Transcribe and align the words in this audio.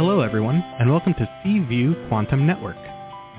Hello 0.00 0.22
everyone, 0.22 0.64
and 0.78 0.90
welcome 0.90 1.12
to 1.12 1.28
C 1.44 1.58
View 1.58 1.94
Quantum 2.08 2.46
Network. 2.46 2.78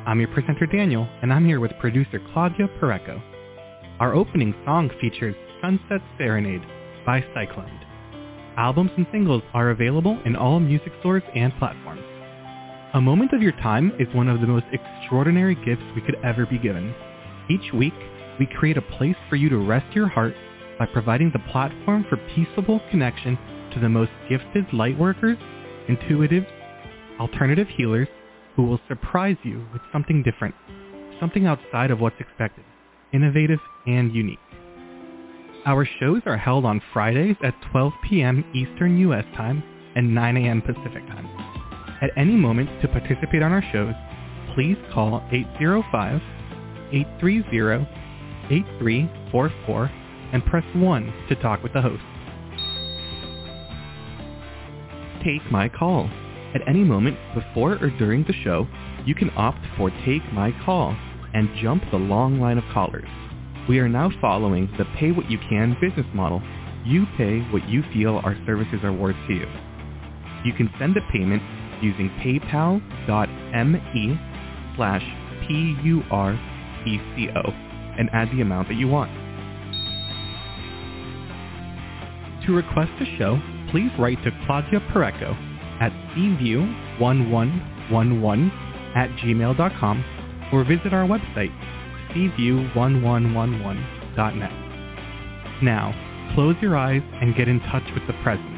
I'm 0.05 0.19
your 0.19 0.29
presenter 0.29 0.67
Daniel, 0.67 1.09
and 1.23 1.33
I'm 1.33 1.43
here 1.43 1.59
with 1.59 1.71
producer 1.79 2.21
Claudia 2.31 2.69
Pureco. 2.79 3.19
Our 3.99 4.13
opening 4.13 4.53
song 4.63 4.91
features 5.01 5.33
Sunset 5.59 6.01
Serenade 6.19 6.61
by 7.03 7.25
Cyclone. 7.33 7.79
Albums 8.57 8.91
and 8.95 9.07
singles 9.11 9.41
are 9.55 9.71
available 9.71 10.21
in 10.23 10.35
all 10.35 10.59
music 10.59 10.93
stores 10.99 11.23
and 11.33 11.51
platforms. 11.57 12.03
A 12.93 13.01
moment 13.01 13.33
of 13.33 13.41
your 13.41 13.53
time 13.53 13.91
is 13.97 14.13
one 14.13 14.27
of 14.27 14.39
the 14.39 14.45
most 14.45 14.67
extraordinary 14.71 15.55
gifts 15.65 15.81
we 15.95 16.01
could 16.01 16.23
ever 16.23 16.45
be 16.45 16.59
given. 16.59 16.93
Each 17.49 17.73
week, 17.73 17.95
we 18.39 18.45
create 18.45 18.77
a 18.77 18.83
place 18.83 19.17
for 19.31 19.35
you 19.35 19.49
to 19.49 19.57
rest 19.57 19.95
your 19.95 20.07
heart 20.07 20.35
by 20.77 20.85
providing 20.85 21.31
the 21.33 21.51
platform 21.51 22.05
for 22.07 22.17
peaceable 22.35 22.81
connection 22.91 23.35
to 23.73 23.79
the 23.79 23.89
most 23.89 24.11
gifted 24.29 24.67
lightworkers, 24.67 25.39
intuitives, 25.89 26.47
alternative 27.19 27.67
healers 27.67 28.07
who 28.55 28.63
will 28.63 28.79
surprise 28.87 29.37
you 29.43 29.65
with 29.71 29.81
something 29.91 30.23
different, 30.23 30.55
something 31.19 31.45
outside 31.45 31.91
of 31.91 31.99
what's 31.99 32.19
expected, 32.19 32.63
innovative 33.13 33.59
and 33.87 34.13
unique. 34.13 34.39
Our 35.65 35.87
shows 35.99 36.21
are 36.25 36.37
held 36.37 36.65
on 36.65 36.81
Fridays 36.91 37.35
at 37.43 37.53
12 37.71 37.93
p.m. 38.09 38.43
Eastern 38.53 38.97
U.S. 38.99 39.25
time 39.35 39.63
and 39.95 40.15
9 40.15 40.37
a.m. 40.37 40.61
Pacific 40.61 41.05
time. 41.07 41.27
At 42.01 42.11
any 42.17 42.35
moment 42.35 42.69
to 42.81 42.87
participate 42.87 43.43
on 43.43 43.51
our 43.51 43.63
shows, 43.71 43.93
please 44.55 44.77
call 44.91 45.21
805-830-8344 46.91 49.91
and 50.33 50.43
press 50.45 50.63
1 50.73 51.13
to 51.29 51.35
talk 51.35 51.61
with 51.61 51.73
the 51.73 51.81
host. 51.81 52.01
Take 55.23 55.51
my 55.51 55.69
call. 55.69 56.09
At 56.55 56.67
any 56.67 56.83
moment 56.83 57.17
before 57.35 57.73
or 57.73 57.89
during 57.97 58.23
the 58.23 58.33
show, 58.43 58.67
you 59.05 59.13
can 59.15 59.29
opt 59.35 59.59
for 59.77 59.91
Take 60.05 60.23
My 60.33 60.51
Call 60.65 60.95
and 61.33 61.49
jump 61.61 61.83
the 61.91 61.97
long 61.97 62.39
line 62.39 62.57
of 62.57 62.63
callers. 62.73 63.07
We 63.69 63.79
are 63.79 63.87
now 63.87 64.11
following 64.19 64.67
the 64.77 64.85
pay 64.97 65.11
what 65.11 65.29
you 65.29 65.37
can 65.49 65.77
business 65.79 66.07
model. 66.13 66.41
You 66.83 67.05
pay 67.17 67.39
what 67.51 67.69
you 67.69 67.83
feel 67.93 68.19
our 68.23 68.35
services 68.45 68.79
are 68.83 68.91
worth 68.91 69.15
to 69.27 69.33
you. 69.33 69.47
You 70.43 70.53
can 70.53 70.71
send 70.79 70.97
a 70.97 71.01
payment 71.11 71.43
using 71.83 72.09
paypal.me 72.23 72.81
slash 74.75 75.03
P-U-R-E-C-O 75.47 77.41
and 77.99 78.09
add 78.11 78.31
the 78.31 78.41
amount 78.41 78.67
that 78.69 78.75
you 78.75 78.87
want. 78.87 79.11
To 82.45 82.55
request 82.55 82.91
a 82.99 83.17
show, 83.17 83.39
please 83.71 83.89
write 83.97 84.21
to 84.23 84.31
Claudia 84.45 84.79
Pureco 84.91 85.35
at 85.81 85.91
cview1111 86.15 88.51
at 88.95 89.09
gmail.com 89.19 90.05
or 90.53 90.63
visit 90.63 90.93
our 90.93 91.07
website, 91.07 91.51
cview1111.net. 92.11 94.51
Now, 95.63 95.93
close 96.35 96.55
your 96.61 96.77
eyes 96.77 97.01
and 97.21 97.35
get 97.35 97.47
in 97.47 97.59
touch 97.61 97.83
with 97.93 98.05
the 98.07 98.13
present, 98.21 98.51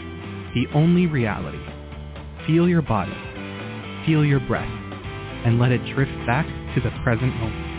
the 0.53 0.67
only 0.73 1.07
reality. 1.07 1.59
Feel 2.47 2.67
your 2.67 2.81
body, 2.81 3.15
feel 4.05 4.25
your 4.25 4.41
breath, 4.41 4.67
and 5.45 5.59
let 5.59 5.71
it 5.71 5.85
drift 5.93 6.11
back 6.25 6.45
to 6.75 6.81
the 6.81 6.91
present 7.03 7.33
moment. 7.35 7.72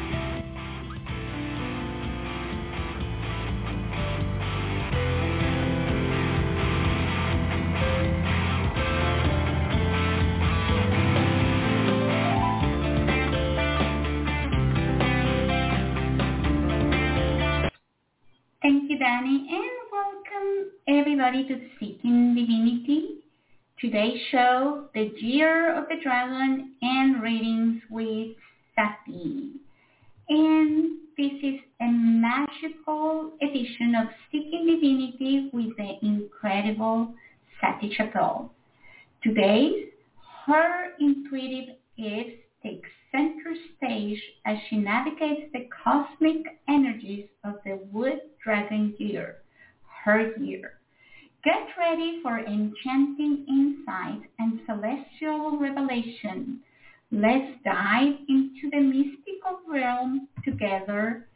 Today's 23.84 24.18
show, 24.30 24.86
The 24.94 25.12
Year 25.18 25.76
of 25.76 25.84
the 25.90 25.96
Dragon 26.02 26.72
and 26.80 27.22
readings 27.22 27.82
with 27.90 28.28
Sati. 28.74 29.50
And 30.30 31.00
this 31.18 31.32
is 31.42 31.60
a 31.82 31.90
magical 31.92 33.32
edition 33.42 33.94
of 33.94 34.06
Seeking 34.32 34.64
Divinity 34.64 35.50
with 35.52 35.76
the 35.76 35.98
incredible 36.00 37.12
Sati 37.60 37.94
Chappell. 37.94 38.54
Today, 39.22 39.90
her 40.46 40.92
intuitive 40.98 41.74
gifts 41.98 42.40
take 42.62 42.84
center 43.12 43.54
stage 43.76 44.18
as 44.46 44.56
she 44.70 44.76
navigates 44.76 45.52
the 45.52 45.68
cosmic 45.84 46.38
energies 46.70 47.26
of 47.44 47.56
the 47.66 47.78
Wood 47.92 48.20
Dragon 48.42 48.94
year, 48.96 49.42
her 50.06 50.34
year. 50.38 50.78
Get 51.44 51.66
ready 51.78 52.20
for 52.22 52.38
enchanting 52.38 53.44
insight 53.46 54.20
and 54.38 54.60
celestial 54.64 55.58
revelation. 55.58 56.58
Let's 57.12 57.58
dive 57.62 58.14
into 58.30 58.70
the 58.70 58.80
mystical 58.80 59.60
realm 59.68 60.26
together. 60.42 61.26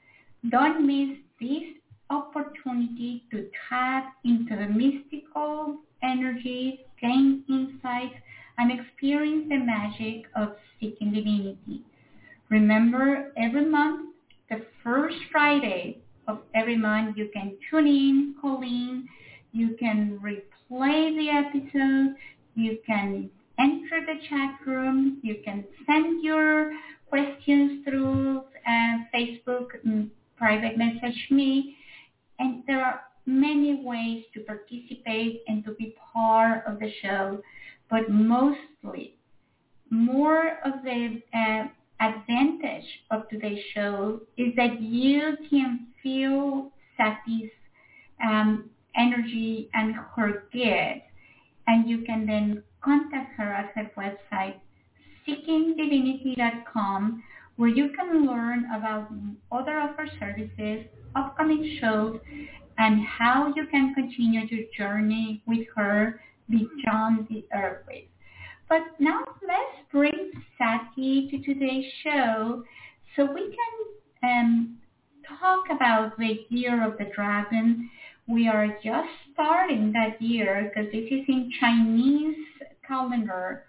Don't 0.48 0.86
miss 0.86 1.18
this 1.38 1.74
opportunity 2.08 3.24
to 3.30 3.50
tap 3.68 4.14
into 4.24 4.56
the 4.56 4.66
mystical 4.66 5.76
energies, 6.02 6.78
gain 7.02 7.42
insights, 7.46 8.14
and 8.56 8.72
experience 8.72 9.44
the 9.50 9.58
magic 9.58 10.24
of 10.34 10.48
seeking 10.80 11.12
divinity. 11.12 11.82
Remember, 12.48 13.30
every 13.36 13.66
month, 13.66 14.08
the 14.48 14.62
first 14.82 15.16
Friday 15.30 15.98
of 16.26 16.38
every 16.54 16.76
month, 16.76 17.14
you 17.18 17.26
can 17.34 17.52
tune 17.68 17.86
in, 17.86 18.34
call 18.40 18.62
in, 18.62 19.04
you 19.58 19.76
can 19.78 20.18
replay 20.22 21.16
the 21.16 21.28
episode, 21.30 22.14
you 22.54 22.78
can 22.86 23.30
enter 23.58 24.00
the 24.06 24.14
chat 24.28 24.58
room, 24.66 25.18
you 25.22 25.36
can 25.44 25.64
send 25.86 26.22
your 26.22 26.72
questions 27.08 27.84
through 27.84 28.42
uh, 28.66 28.96
Facebook, 29.14 29.66
mm, 29.86 30.08
private 30.36 30.76
message 30.78 31.26
me, 31.30 31.76
and 32.38 32.62
there 32.66 32.84
are 32.84 33.00
many 33.26 33.80
ways 33.84 34.24
to 34.32 34.40
participate 34.40 35.42
and 35.48 35.64
to 35.64 35.72
be 35.72 35.94
part 36.12 36.62
of 36.66 36.78
the 36.78 36.88
show 37.02 37.38
but 37.90 38.08
mostly 38.10 39.14
more 39.90 40.58
of 40.64 40.82
the 40.82 41.20
uh, 41.34 41.64
advantage 42.04 42.84
of 43.10 43.28
today's 43.28 43.62
show 43.74 44.20
is 44.36 44.54
that 44.56 44.80
you 44.80 45.36
can 45.50 45.86
feel 46.02 46.70
Sati's 46.96 47.50
um, 48.22 48.68
energy 48.98 49.70
and 49.74 49.94
her 50.16 50.44
gift, 50.52 51.06
and 51.66 51.88
you 51.88 52.02
can 52.02 52.26
then 52.26 52.62
contact 52.82 53.34
her 53.36 53.52
at 53.52 53.72
her 53.74 53.90
website, 53.96 54.56
seekingdivinity.com, 55.26 57.22
where 57.56 57.68
you 57.68 57.90
can 57.90 58.26
learn 58.26 58.66
about 58.74 59.08
other 59.50 59.80
of 59.80 59.96
her 59.96 60.08
services, 60.18 60.86
upcoming 61.14 61.78
shows, 61.80 62.18
and 62.78 63.04
how 63.04 63.52
you 63.56 63.66
can 63.66 63.94
continue 63.94 64.42
your 64.48 64.64
journey 64.76 65.42
with 65.46 65.66
her 65.74 66.20
beyond 66.48 67.26
the 67.28 67.44
earthquake. 67.54 68.10
But 68.68 68.82
now 68.98 69.20
let's 69.42 69.90
bring 69.90 70.30
Sati 70.56 71.28
to 71.30 71.42
today's 71.42 71.90
show 72.04 72.62
so 73.16 73.24
we 73.24 73.54
can 74.22 74.30
um, 74.30 74.78
talk 75.40 75.64
about 75.74 76.16
the 76.18 76.46
year 76.50 76.86
of 76.86 76.98
the 76.98 77.06
dragon. 77.14 77.90
We 78.28 78.46
are 78.46 78.68
just 78.84 79.08
starting 79.32 79.90
that 79.92 80.20
year 80.22 80.70
because 80.72 80.92
this 80.92 81.06
is 81.10 81.24
in 81.28 81.50
Chinese 81.58 82.36
calendar, 82.86 83.64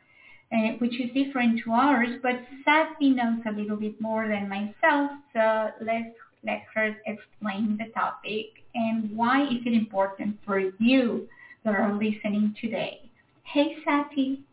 uh, 0.54 0.74
which 0.80 1.00
is 1.00 1.12
different 1.14 1.62
to 1.64 1.72
ours, 1.74 2.20
but 2.24 2.42
Sati 2.66 3.12
knows 3.12 3.42
a 3.48 3.52
little 3.52 3.78
bit 3.78 4.00
more 4.02 4.28
than 4.28 4.50
myself, 4.50 5.12
so 5.34 5.72
let's 5.82 6.16
let 6.44 6.64
her 6.76 6.96
explain 7.08 7.78
the 7.78 7.88
topic 7.94 8.48
and 8.76 9.16
why 9.16 9.44
is 9.44 9.62
it 9.66 9.74
important 9.74 10.38
for 10.46 10.60
you 10.80 11.28
that 11.64 11.76
are 11.76 11.94
listening 11.94 12.56
today. 12.62 13.00
Hey, 13.44 13.78
Sati. 13.86 14.44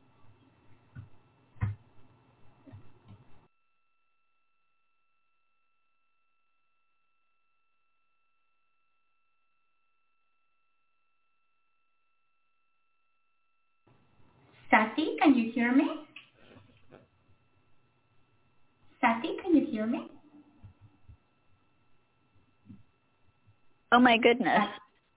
Sati, 14.70 15.16
can 15.18 15.34
you 15.34 15.45
hear 15.56 15.72
me? 15.72 15.88
Sati, 19.00 19.36
can 19.42 19.56
you 19.56 19.64
hear 19.64 19.86
me? 19.86 20.10
Oh 23.90 23.98
my 23.98 24.18
goodness. 24.18 24.68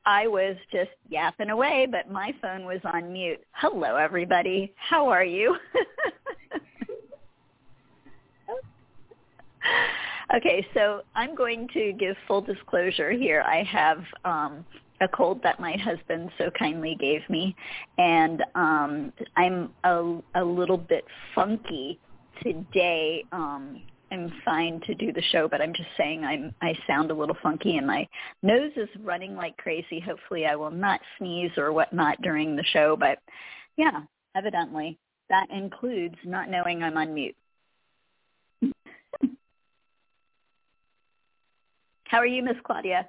I 0.06 0.28
was 0.28 0.56
just 0.72 0.92
yapping 1.10 1.50
away, 1.50 1.88
but 1.92 2.10
my 2.10 2.34
phone 2.42 2.64
was 2.64 2.80
on 2.86 3.12
mute. 3.12 3.42
Hello, 3.52 3.98
everybody. 3.98 4.74
How 4.78 5.10
are 5.10 5.26
you? 5.26 5.58
okay, 10.38 10.66
so 10.74 11.02
I'm 11.16 11.36
going 11.36 11.68
to 11.74 11.92
give 12.00 12.16
full 12.30 12.40
disclosure 12.40 13.12
here. 13.12 13.44
I 13.46 13.62
have 13.64 14.02
um, 14.24 14.66
a 15.02 15.08
cold 15.08 15.42
that 15.44 15.60
my 15.60 15.78
husband 15.78 16.30
so 16.38 16.50
kindly 16.52 16.96
gave 17.00 17.22
me, 17.30 17.56
and 17.98 18.44
um, 18.56 19.14
I'm 19.36 19.72
a, 19.84 20.20
a 20.36 20.44
little 20.44 20.78
bit 20.78 21.06
funky 21.34 22.00
today. 22.44 23.24
Um, 23.32 23.82
I'm 24.12 24.32
fine 24.44 24.82
to 24.88 24.96
do 24.96 25.14
the 25.14 25.22
show, 25.32 25.48
but 25.48 25.62
I'm 25.62 25.74
just 25.74 25.90
saying 25.96 26.24
I'm 26.24 26.54
I 26.62 26.74
sound 26.88 27.12
a 27.12 27.14
little 27.14 27.38
funky 27.44 27.78
and 27.78 27.86
my 27.86 28.08
nose 28.42 28.72
is 28.76 28.90
running 29.02 29.36
like 29.36 29.56
crazy. 29.58 30.00
Hopefully, 30.00 30.48
I 30.48 30.56
will 30.56 30.72
not 30.72 31.00
sneeze 31.18 31.52
or 31.58 31.72
whatnot 31.72 32.20
during 32.22 32.56
the 32.56 32.64
show, 32.64 32.96
but 32.96 33.20
yeah, 33.78 34.02
evidently 34.36 34.98
that 35.30 35.50
includes 35.52 36.16
not 36.26 36.50
knowing 36.50 36.82
I'm 36.84 36.98
on 36.98 37.14
mute. 37.14 37.36
How 42.06 42.18
are 42.18 42.26
you, 42.26 42.42
Miss 42.44 42.58
Claudia? 42.64 43.08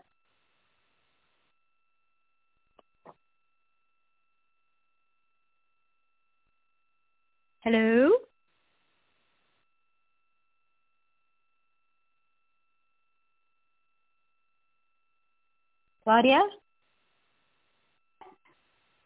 Hello? 7.62 8.10
Claudia? 16.04 16.40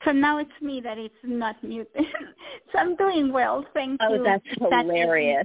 So 0.05 0.12
now 0.12 0.39
it's 0.39 0.51
me 0.61 0.81
that 0.83 0.99
it's 0.99 1.15
not 1.25 1.56
muted. 1.65 1.89
so 2.73 2.79
I'm 2.79 2.95
doing 2.95 3.33
well, 3.33 3.65
thank 3.75 4.01
oh, 4.03 4.15
you. 4.15 4.21
Oh, 4.21 4.25
that's 4.25 4.45
hilarious. 4.59 5.45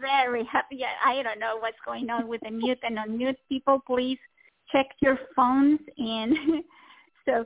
very 0.00 0.44
happy. 0.44 0.84
I 1.04 1.22
don't 1.22 1.40
know 1.40 1.56
what's 1.58 1.78
going 1.84 2.10
on 2.10 2.28
with 2.28 2.42
the 2.42 2.50
mute 2.52 2.78
and 2.84 2.98
unmute 2.98 3.36
people. 3.48 3.80
Please 3.86 4.18
check 4.70 4.86
your 5.00 5.18
phones 5.34 5.80
and 5.98 6.36
so 7.24 7.44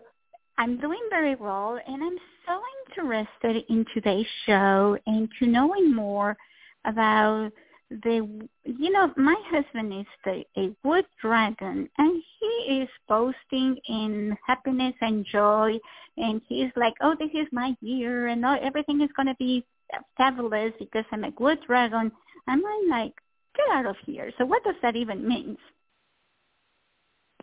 I'm 0.60 0.76
doing 0.76 1.00
very 1.08 1.36
well 1.36 1.80
and 1.86 2.04
I'm 2.04 2.18
so 2.46 2.60
interested 2.86 3.64
in 3.70 3.86
today's 3.94 4.26
show 4.44 4.94
and 5.06 5.26
to 5.38 5.46
knowing 5.46 5.94
more 5.94 6.36
about 6.84 7.50
the 7.88 8.28
you 8.66 8.92
know 8.92 9.10
my 9.16 9.36
husband 9.46 10.00
is 10.00 10.06
the, 10.26 10.44
a 10.58 10.70
wood 10.84 11.06
dragon 11.22 11.88
and 11.96 12.22
he 12.38 12.74
is 12.82 12.88
boasting 13.08 13.78
in 13.88 14.36
happiness 14.46 14.92
and 15.00 15.24
joy 15.32 15.78
and 16.18 16.42
he's 16.46 16.70
like 16.76 16.94
oh 17.00 17.16
this 17.18 17.30
is 17.32 17.46
my 17.52 17.74
year 17.80 18.26
and 18.26 18.44
oh, 18.44 18.58
everything 18.60 19.00
is 19.00 19.08
going 19.16 19.28
to 19.28 19.36
be 19.38 19.64
fabulous 20.18 20.74
because 20.78 21.06
i'm 21.10 21.24
a 21.24 21.32
wood 21.40 21.58
dragon. 21.66 22.12
And 22.48 22.62
i'm 22.62 22.90
like 22.90 23.14
get 23.56 23.66
out 23.72 23.86
of 23.86 23.96
here. 24.04 24.30
So 24.36 24.44
what 24.44 24.62
does 24.62 24.76
that 24.82 24.94
even 24.94 25.26
mean 25.26 25.56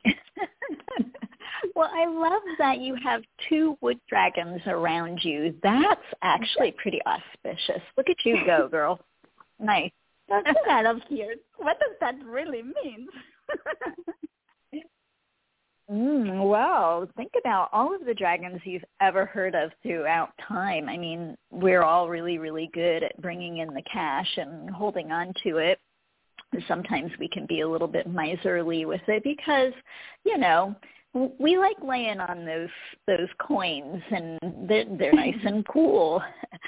well, 1.75 1.89
I 1.94 2.06
love 2.06 2.42
that 2.59 2.80
you 2.80 2.95
have 3.04 3.21
two 3.50 3.77
wood 3.81 4.00
dragons 4.09 4.62
around 4.68 5.19
you. 5.24 5.56
That's 5.63 6.01
actually 6.21 6.74
pretty 6.81 7.00
auspicious. 7.06 7.81
Look 7.98 8.09
at 8.09 8.25
you 8.25 8.38
go, 8.45 8.68
girl. 8.71 9.00
Nice. 9.59 9.92
Get 10.30 10.56
out 10.69 10.86
of 10.86 11.01
here. 11.07 11.36
What 11.57 11.80
does 11.80 11.95
that 12.01 12.15
really 12.25 12.62
mean? 12.62 13.07
mm, 15.89 16.50
well, 16.50 17.07
think 17.15 17.31
about 17.39 17.69
all 17.71 17.95
of 17.95 18.06
the 18.06 18.13
dragons 18.13 18.60
you've 18.65 18.83
ever 19.00 19.25
heard 19.25 19.56
of 19.56 19.71
throughout 19.83 20.31
time. 20.45 20.89
I 20.89 20.98
mean, 20.98 21.38
we're 21.50 21.83
all 21.83 22.10
really, 22.10 22.39
really 22.39 22.69
good 22.74 23.03
at 23.03 23.21
bringing 23.21 23.60
in 23.60 23.74
the 23.74 23.83
cash 23.83 24.27
and 24.36 24.69
holding 24.69 25.12
on 25.12 25.33
to 25.44 25.57
it. 25.57 25.80
Sometimes 26.68 27.12
we 27.19 27.28
can 27.28 27.45
be 27.45 27.62
a 27.62 27.69
little 27.69 27.88
bit 27.88 28.07
miserly 28.07 28.86
with 28.86 29.01
it 29.07 29.24
because, 29.24 29.74
you 30.24 30.38
know, 30.38 30.75
we 31.39 31.57
like 31.57 31.78
laying 31.84 32.19
on 32.19 32.45
those 32.45 32.69
those 33.07 33.30
coins 33.39 34.01
and 34.12 34.39
they're, 34.68 34.86
they're 34.98 35.13
nice 35.25 35.36
and 35.44 35.66
cool. 35.68 36.22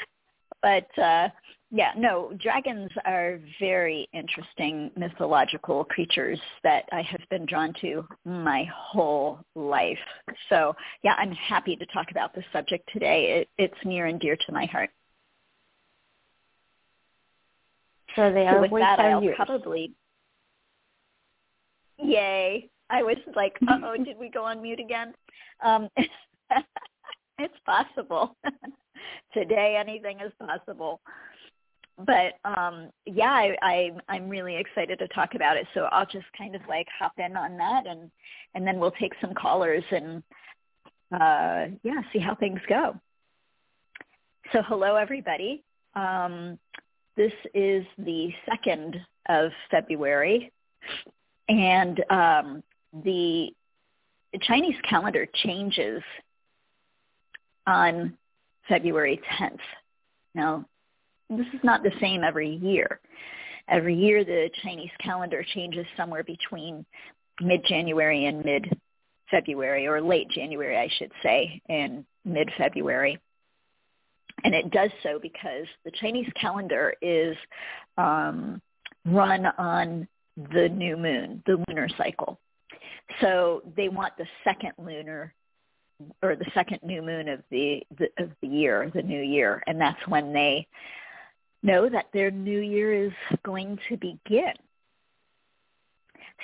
but 0.62 0.88
uh 1.02 1.30
yeah, 1.72 1.92
no, 1.96 2.34
dragons 2.42 2.90
are 3.06 3.40
very 3.60 4.10
interesting 4.12 4.90
mythological 4.98 5.84
creatures 5.86 6.40
that 6.64 6.86
I 6.92 7.04
have 7.04 7.22
been 7.30 7.46
drawn 7.46 7.74
to 7.82 8.08
my 8.26 8.68
whole 8.74 9.40
life. 9.54 10.00
So, 10.50 10.76
yeah, 11.04 11.14
I'm 11.20 11.32
happy 11.32 11.76
to 11.76 11.86
talk 11.88 12.10
about 12.10 12.34
this 12.34 12.46
subject 12.52 12.90
today. 12.92 13.42
It, 13.42 13.50
it's 13.64 13.86
near 13.86 14.08
and 14.08 14.20
dear 14.20 14.36
to 14.36 14.52
my 14.52 14.66
heart. 14.66 14.90
So 18.16 18.32
they 18.32 18.48
are 18.48 18.62
with 18.62 18.72
that, 18.72 19.00
I'll 19.00 19.24
years. 19.24 19.36
probably. 19.36 19.94
Yay! 21.98 22.70
I 22.90 23.04
was 23.04 23.18
like, 23.36 23.56
uh 23.68 23.80
oh, 23.84 23.98
did 24.04 24.18
we 24.18 24.30
go 24.30 24.44
on 24.44 24.62
mute 24.62 24.80
again? 24.80 25.14
Um, 25.64 25.90
it's 27.40 27.54
possible. 27.66 28.36
Today, 29.34 29.78
anything 29.80 30.20
is 30.20 30.32
possible 30.40 31.02
but 32.06 32.34
um 32.46 32.90
yeah 33.06 33.32
I, 33.32 33.56
I 33.62 33.92
i'm 34.08 34.30
really 34.30 34.56
excited 34.56 35.00
to 35.00 35.08
talk 35.10 35.36
about 35.36 35.58
it 35.58 35.68
so 35.74 35.82
i'll 35.92 36.06
just 36.06 36.26
kind 36.38 36.56
of 36.56 36.62
like 36.68 36.88
hop 36.98 37.14
in 37.18 37.36
on 37.36 37.58
that 37.58 37.88
and 37.88 38.10
and 38.56 38.66
then 38.66 38.80
we'll 38.80 38.92
take 38.92 39.14
some 39.20 39.34
callers 39.34 39.84
and 39.92 40.24
uh 41.14 41.76
yeah 41.84 42.02
see 42.14 42.20
how 42.20 42.36
things 42.36 42.60
go 42.68 42.96
so 44.54 44.62
hello 44.68 44.96
everybody 44.96 45.64
um 45.96 46.58
this 47.20 47.34
is 47.54 47.86
the 48.00 48.32
second 48.50 48.96
of 49.28 49.52
february 49.70 50.52
and 51.50 52.04
um 52.10 52.64
the 53.04 53.50
chinese 54.42 54.76
calendar 54.90 55.28
changes 55.44 56.02
on 57.68 58.18
february 58.68 59.22
10th 59.40 59.60
now 60.34 60.66
this 61.30 61.48
is 61.54 61.60
not 61.64 61.84
the 61.84 61.92
same 62.02 62.24
every 62.24 62.56
year. 62.56 63.00
Every 63.68 63.96
year 63.96 64.24
the 64.24 64.50
Chinese 64.64 64.90
calendar 65.00 65.46
changes 65.54 65.86
somewhere 65.96 66.24
between 66.24 66.86
mid-January 67.40 68.26
and 68.26 68.44
mid-February, 68.44 69.88
or 69.88 70.02
late 70.02 70.30
January, 70.32 70.78
I 70.78 70.90
should 70.98 71.12
say, 71.22 71.62
and 71.70 72.04
mid-February. 72.26 73.20
And 74.44 74.54
it 74.54 74.72
does 74.72 74.92
so 75.04 75.20
because 75.22 75.66
the 75.86 75.92
Chinese 75.92 76.30
calendar 76.40 76.94
is 77.02 77.36
um, 77.98 78.62
run 79.06 79.46
on 79.58 80.08
the 80.54 80.70
new 80.70 80.98
moon, 80.98 81.44
the 81.46 81.64
lunar 81.68 81.88
cycle. 81.98 82.40
So 83.22 83.64
they 83.76 83.90
want 83.90 84.14
the 84.18 84.26
second 84.44 84.74
lunar 84.78 85.34
or 86.22 86.36
the 86.36 86.50
second 86.54 86.80
new 86.84 87.02
moon 87.02 87.28
of 87.28 87.42
the, 87.52 87.84
the 87.98 88.08
of 88.24 88.32
the 88.42 88.48
year, 88.48 88.90
the 88.94 89.02
new 89.02 89.22
year, 89.22 89.62
and 89.68 89.80
that's 89.80 90.00
when 90.08 90.32
they 90.32 90.68
know 91.62 91.90
that 91.90 92.06
their 92.14 92.32
new 92.32 92.60
year 92.60 92.94
is 92.94 93.12
going 93.44 93.78
to 93.90 93.98
begin. 93.98 94.54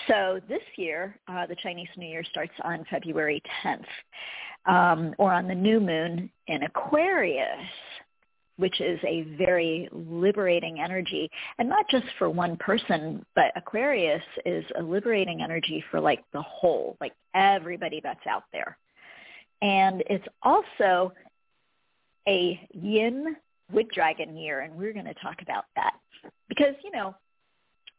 So 0.07 0.41
this 0.49 0.61
year, 0.75 1.17
uh, 1.27 1.45
the 1.47 1.55
Chinese 1.55 1.87
New 1.95 2.07
Year 2.07 2.23
starts 2.29 2.51
on 2.63 2.85
February 2.89 3.41
10th, 3.63 3.85
um, 4.65 5.13
or 5.17 5.31
on 5.33 5.47
the 5.47 5.55
new 5.55 5.79
moon 5.79 6.29
in 6.47 6.63
Aquarius, 6.63 7.67
which 8.57 8.79
is 8.79 8.99
a 9.05 9.23
very 9.37 9.89
liberating 9.91 10.79
energy, 10.79 11.29
and 11.59 11.67
not 11.67 11.85
just 11.89 12.05
for 12.17 12.29
one 12.29 12.55
person, 12.57 13.25
but 13.35 13.51
Aquarius 13.55 14.23
is 14.45 14.63
a 14.79 14.81
liberating 14.81 15.41
energy 15.41 15.83
for 15.91 15.99
like 15.99 16.23
the 16.31 16.41
whole, 16.41 16.95
like 17.01 17.13
everybody 17.33 17.99
that's 18.01 18.25
out 18.27 18.43
there. 18.53 18.77
And 19.61 20.03
it's 20.09 20.25
also 20.41 21.11
a 22.27 22.59
yin 22.73 23.35
wood 23.71 23.89
dragon 23.93 24.37
year, 24.37 24.61
and 24.61 24.75
we're 24.75 24.93
going 24.93 25.05
to 25.05 25.13
talk 25.15 25.41
about 25.41 25.65
that 25.75 25.93
because 26.47 26.75
you 26.83 26.91
know 26.91 27.15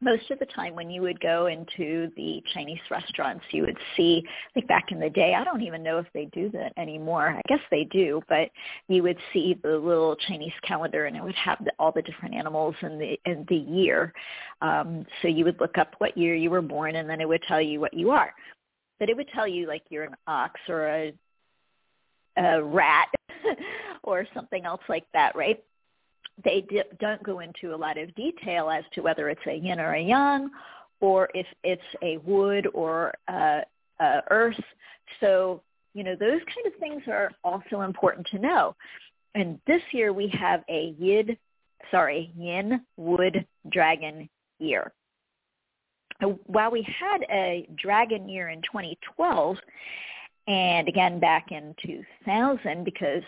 most 0.06 0.30
of 0.30 0.38
the 0.38 0.46
time 0.46 0.74
when 0.76 0.88
you 0.88 1.02
would 1.02 1.20
go 1.20 1.46
into 1.46 2.10
the 2.16 2.40
Chinese 2.54 2.78
restaurants, 2.90 3.44
you 3.50 3.62
would 3.62 3.76
see, 3.96 4.22
like 4.54 4.66
back 4.68 4.92
in 4.92 5.00
the 5.00 5.10
day, 5.10 5.34
I 5.34 5.42
don't 5.42 5.62
even 5.62 5.82
know 5.82 5.98
if 5.98 6.06
they 6.14 6.26
do 6.26 6.48
that 6.50 6.72
anymore. 6.78 7.28
I 7.28 7.42
guess 7.48 7.58
they 7.72 7.84
do, 7.84 8.22
but 8.28 8.48
you 8.88 9.02
would 9.02 9.18
see 9.32 9.58
the 9.64 9.76
little 9.76 10.14
Chinese 10.28 10.52
calendar 10.62 11.06
and 11.06 11.16
it 11.16 11.22
would 11.22 11.34
have 11.34 11.58
the, 11.64 11.72
all 11.80 11.90
the 11.90 12.02
different 12.02 12.36
animals 12.36 12.76
in 12.82 12.98
the 12.98 13.18
in 13.26 13.44
the 13.48 13.56
year. 13.56 14.12
Um, 14.62 15.04
so 15.20 15.28
you 15.28 15.44
would 15.44 15.60
look 15.60 15.76
up 15.76 15.96
what 15.98 16.16
year 16.16 16.36
you 16.36 16.50
were 16.50 16.62
born, 16.62 16.96
and 16.96 17.10
then 17.10 17.20
it 17.20 17.28
would 17.28 17.42
tell 17.48 17.60
you 17.60 17.80
what 17.80 17.92
you 17.92 18.10
are. 18.10 18.32
But 19.00 19.10
it 19.10 19.16
would 19.16 19.28
tell 19.34 19.48
you 19.48 19.66
like 19.66 19.82
you're 19.90 20.04
an 20.04 20.16
ox 20.28 20.60
or 20.68 20.86
a 20.86 21.12
a 22.38 22.62
rat 22.62 23.08
or 24.04 24.24
something 24.32 24.64
else 24.64 24.82
like 24.88 25.06
that, 25.14 25.34
right? 25.34 25.62
They 26.44 26.66
don't 27.00 27.22
go 27.22 27.40
into 27.40 27.74
a 27.74 27.76
lot 27.76 27.98
of 27.98 28.14
detail 28.14 28.70
as 28.70 28.84
to 28.94 29.00
whether 29.00 29.28
it's 29.28 29.46
a 29.46 29.54
yin 29.54 29.80
or 29.80 29.94
a 29.94 30.02
yang, 30.02 30.50
or 31.00 31.28
if 31.34 31.46
it's 31.64 31.82
a 32.02 32.18
wood 32.18 32.68
or 32.74 33.14
a, 33.28 33.62
a 34.00 34.22
earth. 34.30 34.60
So 35.20 35.62
you 35.96 36.04
know, 36.04 36.14
those 36.14 36.42
kind 36.54 36.66
of 36.66 36.74
things 36.78 37.02
are 37.08 37.30
also 37.42 37.80
important 37.80 38.26
to 38.26 38.38
know. 38.38 38.76
And 39.34 39.58
this 39.66 39.80
year 39.92 40.12
we 40.12 40.28
have 40.38 40.62
a 40.68 40.94
Yid, 40.98 41.38
sorry, 41.90 42.30
Yin 42.36 42.82
Wood 42.98 43.46
Dragon 43.72 44.28
year. 44.58 44.92
Uh, 46.22 46.28
while 46.44 46.70
we 46.70 46.82
had 46.82 47.22
a 47.30 47.66
dragon 47.82 48.28
year 48.28 48.50
in 48.50 48.60
2012, 48.60 49.56
and 50.48 50.86
again 50.86 51.18
back 51.18 51.50
in 51.50 51.74
2000, 51.82 52.84
because 52.84 53.22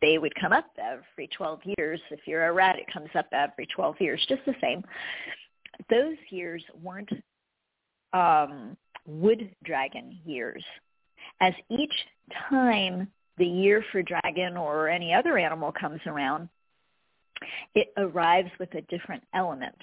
they 0.00 0.18
would 0.18 0.34
come 0.34 0.52
up 0.52 0.66
every 0.78 1.28
12 1.28 1.60
years. 1.78 2.00
If 2.10 2.20
you're 2.26 2.46
a 2.46 2.52
rat, 2.52 2.78
it 2.78 2.92
comes 2.92 3.10
up 3.14 3.26
every 3.32 3.66
12 3.66 3.96
years, 4.00 4.24
just 4.28 4.44
the 4.46 4.54
same. 4.60 4.84
Those 5.90 6.16
years 6.30 6.62
weren't 6.82 7.10
um, 8.12 8.76
wood 9.06 9.50
dragon 9.64 10.18
years. 10.24 10.64
As 11.40 11.54
each 11.70 11.94
time 12.48 13.08
the 13.38 13.46
year 13.46 13.84
for 13.92 14.02
dragon 14.02 14.56
or 14.56 14.88
any 14.88 15.14
other 15.14 15.38
animal 15.38 15.72
comes 15.72 16.00
around, 16.06 16.48
it 17.74 17.92
arrives 17.96 18.50
with 18.58 18.72
a 18.74 18.82
different 18.82 19.22
element. 19.34 19.76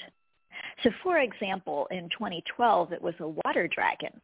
So 0.83 0.91
for 1.03 1.19
example, 1.19 1.87
in 1.91 2.09
2012, 2.09 2.91
it 2.91 3.01
was 3.01 3.15
a 3.19 3.27
water 3.27 3.67
dragon. 3.67 4.21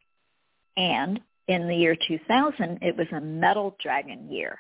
And 0.78 1.20
in 1.48 1.68
the 1.68 1.76
year 1.76 1.96
2000, 2.08 2.80
it 2.82 2.96
was 2.96 3.08
a 3.16 3.22
metal 3.22 3.76
dragon 3.82 4.32
year. 4.32 4.60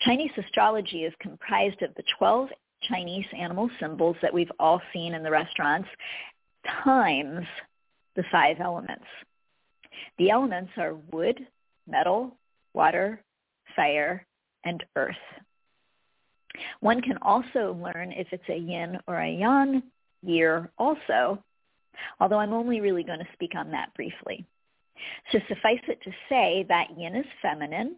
Chinese 0.00 0.30
astrology 0.36 1.04
is 1.04 1.12
comprised 1.20 1.82
of 1.82 1.94
the 1.94 2.04
12 2.18 2.48
Chinese 2.88 3.26
animal 3.36 3.70
symbols 3.80 4.16
that 4.22 4.32
we've 4.32 4.52
all 4.58 4.80
seen 4.92 5.14
in 5.14 5.22
the 5.22 5.30
restaurants 5.30 5.88
times 6.84 7.46
the 8.14 8.24
five 8.30 8.60
elements. 8.60 9.04
The 10.18 10.30
elements 10.30 10.72
are 10.76 10.94
wood, 10.94 11.46
metal, 11.86 12.36
water, 12.74 13.22
fire, 13.74 14.26
and 14.64 14.82
earth. 14.96 15.14
One 16.80 17.00
can 17.02 17.18
also 17.22 17.78
learn 17.82 18.12
if 18.12 18.28
it's 18.32 18.48
a 18.48 18.56
yin 18.56 18.98
or 19.06 19.18
a 19.18 19.30
yang 19.30 19.82
year 20.22 20.70
also, 20.78 21.42
although 22.20 22.38
I'm 22.38 22.52
only 22.52 22.80
really 22.80 23.04
going 23.04 23.18
to 23.18 23.32
speak 23.34 23.54
on 23.54 23.70
that 23.70 23.94
briefly. 23.94 24.44
So 25.30 25.38
suffice 25.48 25.82
it 25.88 26.00
to 26.02 26.10
say 26.28 26.64
that 26.68 26.98
yin 26.98 27.14
is 27.14 27.26
feminine, 27.42 27.96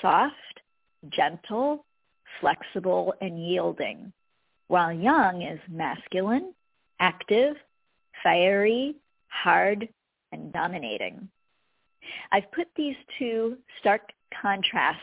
soft, 0.00 0.60
gentle, 1.08 1.84
flexible, 2.40 3.14
and 3.20 3.38
yielding, 3.38 4.12
while 4.68 4.92
yang 4.92 5.42
is 5.42 5.60
masculine, 5.68 6.54
active, 6.98 7.56
fiery, 8.22 8.96
hard, 9.28 9.88
and 10.32 10.52
dominating. 10.52 11.28
I've 12.32 12.50
put 12.52 12.68
these 12.76 12.96
two 13.18 13.56
stark 13.78 14.02
contrasts 14.40 15.00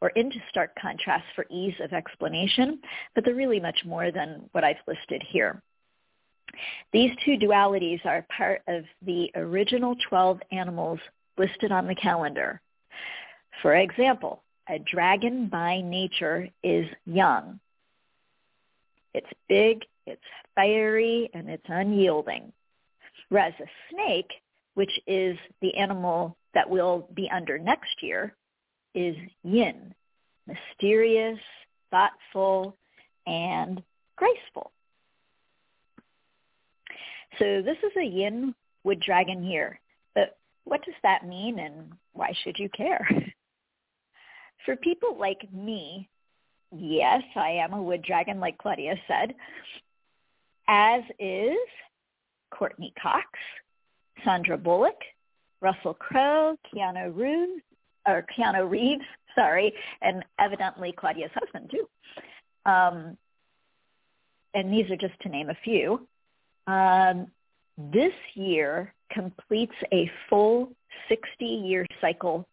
or 0.00 0.10
into 0.10 0.36
stark 0.50 0.74
contrast 0.80 1.24
for 1.34 1.46
ease 1.50 1.74
of 1.80 1.92
explanation, 1.92 2.80
but 3.14 3.24
they're 3.24 3.34
really 3.34 3.60
much 3.60 3.84
more 3.84 4.10
than 4.10 4.48
what 4.52 4.64
I've 4.64 4.76
listed 4.86 5.22
here. 5.26 5.62
These 6.92 7.10
two 7.24 7.36
dualities 7.36 8.04
are 8.06 8.26
part 8.34 8.62
of 8.66 8.84
the 9.02 9.30
original 9.34 9.96
12 10.08 10.40
animals 10.52 11.00
listed 11.36 11.72
on 11.72 11.86
the 11.86 11.94
calendar. 11.94 12.60
For 13.62 13.74
example, 13.74 14.42
a 14.68 14.78
dragon 14.78 15.48
by 15.48 15.80
nature 15.80 16.48
is 16.62 16.86
yang. 17.04 17.60
It's 19.14 19.26
big, 19.48 19.84
it's 20.06 20.20
fiery, 20.54 21.30
and 21.32 21.48
it's 21.48 21.64
unyielding. 21.68 22.52
Whereas 23.28 23.54
a 23.60 23.66
snake, 23.90 24.30
which 24.74 24.92
is 25.06 25.38
the 25.62 25.74
animal 25.76 26.36
that 26.54 26.68
will 26.68 27.08
be 27.14 27.30
under 27.30 27.58
next 27.58 28.02
year, 28.02 28.34
is 28.94 29.16
yin, 29.42 29.94
mysterious, 30.46 31.38
thoughtful, 31.90 32.76
and 33.26 33.82
graceful. 34.16 34.70
So 37.38 37.62
this 37.62 37.76
is 37.82 37.92
a 37.98 38.04
yin 38.04 38.54
wood 38.84 39.00
dragon 39.00 39.44
year. 39.44 39.80
But 40.14 40.38
what 40.64 40.84
does 40.84 40.94
that 41.02 41.26
mean 41.26 41.58
and 41.58 41.92
why 42.12 42.32
should 42.42 42.58
you 42.58 42.68
care? 42.70 43.06
For 44.66 44.76
people 44.76 45.16
like 45.18 45.50
me, 45.52 46.08
yes, 46.76 47.22
I 47.36 47.50
am 47.50 47.72
a 47.72 47.82
wood 47.82 48.02
dragon, 48.02 48.40
like 48.40 48.58
Claudia 48.58 48.96
said, 49.06 49.32
as 50.68 51.02
is 51.20 51.56
Courteney 52.50 52.92
Cox, 53.00 53.26
Sandra 54.24 54.58
Bullock, 54.58 55.00
Russell 55.60 55.94
Crowe, 55.94 56.58
Keanu 56.66 57.16
Reeves, 57.16 57.62
or 58.08 58.26
Keanu 58.36 58.68
Reeves, 58.68 59.04
sorry, 59.36 59.72
and 60.02 60.24
evidently 60.40 60.92
Claudia's 60.92 61.30
husband 61.32 61.70
too. 61.70 61.88
Um, 62.68 63.16
and 64.52 64.72
these 64.72 64.90
are 64.90 64.96
just 64.96 65.18
to 65.20 65.28
name 65.28 65.48
a 65.48 65.56
few. 65.62 66.08
Um, 66.66 67.28
this 67.78 68.14
year 68.34 68.92
completes 69.12 69.74
a 69.92 70.10
full 70.28 70.72
60-year 71.08 71.86
cycle 72.00 72.48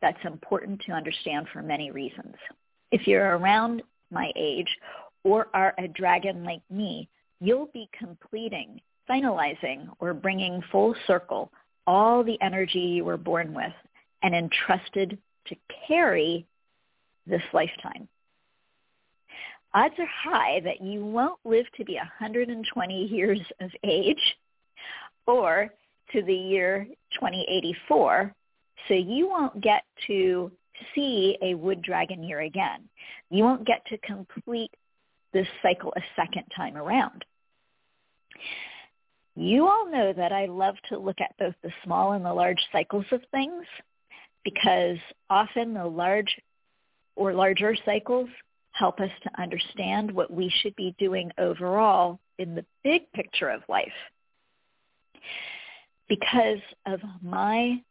that's 0.00 0.24
important 0.24 0.80
to 0.86 0.92
understand 0.92 1.46
for 1.52 1.62
many 1.62 1.90
reasons. 1.90 2.34
If 2.90 3.06
you're 3.06 3.36
around 3.36 3.82
my 4.10 4.32
age 4.36 4.68
or 5.24 5.48
are 5.54 5.74
a 5.78 5.88
dragon 5.88 6.44
like 6.44 6.62
me, 6.70 7.08
you'll 7.40 7.70
be 7.72 7.88
completing, 7.98 8.80
finalizing, 9.08 9.88
or 10.00 10.14
bringing 10.14 10.62
full 10.70 10.94
circle 11.06 11.50
all 11.86 12.22
the 12.22 12.40
energy 12.42 12.78
you 12.78 13.04
were 13.04 13.16
born 13.16 13.54
with 13.54 13.72
and 14.22 14.34
entrusted 14.34 15.18
to 15.46 15.56
carry 15.86 16.46
this 17.26 17.42
lifetime. 17.52 18.08
Odds 19.74 19.94
are 19.98 20.06
high 20.06 20.60
that 20.60 20.82
you 20.82 21.04
won't 21.04 21.38
live 21.44 21.66
to 21.76 21.84
be 21.84 21.94
120 21.94 23.04
years 23.06 23.40
of 23.60 23.70
age 23.84 24.36
or 25.26 25.68
to 26.12 26.22
the 26.22 26.34
year 26.34 26.86
2084 27.14 28.34
so 28.86 28.94
you 28.94 29.28
won't 29.28 29.60
get 29.60 29.82
to 30.06 30.50
see 30.94 31.36
a 31.42 31.54
wood 31.54 31.82
dragon 31.82 32.22
year 32.22 32.40
again. 32.40 32.88
You 33.30 33.44
won't 33.44 33.66
get 33.66 33.84
to 33.86 33.98
complete 33.98 34.70
this 35.32 35.46
cycle 35.62 35.92
a 35.96 36.00
second 36.16 36.44
time 36.56 36.76
around. 36.76 37.24
You 39.34 39.68
all 39.68 39.90
know 39.90 40.12
that 40.12 40.32
I 40.32 40.46
love 40.46 40.76
to 40.88 40.98
look 40.98 41.20
at 41.20 41.36
both 41.38 41.54
the 41.62 41.70
small 41.84 42.12
and 42.12 42.24
the 42.24 42.32
large 42.32 42.60
cycles 42.72 43.06
of 43.12 43.20
things 43.30 43.64
because 44.44 44.98
often 45.30 45.74
the 45.74 45.86
large 45.86 46.40
or 47.14 47.34
larger 47.34 47.76
cycles 47.84 48.28
help 48.72 49.00
us 49.00 49.10
to 49.22 49.40
understand 49.40 50.10
what 50.10 50.32
we 50.32 50.52
should 50.62 50.74
be 50.76 50.94
doing 50.98 51.30
overall 51.38 52.18
in 52.38 52.54
the 52.54 52.64
big 52.84 53.10
picture 53.12 53.48
of 53.48 53.62
life. 53.68 53.92
Because 56.08 56.60
of 56.86 57.00
my 57.22 57.82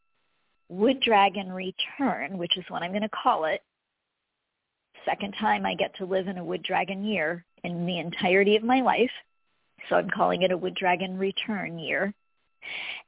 Wood 0.69 0.99
Dragon 0.99 1.51
Return, 1.51 2.37
which 2.37 2.57
is 2.57 2.65
what 2.69 2.83
I'm 2.83 2.91
going 2.91 3.01
to 3.01 3.09
call 3.09 3.45
it. 3.45 3.61
Second 5.05 5.33
time 5.39 5.65
I 5.65 5.75
get 5.75 5.95
to 5.97 6.05
live 6.05 6.27
in 6.27 6.37
a 6.37 6.43
Wood 6.43 6.63
Dragon 6.63 7.05
year 7.05 7.45
in 7.63 7.85
the 7.85 7.99
entirety 7.99 8.55
of 8.55 8.63
my 8.63 8.81
life. 8.81 9.11
So 9.87 9.95
I'm 9.95 10.09
calling 10.09 10.41
it 10.41 10.51
a 10.51 10.57
Wood 10.57 10.75
Dragon 10.75 11.17
Return 11.17 11.79
year. 11.79 12.13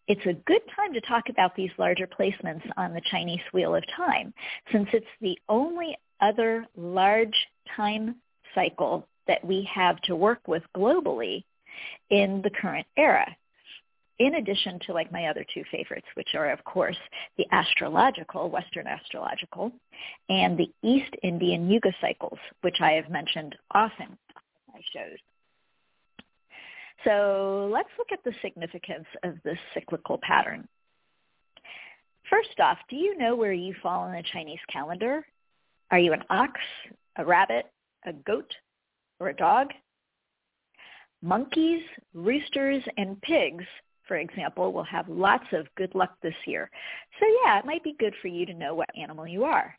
It's 0.07 0.25
a 0.25 0.33
good 0.33 0.61
time 0.75 0.93
to 0.93 1.01
talk 1.01 1.29
about 1.29 1.55
these 1.55 1.71
larger 1.77 2.07
placements 2.07 2.63
on 2.77 2.93
the 2.93 3.01
Chinese 3.11 3.41
Wheel 3.53 3.75
of 3.75 3.83
Time 3.95 4.33
since 4.71 4.87
it's 4.93 5.05
the 5.19 5.37
only 5.49 5.97
other 6.21 6.65
large 6.77 7.35
time 7.75 8.15
cycle 8.55 9.07
that 9.27 9.43
we 9.43 9.67
have 9.73 9.99
to 10.03 10.15
work 10.15 10.47
with 10.47 10.63
globally 10.75 11.43
in 12.09 12.41
the 12.41 12.49
current 12.49 12.87
era 12.97 13.35
in 14.19 14.35
addition 14.35 14.79
to 14.85 14.93
like 14.93 15.11
my 15.11 15.27
other 15.27 15.45
two 15.53 15.63
favorites, 15.71 16.07
which 16.15 16.35
are 16.35 16.51
of 16.51 16.63
course 16.65 16.97
the 17.38 17.45
astrological, 17.51 18.49
Western 18.49 18.85
astrological, 18.85 19.71
and 20.27 20.57
the 20.57 20.69
East 20.83 21.13
Indian 21.23 21.69
Yuga 21.69 21.93
cycles, 22.01 22.38
which 22.61 22.77
I 22.81 22.91
have 22.91 23.09
mentioned 23.09 23.55
often 23.71 24.07
in 24.07 24.73
my 24.73 24.81
shows. 24.93 25.17
So 27.05 27.69
let's 27.71 27.89
look 27.97 28.11
at 28.11 28.23
the 28.25 28.33
significance 28.41 29.07
of 29.23 29.35
this 29.43 29.57
cyclical 29.73 30.19
pattern. 30.21 30.67
First 32.29 32.59
off, 32.59 32.77
do 32.89 32.97
you 32.97 33.17
know 33.17 33.35
where 33.35 33.53
you 33.53 33.73
fall 33.81 34.05
in 34.07 34.11
the 34.11 34.23
Chinese 34.33 34.59
calendar? 34.71 35.25
Are 35.91 35.97
you 35.97 36.13
an 36.13 36.23
ox, 36.29 36.59
a 37.15 37.25
rabbit, 37.25 37.65
a 38.05 38.13
goat, 38.13 38.53
or 39.19 39.29
a 39.29 39.35
dog? 39.35 39.67
Monkeys, 41.21 41.81
roosters, 42.13 42.83
and 42.97 43.19
pigs 43.21 43.65
for 44.09 44.17
example, 44.17 44.73
will 44.73 44.83
have 44.83 45.07
lots 45.07 45.45
of 45.53 45.73
good 45.77 45.95
luck 45.95 46.17
this 46.21 46.35
year. 46.45 46.69
So 47.21 47.25
yeah, 47.45 47.59
it 47.59 47.65
might 47.65 47.83
be 47.85 47.95
good 47.97 48.13
for 48.21 48.27
you 48.27 48.45
to 48.47 48.53
know 48.53 48.75
what 48.75 48.89
animal 49.01 49.25
you 49.25 49.45
are. 49.45 49.73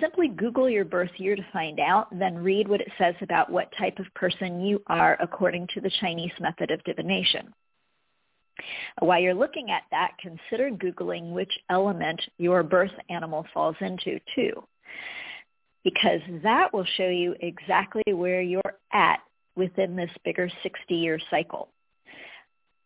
Simply 0.00 0.28
Google 0.28 0.68
your 0.68 0.84
birth 0.84 1.10
year 1.16 1.34
to 1.34 1.46
find 1.52 1.80
out, 1.80 2.06
then 2.16 2.36
read 2.36 2.68
what 2.68 2.80
it 2.80 2.90
says 2.98 3.14
about 3.22 3.50
what 3.50 3.72
type 3.78 3.98
of 3.98 4.12
person 4.14 4.60
you 4.60 4.82
are 4.88 5.16
according 5.20 5.66
to 5.74 5.80
the 5.80 5.90
Chinese 6.00 6.32
method 6.38 6.70
of 6.70 6.84
divination. 6.84 7.54
While 9.00 9.20
you're 9.20 9.34
looking 9.34 9.70
at 9.70 9.84
that, 9.90 10.12
consider 10.20 10.70
Googling 10.70 11.32
which 11.32 11.52
element 11.70 12.20
your 12.38 12.62
birth 12.62 12.92
animal 13.08 13.46
falls 13.54 13.76
into 13.80 14.20
too, 14.34 14.62
because 15.84 16.20
that 16.42 16.72
will 16.72 16.86
show 16.96 17.08
you 17.08 17.34
exactly 17.40 18.12
where 18.12 18.42
you're 18.42 18.74
at 18.92 19.20
within 19.56 19.96
this 19.96 20.10
bigger 20.24 20.50
60-year 20.64 21.18
cycle. 21.30 21.70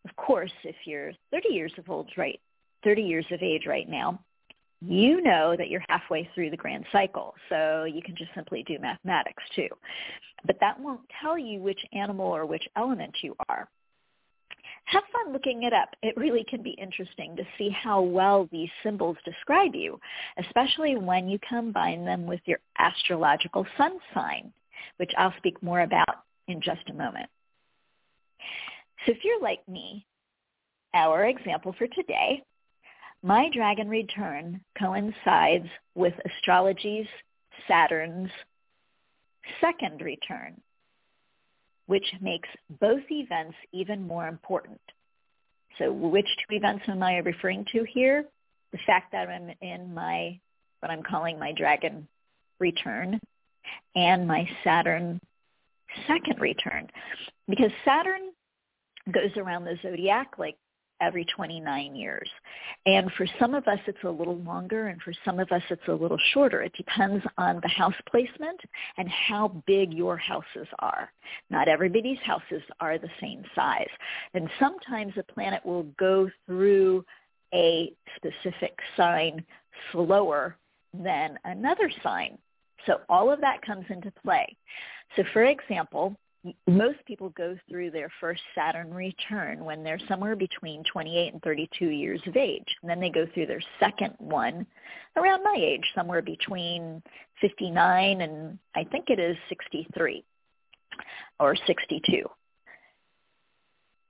Of 0.08 0.16
course, 0.16 0.52
if 0.64 0.76
you're 0.84 1.12
30 1.30 1.48
years 1.50 1.72
of 1.78 1.88
old, 1.88 2.10
right, 2.16 2.40
30 2.84 3.02
years 3.02 3.26
of 3.30 3.42
age 3.42 3.66
right 3.66 3.88
now, 3.88 4.20
you 4.80 5.22
know 5.22 5.54
that 5.56 5.68
you're 5.68 5.84
halfway 5.88 6.28
through 6.34 6.50
the 6.50 6.56
grand 6.56 6.84
cycle. 6.90 7.34
So 7.48 7.84
you 7.84 8.02
can 8.02 8.16
just 8.16 8.34
simply 8.34 8.64
do 8.64 8.78
mathematics 8.80 9.42
too. 9.54 9.68
But 10.44 10.56
that 10.60 10.80
won't 10.80 11.02
tell 11.20 11.38
you 11.38 11.60
which 11.60 11.80
animal 11.92 12.26
or 12.26 12.46
which 12.46 12.68
element 12.76 13.14
you 13.22 13.36
are. 13.48 13.68
Have 14.86 15.04
fun 15.12 15.32
looking 15.32 15.62
it 15.62 15.72
up. 15.72 15.90
It 16.02 16.16
really 16.16 16.44
can 16.44 16.62
be 16.62 16.70
interesting 16.70 17.36
to 17.36 17.44
see 17.56 17.70
how 17.70 18.02
well 18.02 18.48
these 18.50 18.68
symbols 18.82 19.16
describe 19.24 19.74
you, 19.74 20.00
especially 20.38 20.96
when 20.96 21.28
you 21.28 21.38
combine 21.48 22.04
them 22.04 22.26
with 22.26 22.40
your 22.46 22.58
astrological 22.78 23.64
sun 23.78 23.98
sign, 24.12 24.52
which 24.96 25.12
I'll 25.16 25.34
speak 25.38 25.62
more 25.62 25.82
about 25.82 26.24
in 26.48 26.60
just 26.60 26.90
a 26.90 26.94
moment. 26.94 27.30
So 29.04 29.12
if 29.12 29.18
you're 29.24 29.40
like 29.40 29.66
me, 29.68 30.06
our 30.94 31.24
example 31.26 31.74
for 31.78 31.86
today 31.88 32.42
my 33.22 33.48
dragon 33.54 33.88
return 33.88 34.60
coincides 34.78 35.68
with 35.94 36.14
astrology's 36.24 37.06
Saturn's 37.68 38.30
second 39.60 40.00
return, 40.00 40.60
which 41.86 42.06
makes 42.20 42.48
both 42.80 43.02
events 43.10 43.54
even 43.72 44.06
more 44.06 44.26
important. 44.26 44.80
So 45.78 45.92
which 45.92 46.26
two 46.26 46.56
events 46.56 46.84
am 46.88 47.02
I 47.02 47.18
referring 47.18 47.64
to 47.72 47.84
here? 47.84 48.24
The 48.72 48.78
fact 48.86 49.12
that 49.12 49.28
I'm 49.28 49.52
in 49.60 49.94
my, 49.94 50.38
what 50.80 50.90
I'm 50.90 51.02
calling 51.02 51.38
my 51.38 51.52
dragon 51.52 52.08
return 52.58 53.20
and 53.94 54.26
my 54.26 54.48
Saturn 54.64 55.20
second 56.08 56.40
return. 56.40 56.88
Because 57.48 57.70
Saturn 57.84 58.32
goes 59.10 59.36
around 59.36 59.64
the 59.64 59.76
zodiac 59.82 60.38
like 60.38 60.56
every 61.02 61.26
29 61.36 61.96
years. 61.96 62.30
And 62.86 63.10
for 63.16 63.26
some 63.38 63.54
of 63.54 63.66
us, 63.66 63.78
it's 63.86 64.04
a 64.04 64.10
little 64.10 64.38
longer, 64.38 64.86
and 64.86 65.02
for 65.02 65.12
some 65.24 65.40
of 65.40 65.50
us, 65.50 65.62
it's 65.68 65.82
a 65.88 65.92
little 65.92 66.18
shorter. 66.32 66.62
It 66.62 66.72
depends 66.76 67.24
on 67.36 67.58
the 67.60 67.68
house 67.68 67.94
placement 68.08 68.60
and 68.96 69.08
how 69.08 69.62
big 69.66 69.92
your 69.92 70.16
houses 70.16 70.68
are. 70.78 71.10
Not 71.50 71.68
everybody's 71.68 72.20
houses 72.24 72.62
are 72.80 72.98
the 72.98 73.10
same 73.20 73.42
size. 73.54 73.90
And 74.34 74.48
sometimes 74.60 75.12
a 75.18 75.32
planet 75.32 75.66
will 75.66 75.84
go 75.98 76.30
through 76.46 77.04
a 77.52 77.92
specific 78.16 78.78
sign 78.96 79.44
slower 79.90 80.56
than 80.94 81.38
another 81.44 81.90
sign. 82.02 82.38
So 82.86 83.00
all 83.08 83.30
of 83.30 83.40
that 83.40 83.62
comes 83.62 83.84
into 83.90 84.12
play. 84.24 84.56
So 85.16 85.24
for 85.32 85.44
example, 85.44 86.16
most 86.66 86.98
people 87.06 87.28
go 87.30 87.56
through 87.68 87.90
their 87.90 88.10
first 88.20 88.42
Saturn 88.54 88.92
return 88.92 89.64
when 89.64 89.84
they're 89.84 90.00
somewhere 90.08 90.34
between 90.34 90.82
28 90.84 91.32
and 91.32 91.42
32 91.42 91.86
years 91.86 92.20
of 92.26 92.36
age. 92.36 92.66
And 92.82 92.90
then 92.90 93.00
they 93.00 93.10
go 93.10 93.26
through 93.32 93.46
their 93.46 93.62
second 93.78 94.14
one 94.18 94.66
around 95.16 95.44
my 95.44 95.56
age, 95.58 95.84
somewhere 95.94 96.22
between 96.22 97.02
59 97.40 98.20
and 98.20 98.58
I 98.74 98.84
think 98.84 99.08
it 99.08 99.20
is 99.20 99.36
63 99.48 100.24
or 101.38 101.54
62. 101.54 102.28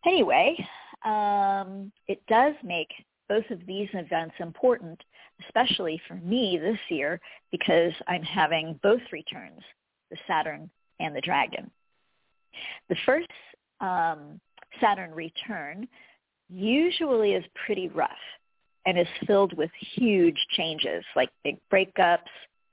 Anyway, 0.06 0.56
um, 1.04 1.92
it 2.08 2.22
does 2.28 2.54
make 2.64 2.88
both 3.28 3.48
of 3.50 3.64
these 3.66 3.88
events 3.92 4.34
important, 4.40 5.00
especially 5.44 6.00
for 6.08 6.14
me 6.14 6.58
this 6.60 6.78
year 6.88 7.20
because 7.50 7.92
I'm 8.08 8.22
having 8.22 8.78
both 8.82 9.00
returns, 9.12 9.60
the 10.10 10.16
Saturn 10.26 10.70
and 10.98 11.14
the 11.14 11.20
Dragon. 11.20 11.70
The 12.88 12.96
first 13.06 13.28
um, 13.80 14.40
Saturn 14.80 15.12
return 15.12 15.88
usually 16.48 17.32
is 17.32 17.44
pretty 17.66 17.88
rough 17.88 18.10
and 18.86 18.98
is 18.98 19.06
filled 19.26 19.56
with 19.56 19.70
huge 19.94 20.36
changes 20.50 21.04
like 21.14 21.30
big 21.44 21.58
breakups, 21.72 22.18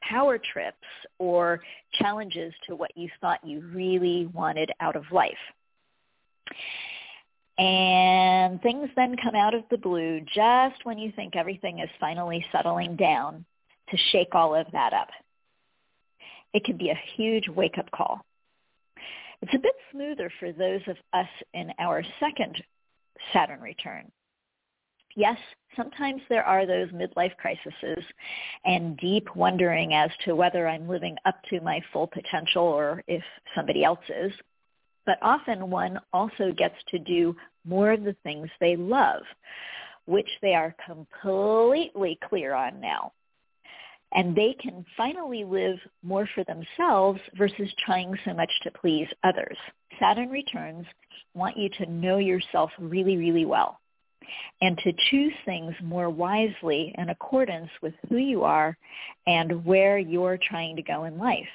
power 0.02 0.38
trips, 0.38 0.78
or 1.20 1.62
challenges 1.94 2.54
to 2.68 2.76
what 2.76 2.92
you 2.96 3.10
thought 3.22 3.46
you 3.46 3.62
really 3.74 4.28
wanted 4.34 4.72
out 4.80 4.96
of 4.96 5.04
life. 5.12 5.34
And 7.58 8.62
things 8.62 8.90
then 8.96 9.16
come 9.22 9.36
out 9.36 9.54
of 9.54 9.64
the 9.70 9.78
blue 9.78 10.22
just 10.34 10.86
when 10.86 10.98
you 10.98 11.12
think 11.16 11.36
everything 11.36 11.80
is 11.80 11.90
finally 12.00 12.46
settling 12.52 12.96
down 12.96 13.46
to 13.90 13.98
shake 14.12 14.34
all 14.34 14.56
of 14.56 14.66
that 14.72 14.94
up. 14.94 15.10
It 16.54 16.64
can 16.64 16.78
be 16.78 16.90
a 16.90 17.00
huge 17.16 17.50
wake-up 17.50 17.92
call. 17.92 18.26
It's 19.42 19.54
a 19.54 19.60
bit 19.60 19.76
smoother 19.92 20.32
for 20.40 20.52
those 20.52 20.82
of 20.88 20.98
us 21.14 21.28
in 21.54 21.72
our 21.80 22.04
second 22.20 22.62
Saturn 23.34 23.62
return. 23.62 24.12
Yes, 25.16 25.38
sometimes 25.76 26.22
there 26.30 26.44
are 26.44 26.66
those 26.66 26.90
midlife 26.90 27.36
crises 27.38 28.04
and 28.66 28.98
deep 28.98 29.36
wondering 29.36 29.94
as 29.94 30.12
to 30.26 30.36
whether 30.36 30.68
I'm 30.68 30.88
living 30.88 31.18
up 31.26 31.36
to 31.50 31.62
my 31.62 31.82
full 31.92 32.08
potential 32.08 32.64
or 32.64 33.04
if 33.08 33.24
somebody 33.56 33.84
else 33.84 34.00
is. 34.10 34.32
But 35.06 35.18
often 35.22 35.70
one 35.70 36.00
also 36.14 36.52
gets 36.52 36.76
to 36.90 37.00
do 37.00 37.36
more 37.66 37.92
of 37.92 38.04
the 38.04 38.16
things 38.24 38.50
they 38.60 38.76
love, 38.76 39.24
which 40.06 40.30
they 40.42 40.54
are 40.54 40.76
completely 40.86 42.20
clear 42.30 42.54
on 42.54 42.80
now 42.80 43.14
and 44.14 44.36
they 44.36 44.56
can 44.60 44.86
finally 44.98 45.44
live 45.44 45.78
more 46.04 46.28
for 46.34 46.44
themselves 46.46 47.20
versus 47.38 47.70
trying 47.86 48.18
so 48.26 48.34
much 48.34 48.52
to 48.64 48.72
please 48.72 49.08
others. 49.24 49.58
Saturn 50.00 50.30
returns 50.30 50.86
want 51.34 51.58
you 51.58 51.70
to 51.78 51.86
know 51.86 52.18
yourself 52.18 52.72
really, 52.80 53.18
really 53.18 53.46
well 53.46 53.80
and 54.62 54.78
to 54.80 54.94
choose 55.10 55.34
things 55.46 55.74
more 55.84 56.10
wisely 56.10 56.94
in 56.98 57.10
accordance 57.10 57.70
with 57.82 57.94
who 58.10 58.18
you 58.18 58.44
are 58.44 58.78
and 59.28 59.66
where 59.66 59.98
you're 59.98 60.38
trying 60.38 60.76
to 60.76 60.82
go 60.82 61.06
in 61.06 61.18
life. 61.18 61.48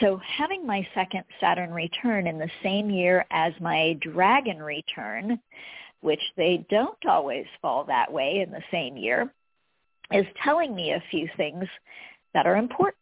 So 0.00 0.20
having 0.38 0.66
my 0.66 0.86
second 0.94 1.24
Saturn 1.40 1.72
return 1.72 2.26
in 2.26 2.38
the 2.38 2.50
same 2.62 2.90
year 2.90 3.24
as 3.30 3.52
my 3.60 3.96
dragon 4.00 4.62
return, 4.62 5.40
which 6.00 6.20
they 6.36 6.66
don't 6.68 7.06
always 7.06 7.46
fall 7.60 7.84
that 7.84 8.12
way 8.12 8.40
in 8.44 8.50
the 8.50 8.62
same 8.70 8.96
year, 8.96 9.32
is 10.12 10.26
telling 10.42 10.74
me 10.74 10.92
a 10.92 11.02
few 11.10 11.28
things 11.36 11.64
that 12.34 12.46
are 12.46 12.56
important. 12.56 12.96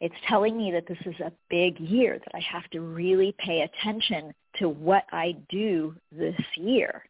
It's 0.00 0.14
telling 0.28 0.56
me 0.56 0.72
that 0.72 0.86
this 0.88 0.98
is 1.06 1.20
a 1.20 1.32
big 1.48 1.78
year, 1.78 2.18
that 2.18 2.34
I 2.34 2.40
have 2.40 2.68
to 2.70 2.80
really 2.80 3.34
pay 3.38 3.62
attention 3.62 4.34
to 4.58 4.68
what 4.68 5.04
I 5.12 5.36
do 5.48 5.94
this 6.10 6.34
year. 6.56 7.04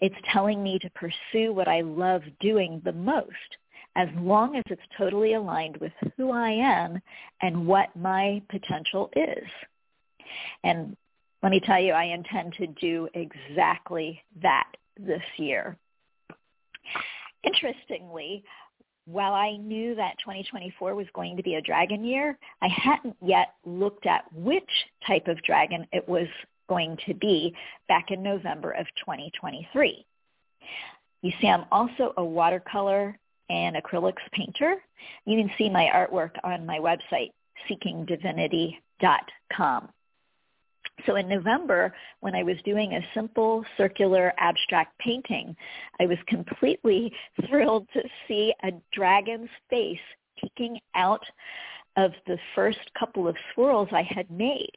It's 0.00 0.14
telling 0.32 0.62
me 0.62 0.78
to 0.80 0.90
pursue 0.90 1.52
what 1.52 1.68
I 1.68 1.80
love 1.80 2.22
doing 2.40 2.80
the 2.84 2.92
most, 2.92 3.30
as 3.96 4.08
long 4.16 4.56
as 4.56 4.62
it's 4.70 4.82
totally 4.96 5.34
aligned 5.34 5.76
with 5.78 5.92
who 6.16 6.30
I 6.30 6.50
am 6.50 7.00
and 7.42 7.66
what 7.66 7.94
my 7.96 8.42
potential 8.48 9.10
is. 9.16 9.48
And 10.62 10.96
let 11.42 11.50
me 11.50 11.60
tell 11.60 11.80
you, 11.80 11.92
I 11.92 12.04
intend 12.04 12.54
to 12.54 12.66
do 12.66 13.08
exactly 13.14 14.22
that 14.42 14.70
this 14.98 15.22
year. 15.36 15.76
Interestingly, 17.44 18.44
while 19.06 19.34
I 19.34 19.56
knew 19.56 19.94
that 19.96 20.16
2024 20.20 20.94
was 20.94 21.06
going 21.14 21.36
to 21.36 21.42
be 21.42 21.56
a 21.56 21.60
dragon 21.60 22.04
year, 22.04 22.38
I 22.62 22.68
hadn't 22.68 23.16
yet 23.20 23.54
looked 23.64 24.06
at 24.06 24.24
which 24.32 24.70
type 25.06 25.28
of 25.28 25.42
dragon 25.42 25.86
it 25.92 26.08
was 26.08 26.28
going 26.68 26.96
to 27.06 27.12
be 27.14 27.54
back 27.88 28.10
in 28.10 28.22
November 28.22 28.70
of 28.70 28.86
2023. 28.98 30.06
You 31.22 31.32
see, 31.40 31.48
I'm 31.48 31.64
also 31.70 32.12
a 32.16 32.24
watercolor 32.24 33.18
and 33.50 33.76
acrylics 33.76 34.22
painter. 34.32 34.76
You 35.26 35.38
can 35.38 35.50
see 35.58 35.68
my 35.68 35.90
artwork 35.94 36.30
on 36.42 36.64
my 36.64 36.78
website, 36.78 37.32
seekingdivinity.com. 37.68 39.88
So 41.06 41.16
in 41.16 41.28
November, 41.28 41.94
when 42.20 42.34
I 42.34 42.42
was 42.42 42.56
doing 42.64 42.94
a 42.94 43.06
simple 43.14 43.64
circular 43.76 44.32
abstract 44.38 44.98
painting, 44.98 45.56
I 46.00 46.06
was 46.06 46.18
completely 46.28 47.12
thrilled 47.48 47.88
to 47.92 48.02
see 48.26 48.54
a 48.62 48.70
dragon's 48.92 49.50
face 49.68 49.98
peeking 50.40 50.78
out 50.94 51.24
of 51.96 52.12
the 52.26 52.38
first 52.54 52.78
couple 52.98 53.28
of 53.28 53.36
swirls 53.52 53.88
I 53.92 54.02
had 54.02 54.30
made. 54.30 54.74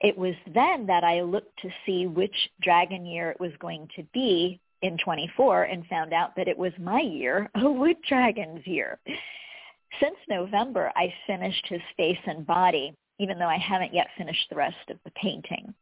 It 0.00 0.16
was 0.16 0.34
then 0.54 0.86
that 0.86 1.04
I 1.04 1.20
looked 1.20 1.58
to 1.60 1.70
see 1.84 2.06
which 2.06 2.34
dragon 2.62 3.04
year 3.04 3.30
it 3.30 3.40
was 3.40 3.52
going 3.58 3.88
to 3.96 4.02
be 4.14 4.60
in 4.82 4.96
24 5.04 5.64
and 5.64 5.86
found 5.86 6.14
out 6.14 6.34
that 6.36 6.48
it 6.48 6.56
was 6.56 6.72
my 6.78 7.00
year, 7.00 7.50
a 7.62 7.70
wood 7.70 7.96
dragon's 8.08 8.66
year. 8.66 8.98
Since 10.00 10.16
November, 10.28 10.92
I 10.96 11.12
finished 11.26 11.66
his 11.68 11.82
face 11.96 12.18
and 12.26 12.46
body 12.46 12.94
even 13.20 13.38
though 13.38 13.46
I 13.46 13.58
haven't 13.58 13.94
yet 13.94 14.08
finished 14.16 14.46
the 14.48 14.56
rest 14.56 14.88
of 14.88 14.96
the 15.04 15.10
painting. 15.10 15.74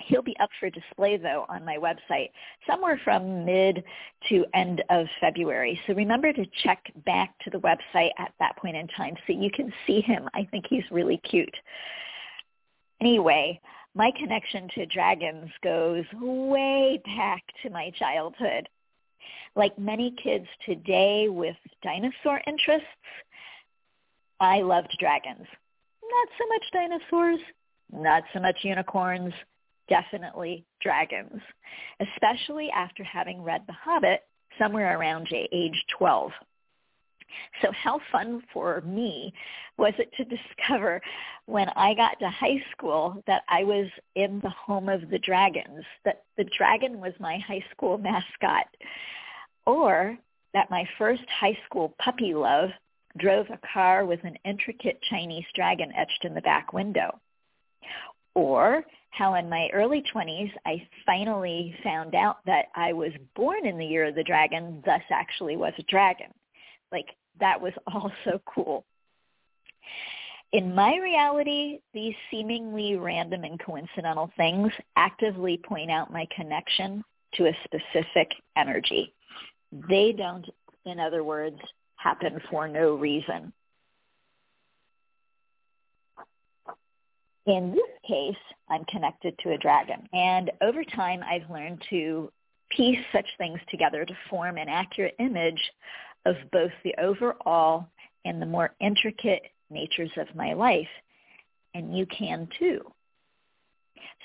He'll 0.00 0.22
be 0.22 0.36
up 0.40 0.48
for 0.58 0.70
display 0.70 1.18
though 1.18 1.44
on 1.48 1.64
my 1.64 1.76
website 1.76 2.30
somewhere 2.66 2.98
from 3.04 3.44
mid 3.44 3.84
to 4.30 4.46
end 4.54 4.82
of 4.88 5.06
February. 5.20 5.78
So 5.86 5.92
remember 5.92 6.32
to 6.32 6.46
check 6.62 6.90
back 7.04 7.38
to 7.40 7.50
the 7.50 7.58
website 7.60 8.10
at 8.18 8.32
that 8.40 8.56
point 8.56 8.76
in 8.76 8.88
time 8.88 9.14
so 9.26 9.34
you 9.34 9.50
can 9.50 9.72
see 9.86 10.00
him. 10.00 10.28
I 10.34 10.48
think 10.50 10.64
he's 10.68 10.84
really 10.90 11.18
cute. 11.18 11.54
Anyway, 13.00 13.60
my 13.94 14.10
connection 14.18 14.68
to 14.76 14.86
dragons 14.86 15.50
goes 15.62 16.04
way 16.14 17.02
back 17.04 17.42
to 17.62 17.70
my 17.70 17.90
childhood. 17.98 18.68
Like 19.56 19.78
many 19.78 20.14
kids 20.22 20.46
today 20.64 21.28
with 21.28 21.56
dinosaur 21.82 22.40
interests, 22.46 22.86
I 24.40 24.62
loved 24.62 24.96
dragons. 24.98 25.46
Not 26.10 26.28
so 26.38 26.46
much 26.48 26.64
dinosaurs, 26.72 27.40
not 27.92 28.22
so 28.32 28.40
much 28.40 28.56
unicorns, 28.62 29.32
definitely 29.88 30.64
dragons, 30.80 31.40
especially 32.00 32.70
after 32.70 33.04
having 33.04 33.42
read 33.42 33.62
The 33.66 33.72
Hobbit 33.72 34.22
somewhere 34.58 34.98
around 34.98 35.28
age 35.32 35.84
12. 35.98 36.32
So 37.62 37.70
how 37.72 38.00
fun 38.10 38.42
for 38.52 38.80
me 38.82 39.32
was 39.76 39.92
it 39.98 40.10
to 40.16 40.24
discover 40.24 41.00
when 41.46 41.68
I 41.76 41.94
got 41.94 42.18
to 42.20 42.30
high 42.30 42.62
school 42.72 43.22
that 43.26 43.42
I 43.48 43.64
was 43.64 43.86
in 44.14 44.40
the 44.40 44.50
home 44.50 44.88
of 44.88 45.10
the 45.10 45.18
dragons, 45.18 45.84
that 46.04 46.22
the 46.36 46.48
dragon 46.56 47.00
was 47.00 47.12
my 47.20 47.38
high 47.38 47.64
school 47.70 47.98
mascot, 47.98 48.66
or 49.66 50.16
that 50.54 50.70
my 50.70 50.88
first 50.96 51.22
high 51.28 51.56
school 51.66 51.94
puppy 51.98 52.32
love 52.34 52.70
drove 53.16 53.46
a 53.50 53.60
car 53.72 54.04
with 54.04 54.22
an 54.24 54.36
intricate 54.44 55.00
Chinese 55.08 55.44
dragon 55.54 55.92
etched 55.96 56.24
in 56.24 56.34
the 56.34 56.40
back 56.42 56.72
window. 56.72 57.18
Or 58.34 58.84
how 59.10 59.34
in 59.34 59.48
my 59.48 59.68
early 59.72 60.02
20s 60.14 60.52
I 60.66 60.86
finally 61.06 61.74
found 61.82 62.14
out 62.14 62.38
that 62.46 62.66
I 62.76 62.92
was 62.92 63.12
born 63.34 63.66
in 63.66 63.78
the 63.78 63.86
year 63.86 64.04
of 64.04 64.14
the 64.14 64.22
dragon, 64.22 64.82
thus 64.84 65.02
actually 65.10 65.56
was 65.56 65.72
a 65.78 65.82
dragon. 65.84 66.32
Like 66.92 67.06
that 67.40 67.60
was 67.60 67.72
also 67.86 68.40
cool. 68.46 68.84
In 70.52 70.74
my 70.74 70.96
reality, 70.96 71.80
these 71.92 72.14
seemingly 72.30 72.96
random 72.96 73.44
and 73.44 73.60
coincidental 73.60 74.30
things 74.36 74.72
actively 74.96 75.58
point 75.58 75.90
out 75.90 76.12
my 76.12 76.26
connection 76.34 77.04
to 77.34 77.46
a 77.46 77.56
specific 77.64 78.30
energy. 78.56 79.12
They 79.90 80.12
don't, 80.12 80.46
in 80.86 80.98
other 80.98 81.22
words, 81.22 81.58
happen 81.98 82.40
for 82.50 82.66
no 82.66 82.94
reason. 82.94 83.52
In 87.46 87.72
this 87.72 87.90
case, 88.06 88.42
I'm 88.68 88.84
connected 88.84 89.38
to 89.40 89.52
a 89.52 89.58
dragon. 89.58 90.08
And 90.12 90.50
over 90.60 90.84
time, 90.84 91.22
I've 91.22 91.50
learned 91.50 91.82
to 91.90 92.30
piece 92.70 92.98
such 93.12 93.26
things 93.38 93.58
together 93.70 94.04
to 94.04 94.14
form 94.28 94.58
an 94.58 94.68
accurate 94.68 95.14
image 95.18 95.60
of 96.26 96.36
both 96.52 96.72
the 96.84 96.94
overall 96.98 97.88
and 98.24 98.40
the 98.40 98.46
more 98.46 98.74
intricate 98.80 99.42
natures 99.70 100.10
of 100.18 100.34
my 100.36 100.52
life. 100.52 100.88
And 101.74 101.96
you 101.96 102.06
can 102.06 102.48
too. 102.58 102.80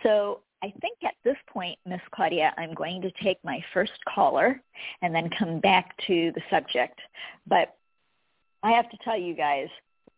So 0.03 0.41
I 0.63 0.73
think 0.79 0.97
at 1.03 1.15
this 1.25 1.35
point, 1.49 1.77
Miss 1.85 1.99
Claudia, 2.15 2.53
I'm 2.57 2.73
going 2.73 3.01
to 3.01 3.11
take 3.21 3.37
my 3.43 3.59
first 3.73 3.91
caller 4.07 4.61
and 5.01 5.13
then 5.13 5.29
come 5.37 5.59
back 5.59 5.93
to 6.07 6.31
the 6.33 6.41
subject. 6.49 6.99
But 7.45 7.75
I 8.63 8.71
have 8.71 8.89
to 8.89 8.97
tell 9.03 9.19
you 9.19 9.35
guys, 9.35 9.67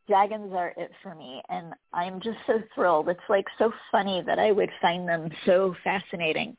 dragons 0.08 0.54
are 0.54 0.72
it 0.78 0.92
for 1.02 1.16
me 1.16 1.42
and 1.50 1.74
I'm 1.94 2.22
just 2.22 2.38
so 2.46 2.62
thrilled. 2.76 3.10
It's 3.10 3.20
like 3.28 3.46
so 3.58 3.74
funny 3.92 4.22
that 4.28 4.38
I 4.38 4.52
would 4.52 4.70
find 4.80 5.10
them 5.10 5.32
so 5.48 5.76
fascinating 5.84 6.56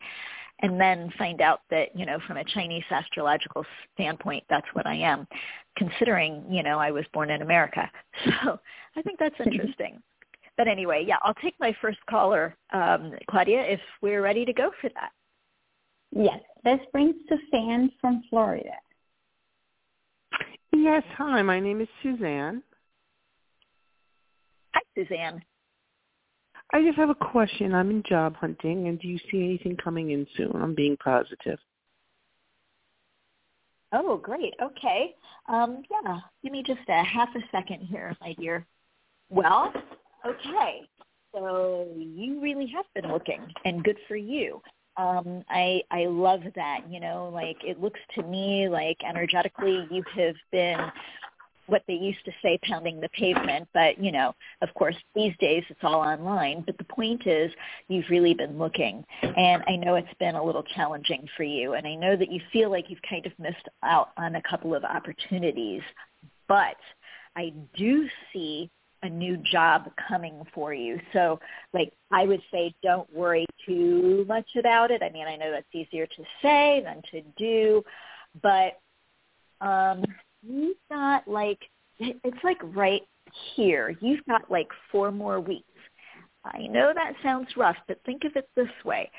and 0.62 0.81
then 0.81 1.12
find 1.16 1.40
out 1.40 1.61
that, 1.70 1.96
you 1.96 2.07
know, 2.07 2.18
from 2.27 2.38
a 2.38 2.44
Chinese 2.44 2.83
astrological 2.90 3.64
standpoint, 3.94 4.42
that's 4.51 4.66
what 4.72 4.87
I 4.87 4.96
am, 4.96 5.29
considering, 5.77 6.44
you 6.51 6.64
know, 6.64 6.81
I 6.81 6.90
was 6.90 7.05
born 7.12 7.31
in 7.31 7.42
America. 7.42 7.88
So 8.42 8.59
I 8.96 9.03
think 9.03 9.20
that's 9.20 9.35
interesting. 9.44 10.03
But 10.56 10.68
anyway, 10.68 11.04
yeah, 11.06 11.16
I'll 11.22 11.34
take 11.34 11.54
my 11.60 11.74
first 11.80 11.98
caller, 12.08 12.56
um, 12.72 13.12
Claudia, 13.30 13.62
if 13.62 13.80
we're 14.02 14.22
ready 14.22 14.44
to 14.44 14.52
go 14.52 14.70
for 14.80 14.90
that. 14.90 15.10
Yes, 16.12 16.40
this 16.64 16.80
brings 16.92 17.14
Suzanne 17.28 17.90
from 18.00 18.22
Florida. 18.30 18.70
Yes, 20.72 21.02
hi, 21.16 21.42
my 21.42 21.60
name 21.60 21.80
is 21.80 21.88
Suzanne. 22.02 22.62
Hi, 24.74 24.80
Suzanne. 24.94 25.42
I 26.72 26.82
just 26.82 26.98
have 26.98 27.10
a 27.10 27.14
question. 27.14 27.74
I'm 27.74 27.90
in 27.90 28.02
job 28.08 28.34
hunting, 28.36 28.88
and 28.88 29.00
do 29.00 29.08
you 29.08 29.18
see 29.30 29.42
anything 29.42 29.76
coming 29.76 30.10
in 30.10 30.26
soon? 30.36 30.52
I'm 30.54 30.74
being 30.74 30.96
positive. 30.96 31.58
Oh, 33.92 34.16
great. 34.16 34.54
Okay. 34.60 35.14
Um, 35.48 35.82
yeah, 35.90 36.18
give 36.42 36.52
me 36.52 36.62
just 36.66 36.80
a 36.88 37.02
half 37.04 37.28
a 37.36 37.40
second 37.52 37.80
here, 37.82 38.16
my 38.20 38.34
dear. 38.38 38.66
Well, 39.30 39.72
okay. 40.26 40.82
So 41.34 41.88
you 41.96 42.40
really 42.40 42.66
have 42.68 42.86
been 42.94 43.12
looking, 43.12 43.40
and 43.64 43.84
good 43.84 43.98
for 44.08 44.16
you. 44.16 44.62
Um, 44.96 45.44
I 45.50 45.82
I 45.90 46.06
love 46.06 46.40
that. 46.54 46.80
You 46.88 47.00
know, 47.00 47.30
like 47.32 47.58
it 47.64 47.80
looks 47.80 48.00
to 48.14 48.22
me 48.22 48.68
like 48.68 48.96
energetically 49.06 49.86
you 49.90 50.02
have 50.14 50.36
been 50.50 50.90
what 51.66 51.82
they 51.86 51.94
used 51.94 52.24
to 52.24 52.32
say 52.42 52.58
pounding 52.62 53.00
the 53.00 53.08
pavement 53.10 53.68
but 53.74 54.02
you 54.02 54.12
know 54.12 54.34
of 54.62 54.72
course 54.74 54.96
these 55.14 55.32
days 55.38 55.64
it's 55.68 55.80
all 55.82 56.00
online 56.00 56.62
but 56.64 56.78
the 56.78 56.84
point 56.84 57.26
is 57.26 57.50
you've 57.88 58.08
really 58.08 58.34
been 58.34 58.58
looking 58.58 59.04
and 59.22 59.62
i 59.66 59.76
know 59.76 59.96
it's 59.96 60.14
been 60.18 60.34
a 60.34 60.44
little 60.44 60.62
challenging 60.62 61.26
for 61.36 61.42
you 61.42 61.74
and 61.74 61.86
i 61.86 61.94
know 61.94 62.16
that 62.16 62.30
you 62.30 62.40
feel 62.52 62.70
like 62.70 62.88
you've 62.88 63.02
kind 63.08 63.26
of 63.26 63.32
missed 63.38 63.68
out 63.82 64.10
on 64.16 64.36
a 64.36 64.42
couple 64.42 64.74
of 64.74 64.84
opportunities 64.84 65.82
but 66.48 66.76
i 67.36 67.52
do 67.76 68.08
see 68.32 68.70
a 69.02 69.09
new 69.09 69.37
job 69.50 69.90
coming 70.09 70.42
for 70.54 70.72
you 70.72 70.98
so 71.12 71.38
like 71.74 71.92
i 72.11 72.24
would 72.24 72.40
say 72.50 72.74
don't 72.82 73.12
worry 73.14 73.46
too 73.66 74.24
much 74.26 74.48
about 74.59 74.90
it 74.90 75.02
i 75.02 75.11
mean 75.11 75.26
i 75.26 75.37
know 75.37 75.50
that's 75.50 75.66
easier 75.72 76.06
to 76.06 76.22
say 76.42 76.82
than 76.85 77.02
to 77.11 77.20
do 77.37 77.82
but 78.42 78.80
um 79.61 80.02
you've 80.42 80.76
got 80.90 81.26
like 81.28 81.59
it's 81.98 82.44
like 82.44 82.59
right 82.74 83.02
here. 83.54 83.96
You've 84.00 84.24
got 84.26 84.50
like 84.50 84.68
four 84.90 85.11
more 85.11 85.40
weeks. 85.40 85.64
I 86.44 86.66
know 86.68 86.92
that 86.94 87.14
sounds 87.22 87.48
rough, 87.56 87.76
but 87.88 88.00
think 88.04 88.24
of 88.24 88.37
it 88.37 88.48
this 88.54 88.68
way. 88.85 89.11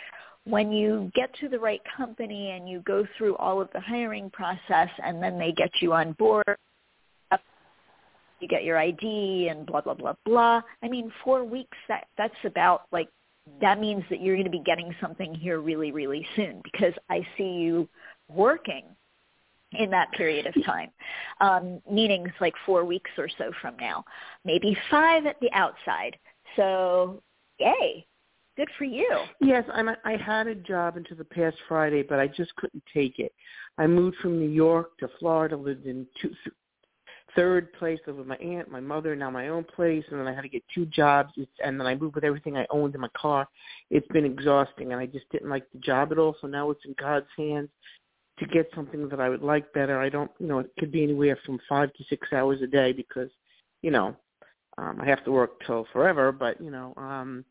When 0.45 0.71
you 0.71 1.11
get 1.13 1.33
to 1.41 1.49
the 1.49 1.59
right 1.59 1.81
company 1.95 2.51
and 2.51 2.69
you 2.69 2.81
go 2.81 3.05
through 3.17 3.35
all 3.35 3.59
of 3.59 3.69
the 3.73 3.81
hiring 3.81 4.29
process 4.29 4.87
and 5.03 5.21
then 5.21 5.37
they 5.37 5.51
get 5.51 5.71
you 5.81 5.91
on 5.91 6.13
board, 6.13 6.57
you 8.39 8.47
get 8.47 8.63
your 8.63 8.77
ID 8.77 9.47
and 9.49 9.65
blah, 9.65 9.81
blah, 9.81 9.93
blah, 9.93 10.13
blah. 10.25 10.61
I 10.83 10.87
mean, 10.87 11.11
four 11.23 11.43
weeks, 11.43 11.77
that, 11.87 12.07
that's 12.17 12.35
about 12.43 12.83
like, 12.91 13.09
that 13.61 13.79
means 13.79 14.03
that 14.09 14.21
you're 14.21 14.35
going 14.35 14.45
to 14.45 14.51
be 14.51 14.63
getting 14.65 14.93
something 14.99 15.33
here 15.33 15.59
really, 15.59 15.91
really 15.91 16.25
soon 16.35 16.61
because 16.63 16.93
I 17.09 17.25
see 17.37 17.43
you 17.43 17.87
working 18.27 18.83
in 19.73 19.89
that 19.89 20.11
period 20.13 20.47
of 20.47 20.65
time, 20.65 20.89
um, 21.41 21.81
meaning 21.89 22.31
like 22.39 22.53
four 22.65 22.85
weeks 22.85 23.11
or 23.17 23.27
so 23.37 23.51
from 23.61 23.75
now, 23.79 24.03
maybe 24.45 24.77
five 24.89 25.25
at 25.25 25.39
the 25.41 25.51
outside. 25.53 26.17
So, 26.55 27.21
yay, 27.59 28.05
good 28.55 28.69
for 28.77 28.85
you. 28.85 29.09
Yes, 29.41 29.65
and 29.73 29.95
I 30.03 30.15
had 30.15 30.47
a 30.47 30.55
job 30.55 30.97
until 30.97 31.17
the 31.17 31.25
past 31.25 31.57
Friday, 31.67 32.03
but 32.03 32.19
I 32.19 32.27
just 32.27 32.55
couldn't 32.55 32.83
take 32.93 33.19
it. 33.19 33.33
I 33.77 33.87
moved 33.87 34.17
from 34.21 34.39
New 34.39 34.49
York 34.49 34.97
to 34.99 35.09
Florida, 35.19 35.55
lived 35.55 35.85
in 35.85 36.07
two, 36.21 36.31
third 37.35 37.71
place, 37.73 37.99
lived 38.07 38.19
with 38.19 38.27
my 38.27 38.37
aunt, 38.37 38.69
my 38.69 38.79
mother, 38.79 39.15
now 39.15 39.29
my 39.29 39.49
own 39.49 39.63
place, 39.63 40.03
and 40.09 40.19
then 40.19 40.27
I 40.27 40.33
had 40.33 40.41
to 40.41 40.49
get 40.49 40.63
two 40.73 40.85
jobs, 40.85 41.33
and 41.63 41.79
then 41.79 41.87
I 41.87 41.95
moved 41.95 42.15
with 42.15 42.23
everything 42.23 42.57
I 42.57 42.65
owned 42.69 42.95
in 42.95 43.01
my 43.01 43.09
car. 43.15 43.47
It's 43.89 44.07
been 44.07 44.25
exhausting, 44.25 44.91
and 44.91 45.01
I 45.01 45.05
just 45.05 45.29
didn't 45.31 45.49
like 45.49 45.69
the 45.71 45.79
job 45.79 46.11
at 46.11 46.17
all. 46.17 46.35
So 46.41 46.47
now 46.47 46.71
it's 46.71 46.85
in 46.85 46.95
God's 46.99 47.27
hands 47.37 47.69
to 48.39 48.45
get 48.45 48.69
something 48.75 49.09
that 49.09 49.19
I 49.19 49.29
would 49.29 49.41
like 49.41 49.71
better. 49.73 49.99
I 49.99 50.09
don't, 50.09 50.31
you 50.39 50.47
know, 50.47 50.59
it 50.59 50.71
could 50.79 50.91
be 50.91 51.03
anywhere 51.03 51.37
from 51.45 51.59
five 51.67 51.93
to 51.93 52.03
six 52.09 52.31
hours 52.33 52.61
a 52.61 52.67
day 52.67 52.93
because, 52.93 53.29
you 53.81 53.91
know, 53.91 54.15
um, 54.77 54.99
I 55.01 55.05
have 55.05 55.23
to 55.25 55.31
work 55.31 55.61
till 55.65 55.87
forever. 55.91 56.31
But 56.31 56.61
you 56.61 56.71
know, 56.71 56.93
um, 56.97 57.43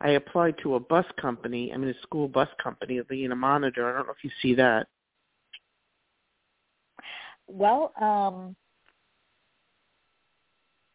I 0.00 0.10
applied 0.10 0.56
to 0.62 0.74
a 0.74 0.80
bus 0.80 1.06
company. 1.20 1.72
I 1.72 1.76
mean, 1.76 1.90
a 1.90 2.02
school 2.02 2.28
bus 2.28 2.48
company, 2.62 3.00
being 3.08 3.32
a 3.32 3.36
monitor. 3.36 3.88
I 3.88 3.96
don't 3.96 4.06
know 4.06 4.12
if 4.12 4.24
you 4.24 4.30
see 4.42 4.54
that. 4.56 4.88
Well, 7.46 7.92
um, 8.00 8.56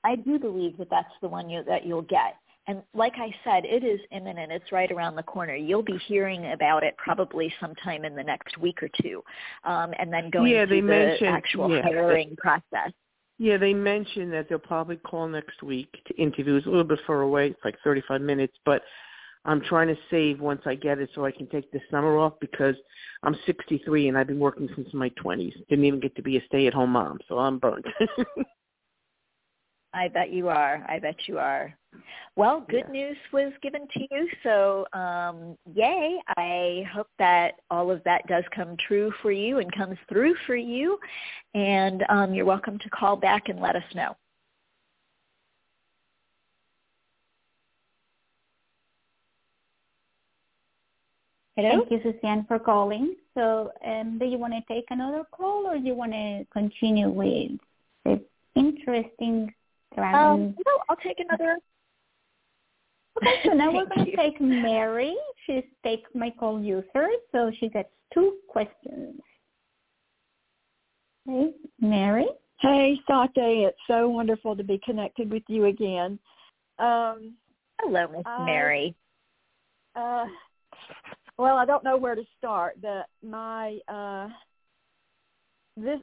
I 0.04 0.16
do 0.16 0.40
believe 0.40 0.78
that 0.78 0.90
that's 0.90 1.14
the 1.22 1.28
one 1.28 1.50
you, 1.50 1.64
that 1.66 1.86
you'll 1.86 2.02
get. 2.04 2.36
And 2.68 2.84
like 2.94 3.14
I 3.18 3.34
said, 3.44 3.66
it 3.66 3.84
is 3.84 4.00
imminent. 4.12 4.52
It's 4.52 4.72
right 4.72 4.92
around 4.92 5.16
the 5.16 5.24
corner. 5.24 5.56
You'll 5.56 5.82
be 5.82 5.98
hearing 6.08 6.52
about 6.52 6.84
it 6.84 6.96
probably 6.98 7.52
sometime 7.60 8.06
in 8.06 8.16
the 8.16 8.24
next 8.24 8.58
week 8.60 8.84
or 8.84 8.90
two, 9.02 9.24
um, 9.64 9.92
and 9.98 10.14
then 10.14 10.30
going 10.30 10.52
yeah, 10.52 10.68
through 10.68 10.86
the 10.86 11.26
actual 11.26 11.74
yeah. 11.74 11.82
hiring 11.82 12.36
process. 12.38 12.92
Yeah, 13.40 13.58
they 13.58 13.74
mentioned 13.74 14.34
that 14.34 14.50
they'll 14.50 14.60
probably 14.60 14.98
call 14.98 15.28
next 15.28 15.64
week 15.64 15.90
to 16.08 16.16
interview. 16.16 16.56
It's 16.56 16.68
a 16.68 16.70
little 16.70 16.84
bit 16.84 17.00
far 17.08 17.22
away. 17.22 17.48
It's 17.48 17.60
like 17.64 17.76
35 17.84 18.22
minutes, 18.22 18.54
but 18.66 18.84
I'm 19.46 19.62
trying 19.62 19.88
to 19.88 19.98
save 20.12 20.40
once 20.40 20.62
I 20.66 20.76
get 20.76 21.00
it 21.00 21.10
so 21.16 21.26
I 21.26 21.32
can 21.32 21.48
take 21.48 21.72
the 21.72 21.80
summer 21.90 22.18
off 22.18 22.34
because 22.42 22.76
I'm 23.24 23.36
63 23.46 24.10
and 24.10 24.18
I've 24.18 24.28
been 24.28 24.40
working 24.40 24.70
since 24.76 24.94
my 24.94 25.10
20s. 25.12 25.54
Didn't 25.70 25.86
even 25.86 26.02
get 26.02 26.16
to 26.18 26.22
be 26.22 26.38
a 26.38 26.46
stay-at-home 26.46 26.92
mom, 26.92 27.20
so 27.28 27.40
I'm 27.40 27.58
burnt. 27.58 27.86
I 29.94 30.08
bet 30.08 30.32
you 30.32 30.50
are. 30.50 30.86
I 30.88 31.00
bet 31.00 31.16
you 31.28 31.40
are. 31.40 31.74
Well, 32.36 32.66
good 32.70 32.86
yeah. 32.88 32.92
news 32.92 33.18
was 33.34 33.52
given 33.62 33.88
to 33.94 34.00
you, 34.12 34.30
so 34.44 34.86
um, 34.94 35.58
yay! 35.74 36.20
I 36.38 36.84
hope 36.94 37.10
that 37.18 37.56
all 37.70 37.92
of 37.92 38.04
that 38.04 38.28
does 38.28 38.44
come 38.56 38.78
true 38.88 39.12
for 39.22 39.32
you 39.32 39.60
and 39.60 39.72
comes 39.72 39.98
through 40.08 40.36
for 40.46 40.56
you, 40.56 41.00
and 41.54 42.04
um, 42.10 42.34
you're 42.34 42.46
welcome 42.46 42.78
to 42.80 42.90
call 42.92 43.16
back 43.16 43.50
and 43.50 43.60
let 43.60 43.76
us 43.76 43.84
know. 43.96 44.16
Hello? 51.62 51.86
Thank 51.90 51.92
you, 51.92 52.14
Suzanne, 52.14 52.46
for 52.48 52.58
calling. 52.58 53.16
So 53.34 53.72
um, 53.86 54.18
do 54.18 54.26
you 54.26 54.38
want 54.38 54.54
to 54.54 54.74
take 54.74 54.86
another 54.92 55.26
call 55.30 55.68
or 55.68 55.78
do 55.78 55.84
you 55.84 55.94
want 55.94 56.14
to 56.14 56.46
continue 56.54 57.10
with 57.10 57.60
the 58.06 58.24
interesting 58.56 59.06
dragon? 59.28 59.59
Um, 59.98 60.56
no, 60.66 60.80
I'll 60.90 60.96
take 60.98 61.20
another. 61.20 61.58
Okay, 63.18 63.36
so 63.44 63.52
now 63.52 63.72
we're 63.74 63.86
going 63.86 64.06
to 64.06 64.16
take 64.16 64.40
Mary. 64.40 65.16
She's 65.46 65.64
Take 65.84 66.04
My 66.14 66.30
Call 66.30 66.62
user, 66.62 67.08
so 67.32 67.52
she 67.60 67.70
gets 67.70 67.90
two 68.14 68.38
questions. 68.48 69.20
Hey, 71.26 71.52
Mary? 71.80 72.28
Hey, 72.60 73.00
Sate. 73.08 73.30
It's 73.36 73.78
so 73.88 74.10
wonderful 74.10 74.56
to 74.56 74.64
be 74.64 74.80
connected 74.84 75.32
with 75.32 75.44
you 75.48 75.66
again. 75.66 76.20
Um, 76.78 77.36
Hello, 77.82 78.08
Miss 78.08 78.24
Mary. 78.46 78.96
Uh, 79.96 80.26
well, 81.38 81.58
I 81.58 81.66
don't 81.66 81.84
know 81.84 81.98
where 81.98 82.16
to 82.16 82.24
start. 82.38 82.76
but 82.82 83.08
my 83.24 83.80
uh 83.88 84.28
this 85.84 86.00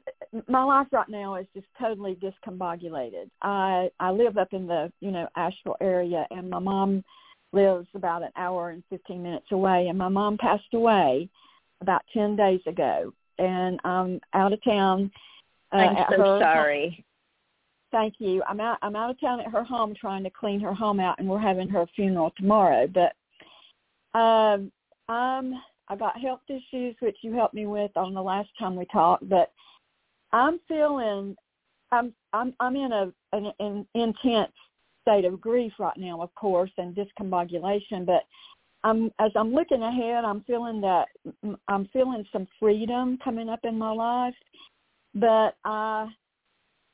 my 0.47 0.63
life 0.63 0.87
right 0.91 1.09
now 1.09 1.35
is 1.35 1.47
just 1.53 1.67
totally 1.79 2.15
discombobulated. 2.15 3.29
I 3.41 3.89
I 3.99 4.11
live 4.11 4.37
up 4.37 4.53
in 4.53 4.67
the 4.67 4.91
you 4.99 5.11
know 5.11 5.27
Asheville 5.35 5.77
area, 5.81 6.25
and 6.31 6.49
my 6.49 6.59
mom 6.59 7.03
lives 7.53 7.87
about 7.93 8.23
an 8.23 8.31
hour 8.35 8.69
and 8.69 8.83
fifteen 8.89 9.23
minutes 9.23 9.47
away. 9.51 9.87
And 9.87 9.97
my 9.97 10.09
mom 10.09 10.37
passed 10.37 10.73
away 10.73 11.29
about 11.81 12.01
ten 12.13 12.35
days 12.35 12.61
ago, 12.65 13.13
and 13.37 13.79
I'm 13.83 14.19
out 14.33 14.53
of 14.53 14.63
town. 14.63 15.11
Uh, 15.73 15.77
I'm 15.77 16.05
so 16.09 16.39
sorry. 16.39 17.03
Thank 17.91 18.15
you. 18.19 18.43
I'm 18.47 18.59
out. 18.59 18.77
I'm 18.81 18.95
out 18.95 19.11
of 19.11 19.19
town 19.19 19.39
at 19.39 19.51
her 19.51 19.63
home 19.63 19.95
trying 19.99 20.23
to 20.23 20.29
clean 20.29 20.59
her 20.59 20.73
home 20.73 20.99
out, 20.99 21.19
and 21.19 21.27
we're 21.27 21.39
having 21.39 21.69
her 21.69 21.85
funeral 21.95 22.33
tomorrow. 22.37 22.87
But 22.87 23.13
um, 24.17 24.71
um, 25.09 25.53
I 25.89 25.95
got 25.95 26.19
health 26.19 26.41
issues, 26.49 26.95
which 26.99 27.17
you 27.21 27.33
helped 27.33 27.53
me 27.53 27.65
with 27.65 27.91
on 27.95 28.13
the 28.13 28.21
last 28.21 28.49
time 28.59 28.75
we 28.75 28.85
talked, 28.85 29.27
but 29.29 29.51
I'm 30.31 30.59
feeling 30.67 31.35
I'm 31.91 32.13
I'm 32.33 32.53
I'm 32.59 32.75
in 32.75 32.91
a 32.91 33.11
an, 33.33 33.51
an 33.59 33.87
intense 33.95 34.51
state 35.01 35.25
of 35.25 35.39
grief 35.39 35.73
right 35.79 35.97
now, 35.97 36.21
of 36.21 36.33
course, 36.35 36.71
and 36.77 36.95
discombobulation. 36.95 38.05
But 38.05 38.23
I'm 38.83 39.11
as 39.19 39.31
I'm 39.35 39.53
looking 39.53 39.83
ahead, 39.83 40.25
I'm 40.25 40.43
feeling 40.43 40.81
that 40.81 41.07
I'm 41.67 41.87
feeling 41.93 42.25
some 42.31 42.47
freedom 42.59 43.17
coming 43.23 43.49
up 43.49 43.61
in 43.63 43.77
my 43.77 43.91
life. 43.91 44.35
But 45.15 45.55
I 45.63 46.07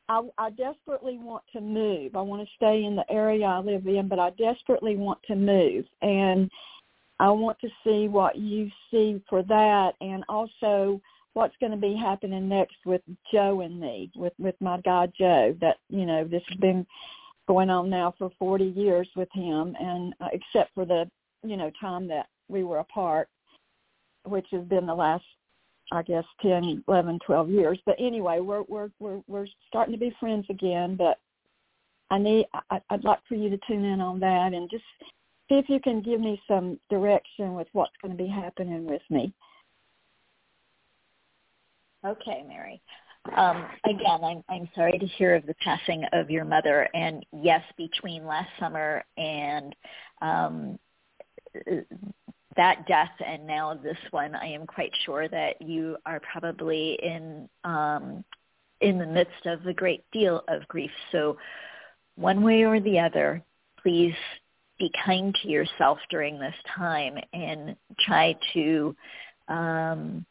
I, 0.10 0.22
I 0.38 0.50
desperately 0.52 1.18
want 1.18 1.44
to 1.54 1.62
move. 1.62 2.16
I 2.16 2.22
want 2.22 2.42
to 2.42 2.56
stay 2.56 2.84
in 2.84 2.96
the 2.96 3.10
area 3.10 3.46
I 3.46 3.60
live 3.60 3.88
in, 3.88 4.08
but 4.08 4.20
I 4.20 4.32
desperately 4.32 4.96
want 4.96 5.20
to 5.28 5.36
move. 5.36 5.86
And 6.02 6.52
I 7.24 7.32
want 7.32 7.58
to 7.62 7.70
see 7.86 8.10
what 8.10 8.36
you 8.36 8.70
see 8.92 9.24
for 9.30 9.44
that 9.44 9.94
and 10.02 10.26
also 10.28 11.02
what's 11.32 11.56
going 11.62 11.72
to 11.72 11.78
be 11.78 11.96
happening 11.96 12.50
next 12.50 12.76
with 12.86 13.00
Joe 13.32 13.62
and 13.62 13.80
me, 13.80 14.12
with, 14.14 14.34
with 14.38 14.56
my 14.60 14.82
guy 14.82 15.08
Joe, 15.18 15.56
that, 15.62 15.78
you 15.90 16.06
know, 16.06 16.26
this 16.26 16.44
has 16.50 16.60
been 16.60 16.86
going 17.48 17.70
on 17.70 17.90
now 17.90 18.14
for 18.18 18.30
40 18.38 18.66
years 18.66 19.08
with 19.16 19.30
him 19.32 19.74
and 19.80 20.14
uh, 20.20 20.28
except 20.34 20.76
for 20.76 20.84
the, 20.84 21.10
you 21.44 21.56
know, 21.56 21.72
time 21.80 22.10
that 22.10 22.26
we 22.50 22.66
were 22.66 22.80
apart, 22.80 23.30
which 24.26 24.48
has 24.52 24.66
been 24.66 24.86
the 24.86 24.94
last 24.94 25.24
I 25.92 26.02
guess 26.02 26.24
ten, 26.42 26.84
eleven, 26.88 27.20
twelve 27.26 27.50
years. 27.50 27.78
But 27.86 27.96
anyway, 28.00 28.40
we're 28.40 28.64
we're 28.64 28.90
we're 29.00 29.20
we're 29.28 29.46
starting 29.68 29.94
to 29.94 30.00
be 30.00 30.16
friends 30.20 30.46
again. 30.50 30.96
But 30.96 31.20
I 32.10 32.18
need 32.18 32.48
I, 32.72 32.82
I'd 32.90 33.04
like 33.04 33.20
for 33.28 33.36
you 33.36 33.50
to 33.50 33.60
tune 33.68 33.84
in 33.84 34.02
on 34.02 34.20
that 34.22 34.54
and 34.54 34.70
just 34.72 34.86
see 35.50 35.56
if 35.56 35.70
you 35.70 35.80
can 35.80 36.02
give 36.02 36.20
me 36.20 36.42
some 36.48 36.80
direction 36.90 37.54
with 37.54 37.68
what's 37.74 37.94
going 38.02 38.16
to 38.16 38.24
be 38.24 38.30
happening 38.30 38.86
with 38.86 39.02
me. 39.10 39.34
Okay, 42.06 42.44
Mary. 42.48 42.82
Um, 43.38 43.66
again, 43.86 44.24
I'm, 44.24 44.44
I'm 44.50 44.70
sorry 44.76 44.98
to 45.00 45.06
hear 45.06 45.36
of 45.36 45.46
the 45.46 45.56
passing 45.64 46.04
of 46.12 46.30
your 46.30 46.44
mother. 46.44 46.90
And 46.94 47.26
yes, 47.32 47.62
between 47.78 48.26
last 48.26 48.50
summer 48.60 49.04
and 49.18 49.74
um, 50.22 50.78
that 52.58 52.86
death 52.88 53.12
and 53.26 53.48
now 53.48 53.74
this 53.74 53.98
one, 54.12 54.36
I 54.36 54.48
am 54.48 54.68
quite 54.68 54.92
sure 55.06 55.28
that 55.30 55.62
you 55.62 55.98
are 56.06 56.20
probably 56.20 57.00
in 57.02 57.48
um, 57.64 58.24
in 58.82 58.98
the 59.00 59.06
midst 59.06 59.46
of 59.46 59.66
a 59.66 59.74
great 59.74 60.04
deal 60.12 60.44
of 60.50 60.68
grief. 60.68 60.92
So 61.14 61.38
one 62.16 62.44
way 62.44 62.66
or 62.66 62.82
the 62.82 63.00
other, 63.00 63.42
please 63.82 64.16
be 64.84 64.92
kind 65.06 65.34
to 65.42 65.48
yourself 65.48 65.98
during 66.10 66.38
this 66.38 66.56
time 66.76 67.18
and 67.32 67.78
try 68.06 68.36
to 68.54 68.94
um, 69.48 70.26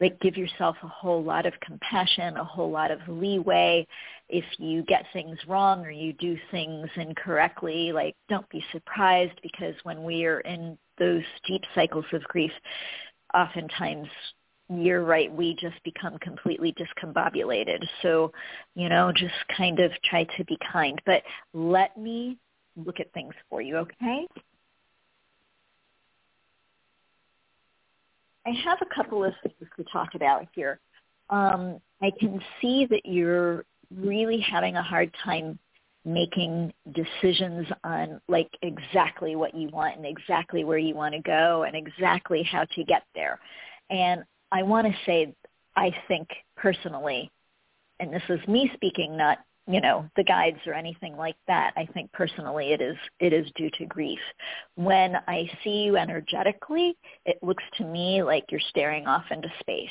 like 0.00 0.18
give 0.20 0.36
yourself 0.36 0.76
a 0.82 0.88
whole 0.88 1.22
lot 1.22 1.46
of 1.46 1.52
compassion, 1.60 2.36
a 2.36 2.44
whole 2.44 2.70
lot 2.70 2.90
of 2.90 2.98
leeway. 3.06 3.86
If 4.28 4.44
you 4.58 4.82
get 4.82 5.04
things 5.12 5.38
wrong 5.46 5.86
or 5.86 5.90
you 5.92 6.12
do 6.14 6.36
things 6.50 6.88
incorrectly, 6.96 7.92
like 7.92 8.16
don't 8.28 8.48
be 8.50 8.64
surprised 8.72 9.38
because 9.40 9.74
when 9.84 10.02
we 10.02 10.24
are 10.24 10.40
in 10.40 10.76
those 10.98 11.22
deep 11.46 11.62
cycles 11.76 12.06
of 12.12 12.24
grief, 12.24 12.52
oftentimes 13.34 14.08
you're 14.68 15.04
right, 15.04 15.32
we 15.32 15.54
just 15.60 15.80
become 15.84 16.18
completely 16.18 16.74
discombobulated. 16.74 17.86
So, 18.02 18.32
you 18.74 18.88
know, 18.88 19.12
just 19.12 19.34
kind 19.56 19.78
of 19.78 19.92
try 20.02 20.24
to 20.36 20.44
be 20.44 20.58
kind. 20.72 21.00
But 21.06 21.22
let 21.54 21.96
me 21.96 22.36
look 22.84 23.00
at 23.00 23.12
things 23.12 23.34
for 23.48 23.60
you, 23.60 23.76
okay? 23.78 24.26
I 28.46 28.50
have 28.64 28.78
a 28.80 28.94
couple 28.94 29.24
of 29.24 29.32
things 29.42 29.70
to 29.76 29.84
talk 29.92 30.14
about 30.14 30.46
here. 30.54 30.78
Um, 31.30 31.80
I 32.00 32.12
can 32.20 32.40
see 32.60 32.86
that 32.86 33.02
you're 33.04 33.64
really 33.94 34.40
having 34.40 34.76
a 34.76 34.82
hard 34.82 35.12
time 35.24 35.58
making 36.04 36.72
decisions 36.92 37.66
on 37.82 38.20
like 38.28 38.48
exactly 38.62 39.34
what 39.34 39.54
you 39.54 39.68
want 39.70 39.96
and 39.96 40.06
exactly 40.06 40.62
where 40.62 40.78
you 40.78 40.94
want 40.94 41.14
to 41.14 41.20
go 41.20 41.64
and 41.64 41.74
exactly 41.74 42.44
how 42.44 42.64
to 42.76 42.84
get 42.84 43.02
there. 43.14 43.40
And 43.90 44.22
I 44.52 44.62
want 44.62 44.86
to 44.86 44.94
say, 45.04 45.34
I 45.74 45.90
think 46.06 46.28
personally, 46.56 47.30
and 47.98 48.12
this 48.12 48.22
is 48.28 48.38
me 48.46 48.70
speaking, 48.74 49.16
not 49.16 49.38
you 49.68 49.80
know 49.80 50.08
the 50.16 50.22
guides 50.22 50.58
or 50.66 50.74
anything 50.74 51.16
like 51.16 51.36
that. 51.48 51.72
I 51.76 51.86
think 51.92 52.12
personally 52.12 52.72
it 52.72 52.80
is 52.80 52.96
it 53.18 53.32
is 53.32 53.46
due 53.56 53.70
to 53.78 53.86
grief. 53.86 54.18
When 54.76 55.16
i 55.26 55.48
see 55.64 55.84
you 55.84 55.96
energetically 55.96 56.96
it 57.24 57.38
looks 57.42 57.64
to 57.78 57.84
me 57.84 58.22
like 58.22 58.44
you're 58.50 58.60
staring 58.68 59.06
off 59.06 59.24
into 59.30 59.48
space. 59.60 59.90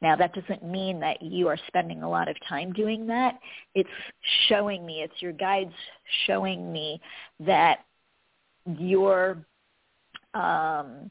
Now 0.00 0.16
that 0.16 0.32
doesn't 0.34 0.64
mean 0.64 1.00
that 1.00 1.20
you 1.22 1.48
are 1.48 1.58
spending 1.66 2.02
a 2.02 2.10
lot 2.10 2.28
of 2.28 2.36
time 2.48 2.72
doing 2.72 3.06
that. 3.08 3.38
It's 3.74 3.88
showing 4.48 4.86
me 4.86 5.02
it's 5.02 5.20
your 5.20 5.32
guides 5.32 5.74
showing 6.26 6.72
me 6.72 7.00
that 7.40 7.78
you're 8.78 9.38
um 10.34 11.10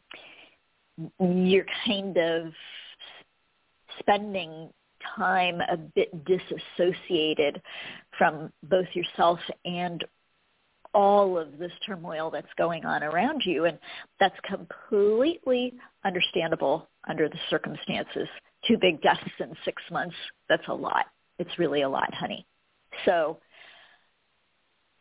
you're 1.20 1.66
kind 1.86 2.18
of 2.18 2.54
spending 4.00 4.70
time 5.16 5.62
a 5.62 5.78
bit 5.78 6.10
disassociated 6.26 7.62
from 8.18 8.52
both 8.64 8.88
yourself 8.94 9.40
and 9.66 10.04
all 10.94 11.38
of 11.38 11.58
this 11.58 11.72
turmoil 11.86 12.32
that's 12.32 12.48
going 12.58 12.86
on 12.86 13.04
around 13.04 13.42
you. 13.46 13.66
And 13.66 13.78
that's 14.20 14.36
completely 14.50 15.74
understandable 16.06 16.88
under 17.08 17.28
the 17.28 17.38
circumstances. 17.50 18.28
Two 18.68 18.78
big 18.80 19.02
deaths 19.02 19.22
in 19.40 19.54
six 19.66 19.84
months, 19.92 20.16
that's 20.50 20.68
a 20.70 20.74
lot. 20.74 21.06
It's 21.38 21.60
really 21.60 21.82
a 21.82 21.90
lot, 21.90 22.14
honey. 22.14 22.46
So 23.06 23.40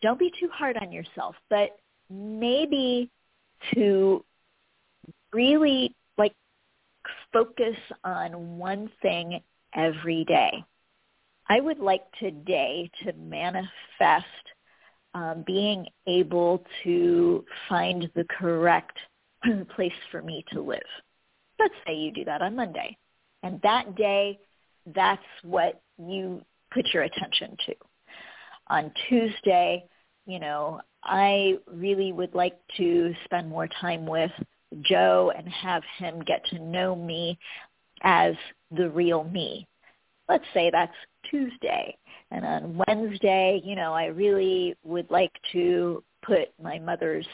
don't 0.03 0.18
be 0.18 0.33
too 0.38 0.48
hard 0.53 0.77
on 0.77 0.90
yourself, 0.92 1.37
but 1.48 1.79
maybe 2.11 3.09
to 3.72 4.24
really 5.33 5.94
like 6.18 6.35
focus 7.33 7.77
on 8.03 8.59
one 8.59 8.90
thing 9.00 9.40
every 9.74 10.24
day. 10.24 10.64
I 11.48 11.61
would 11.61 11.78
like 11.78 12.02
today 12.18 12.90
to 13.02 13.12
manifest 13.14 14.26
um, 15.14 15.44
being 15.46 15.87
able 16.07 16.64
to 16.83 17.44
find 17.68 18.11
the 18.14 18.24
correct 18.24 18.96
place 19.76 19.92
for 20.11 20.22
me 20.22 20.44
to 20.52 20.61
live. 20.61 20.80
Let's 21.59 21.74
say 21.87 21.94
you 21.94 22.12
do 22.12 22.24
that 22.24 22.42
on 22.42 22.57
Monday. 22.57 22.96
And 23.42 23.61
that 23.62 23.94
day, 23.94 24.38
that's 24.94 25.22
what 25.42 25.83
you 25.98 26.42
put 26.72 26.87
your 26.92 27.04
attention 27.04 27.57
to. 27.66 27.74
On 28.68 28.90
Tuesday, 29.09 29.85
you 30.26 30.40
know, 30.40 30.80
I 31.02 31.59
really 31.70 32.12
would 32.12 32.35
like 32.35 32.59
to 32.78 33.14
spend 33.24 33.48
more 33.48 33.68
time 33.80 34.07
with 34.07 34.33
Joe 34.83 35.30
and 35.37 35.46
have 35.48 35.83
him 35.98 36.22
get 36.24 36.44
to 36.46 36.59
know 36.59 36.96
me 36.96 37.38
as 38.02 38.35
the 38.70 38.88
real 38.88 39.24
me. 39.24 39.68
Let's 40.29 40.45
say 40.55 40.71
that's 40.71 40.95
Tuesday. 41.31 41.97
And 42.31 42.45
on 42.45 42.83
Wednesday, 42.87 43.61
you 43.65 43.77
know, 43.77 43.93
I 43.93 44.07
really 44.07 44.75
would 44.83 45.11
like 45.11 45.33
to 45.53 46.03
put 46.23 46.49
my 46.63 46.79
mother's 46.79 47.27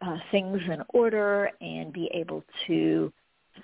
uh, 0.00 0.16
things 0.30 0.60
in 0.66 0.82
order 0.90 1.50
and 1.60 1.92
be 1.92 2.10
able 2.12 2.44
to 2.66 3.12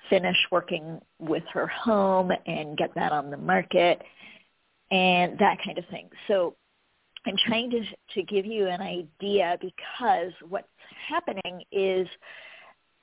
finish 0.09 0.37
working 0.51 0.99
with 1.19 1.43
her 1.53 1.67
home 1.67 2.31
and 2.45 2.77
get 2.77 2.93
that 2.95 3.11
on 3.11 3.29
the 3.29 3.37
market 3.37 4.01
and 4.91 5.37
that 5.39 5.57
kind 5.63 5.77
of 5.77 5.85
thing. 5.87 6.09
So 6.27 6.55
I'm 7.25 7.35
trying 7.47 7.69
to 7.71 7.83
to 8.15 8.23
give 8.23 8.45
you 8.45 8.67
an 8.67 8.81
idea 8.81 9.57
because 9.61 10.31
what's 10.49 10.67
happening 11.07 11.63
is 11.71 12.07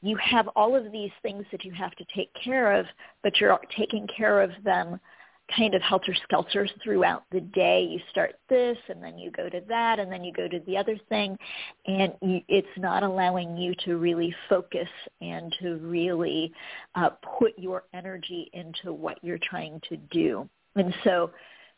you 0.03 0.17
have 0.17 0.49
all 0.57 0.75
of 0.75 0.93
these 0.93 1.11
things 1.23 1.45
that 1.53 1.65
you 1.65 1.73
have 1.73 1.93
to 1.93 2.05
take 2.15 2.31
care 2.35 2.73
of, 2.73 2.87
but 3.23 3.41
you're 3.41 3.59
taking 3.77 4.07
care 4.07 4.41
of 4.41 4.51
them 4.65 4.99
kind 5.57 5.75
of 5.75 5.83
helter 5.83 6.15
skelter 6.23 6.69
throughout 6.83 7.25
the 7.31 7.41
day. 7.41 7.83
You 7.83 8.01
start 8.11 8.37
this 8.49 8.77
and 8.89 9.03
then 9.03 9.19
you 9.19 9.31
go 9.31 9.49
to 9.49 9.61
that 9.69 9.99
and 9.99 10.11
then 10.11 10.25
you 10.25 10.33
go 10.33 10.49
to 10.49 10.61
the 10.67 10.77
other 10.77 10.99
thing 11.09 11.37
and 11.87 12.13
you, 12.23 12.41
it's 12.49 12.69
not 12.77 13.03
allowing 13.03 13.57
you 13.57 13.75
to 13.85 13.97
really 13.97 14.35
focus 14.49 14.89
and 15.21 15.55
to 15.61 15.77
really 15.77 16.53
uh, 16.95 17.11
put 17.39 17.59
your 17.59 17.85
energy 17.95 18.51
into 18.53 18.93
what 18.93 19.19
you're 19.23 19.39
trying 19.39 19.81
to 19.89 19.97
do. 20.11 20.49
And 20.77 20.95
so 21.05 21.31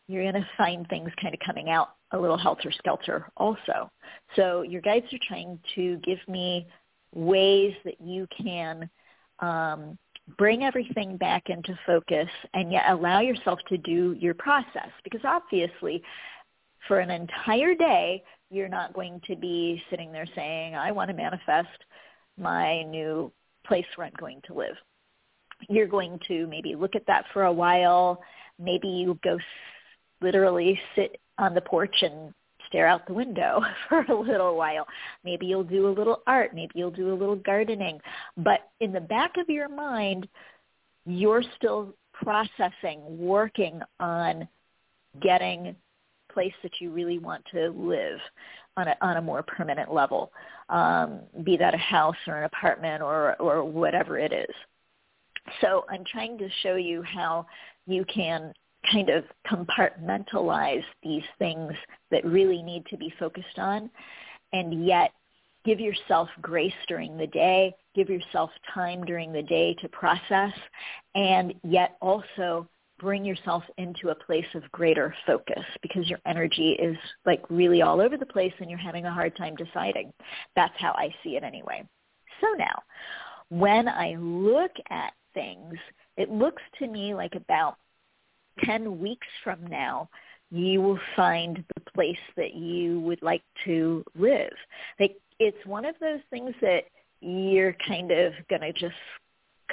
you're 0.08 0.30
going 0.30 0.42
to 0.42 0.48
find 0.56 0.86
things 0.88 1.10
kind 1.20 1.34
of 1.34 1.40
coming 1.44 1.70
out 1.70 1.96
a 2.12 2.18
little 2.18 2.36
helter-skelter 2.36 3.26
also. 3.36 3.90
So 4.36 4.62
your 4.62 4.82
guides 4.82 5.06
are 5.12 5.18
trying 5.26 5.58
to 5.74 5.96
give 5.98 6.18
me 6.28 6.66
ways 7.14 7.74
that 7.84 8.00
you 8.00 8.26
can 8.42 8.88
um, 9.40 9.98
bring 10.38 10.62
everything 10.62 11.16
back 11.16 11.48
into 11.48 11.78
focus 11.86 12.28
and 12.54 12.70
yet 12.70 12.84
allow 12.88 13.20
yourself 13.20 13.58
to 13.68 13.76
do 13.78 14.16
your 14.18 14.34
process 14.34 14.90
because 15.04 15.20
obviously 15.24 16.02
for 16.86 17.00
an 17.00 17.10
entire 17.10 17.74
day 17.74 18.22
you're 18.50 18.68
not 18.68 18.92
going 18.92 19.20
to 19.26 19.34
be 19.34 19.82
sitting 19.90 20.12
there 20.12 20.26
saying 20.34 20.74
I 20.74 20.92
want 20.92 21.10
to 21.10 21.16
manifest 21.16 21.68
my 22.38 22.82
new 22.84 23.32
place 23.66 23.86
where 23.96 24.06
I'm 24.06 24.12
going 24.18 24.40
to 24.46 24.54
live. 24.54 24.76
You're 25.68 25.86
going 25.86 26.18
to 26.28 26.46
maybe 26.46 26.74
look 26.74 26.94
at 26.94 27.06
that 27.06 27.24
for 27.32 27.44
a 27.44 27.52
while. 27.52 28.20
Maybe 28.58 28.88
you 28.88 29.18
go 29.22 29.38
literally 30.20 30.78
sit 30.94 31.16
on 31.38 31.54
the 31.54 31.60
porch 31.60 31.94
and 32.02 32.32
stare 32.72 32.86
out 32.88 33.06
the 33.06 33.12
window 33.12 33.60
for 33.88 34.00
a 34.08 34.18
little 34.18 34.56
while. 34.56 34.86
Maybe 35.24 35.46
you'll 35.46 35.62
do 35.62 35.88
a 35.88 35.92
little 35.92 36.22
art. 36.26 36.54
Maybe 36.54 36.72
you'll 36.74 36.90
do 36.90 37.12
a 37.12 37.14
little 37.14 37.36
gardening. 37.36 38.00
But 38.36 38.70
in 38.80 38.92
the 38.92 39.00
back 39.00 39.36
of 39.36 39.48
your 39.48 39.68
mind, 39.68 40.26
you're 41.04 41.44
still 41.56 41.94
processing, 42.12 43.00
working 43.18 43.80
on 44.00 44.48
getting 45.20 45.76
place 46.32 46.54
that 46.62 46.72
you 46.80 46.90
really 46.90 47.18
want 47.18 47.44
to 47.52 47.68
live 47.70 48.18
on 48.78 48.88
a 48.88 48.96
on 49.02 49.18
a 49.18 49.22
more 49.22 49.42
permanent 49.42 49.92
level, 49.92 50.32
um, 50.70 51.20
be 51.44 51.58
that 51.58 51.74
a 51.74 51.78
house 51.78 52.16
or 52.26 52.38
an 52.38 52.44
apartment 52.44 53.02
or 53.02 53.36
or 53.40 53.64
whatever 53.64 54.18
it 54.18 54.32
is. 54.32 54.54
So 55.60 55.84
I'm 55.90 56.04
trying 56.04 56.38
to 56.38 56.48
show 56.62 56.76
you 56.76 57.02
how 57.02 57.46
you 57.86 58.04
can 58.06 58.54
kind 58.92 59.08
of 59.08 59.24
compartmentalize 59.50 60.84
these 61.02 61.24
things 61.38 61.72
that 62.10 62.24
really 62.24 62.62
need 62.62 62.84
to 62.86 62.96
be 62.96 63.12
focused 63.18 63.58
on 63.58 63.90
and 64.52 64.86
yet 64.86 65.12
give 65.64 65.80
yourself 65.80 66.28
grace 66.40 66.72
during 66.88 67.16
the 67.16 67.26
day, 67.28 67.74
give 67.94 68.10
yourself 68.10 68.50
time 68.74 69.04
during 69.04 69.32
the 69.32 69.42
day 69.42 69.74
to 69.80 69.88
process, 69.88 70.52
and 71.14 71.54
yet 71.62 71.96
also 72.00 72.68
bring 72.98 73.24
yourself 73.24 73.64
into 73.78 74.10
a 74.10 74.14
place 74.14 74.46
of 74.54 74.70
greater 74.70 75.14
focus 75.26 75.64
because 75.82 76.08
your 76.08 76.20
energy 76.26 76.72
is 76.72 76.96
like 77.26 77.42
really 77.50 77.82
all 77.82 78.00
over 78.00 78.16
the 78.16 78.26
place 78.26 78.52
and 78.60 78.70
you're 78.70 78.78
having 78.78 79.06
a 79.06 79.12
hard 79.12 79.36
time 79.36 79.54
deciding. 79.56 80.12
That's 80.54 80.74
how 80.78 80.92
I 80.92 81.12
see 81.22 81.36
it 81.36 81.42
anyway. 81.42 81.86
So 82.40 82.46
now, 82.56 82.82
when 83.48 83.88
I 83.88 84.16
look 84.18 84.72
at 84.90 85.12
things, 85.34 85.74
it 86.16 86.30
looks 86.30 86.62
to 86.78 86.86
me 86.86 87.14
like 87.14 87.34
about 87.34 87.76
10 88.64 88.98
weeks 88.98 89.26
from 89.42 89.66
now, 89.66 90.08
you 90.50 90.82
will 90.82 90.98
find 91.16 91.64
the 91.74 91.80
place 91.92 92.18
that 92.36 92.54
you 92.54 93.00
would 93.00 93.22
like 93.22 93.42
to 93.64 94.04
live. 94.14 94.52
Like 95.00 95.16
it's 95.38 95.66
one 95.66 95.84
of 95.84 95.94
those 96.00 96.20
things 96.30 96.54
that 96.60 96.84
you're 97.20 97.74
kind 97.86 98.10
of 98.10 98.32
going 98.50 98.60
to 98.60 98.72
just 98.72 98.94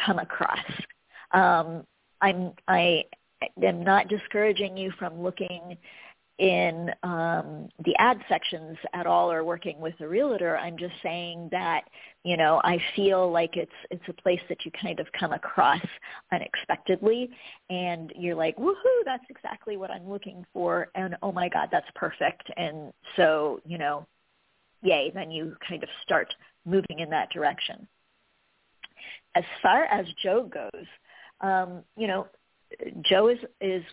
come 0.06 0.20
across. 0.20 0.60
Um, 1.32 1.86
I'm 2.22 2.54
I 2.68 3.04
am 3.62 3.84
not 3.84 4.08
discouraging 4.08 4.78
you 4.78 4.92
from 4.98 5.22
looking 5.22 5.78
in 6.40 6.90
um, 7.04 7.68
the 7.84 7.94
ad 8.00 8.18
sections 8.30 8.78
at 8.94 9.06
all 9.06 9.30
or 9.32 9.44
working 9.44 9.80
with 9.80 9.94
a 10.00 10.08
realtor. 10.08 10.58
I'm 10.58 10.78
just 10.78 10.94
saying 11.04 11.50
that 11.52 11.84
you 12.24 12.38
know 12.38 12.62
I 12.64 12.80
feel 12.96 13.30
like 13.30 13.58
it's 13.58 13.72
it's 13.92 14.04
a 14.08 14.14
place 14.14 14.40
that 14.48 14.66
you 14.66 14.72
kind 14.82 15.00
of 15.00 15.08
come 15.18 15.34
across 15.34 15.86
unexpectedly, 16.32 17.30
and 17.70 18.12
you're 18.16 18.36
like, 18.36 18.58
woohoo, 18.58 19.04
that's 19.06 19.26
exactly 19.30 19.78
what 19.78 19.92
I'm 19.92 20.10
looking 20.10 20.46
for, 20.54 20.88
and 20.96 21.16
oh 21.22 21.32
my 21.32 21.50
God, 21.50 21.68
that's 21.72 21.90
perfect. 21.94 22.50
And 22.56 22.94
so 23.18 23.60
you 23.66 23.78
know, 23.78 24.08
yay, 24.82 25.12
then 25.14 25.32
you 25.32 25.56
kind 25.68 25.84
of 25.84 25.90
start 26.04 26.34
moving 26.66 27.00
in 27.00 27.10
that 27.10 27.30
direction. 27.32 27.88
As 29.36 29.44
far 29.62 29.84
as 29.86 30.06
Joe 30.24 30.50
goes, 30.52 30.86
um, 31.42 31.84
you 31.98 32.08
know, 32.08 32.28
Joe 33.10 33.28
is 33.28 33.40
is 33.60 33.84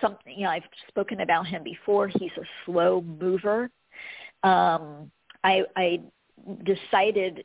something, 0.00 0.34
you 0.36 0.44
know, 0.44 0.50
I've 0.50 0.62
spoken 0.88 1.20
about 1.20 1.46
him 1.46 1.62
before. 1.62 2.08
He's 2.08 2.32
a 2.36 2.44
slow 2.64 3.00
mover. 3.00 3.70
Um, 4.42 5.10
I, 5.42 5.62
I 5.76 6.00
decided 6.64 7.44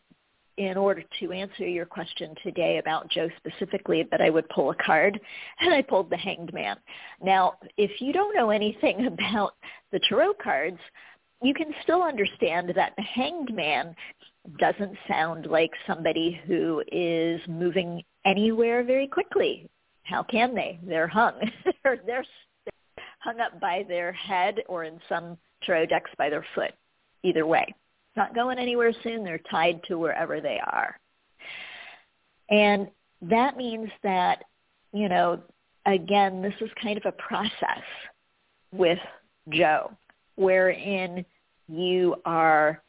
in 0.60 0.76
order 0.76 1.02
to 1.22 1.32
answer 1.32 1.66
your 1.66 1.86
question 1.86 2.36
today 2.44 2.80
about 2.80 3.10
Joe 3.10 3.30
specifically 3.38 4.06
that 4.12 4.20
I 4.20 4.30
would 4.30 4.48
pull 4.50 4.72
a 4.72 4.76
card, 4.76 5.20
and 5.60 5.74
I 5.74 5.82
pulled 5.82 6.10
the 6.10 6.18
Hanged 6.18 6.54
Man. 6.54 6.78
Now, 7.24 7.54
if 7.78 8.02
you 8.02 8.12
don't 8.14 8.36
know 8.36 8.50
anything 8.50 9.08
about 9.14 9.54
the 9.92 10.02
tarot 10.08 10.34
cards, 10.44 10.80
you 11.42 11.54
can 11.54 11.74
still 11.84 12.04
understand 12.04 12.74
that 12.76 12.94
the 12.98 13.04
Hanged 13.04 13.56
Man 13.56 13.96
doesn't 14.58 14.98
sound 15.08 15.46
like 15.46 15.72
somebody 15.88 16.40
who 16.46 16.84
is 16.92 17.40
moving 17.48 18.04
anywhere 18.26 18.84
very 18.84 19.08
quickly. 19.08 19.70
How 20.10 20.24
can 20.24 20.56
they? 20.56 20.80
They're 20.84 21.08
hung. 21.08 21.36
they're, 21.84 22.02
they're 22.06 22.26
hung 23.20 23.40
up 23.40 23.60
by 23.60 23.86
their 23.88 24.12
head 24.12 24.56
or 24.68 24.84
in 24.84 25.00
some 25.08 25.38
tarot 25.64 25.88
decks 25.88 26.12
by 26.18 26.30
their 26.30 26.46
foot. 26.56 26.72
Either 27.24 27.46
way. 27.46 27.74
Not 28.16 28.34
going 28.34 28.58
anywhere 28.58 28.94
soon. 29.04 29.24
They're 29.24 29.42
tied 29.52 29.82
to 29.84 29.98
wherever 29.98 30.42
they 30.42 30.60
are. 30.66 30.98
And 32.50 32.88
that 33.22 33.58
means 33.58 33.90
that, 34.04 34.44
you 34.94 35.10
know, 35.10 35.42
again, 35.86 36.42
this 36.42 36.54
is 36.62 36.70
kind 36.82 36.98
of 36.98 37.06
a 37.06 37.12
process 37.12 37.84
with 38.72 39.00
Joe 39.50 39.92
wherein 40.36 41.26
you 41.68 42.16
are 42.26 42.82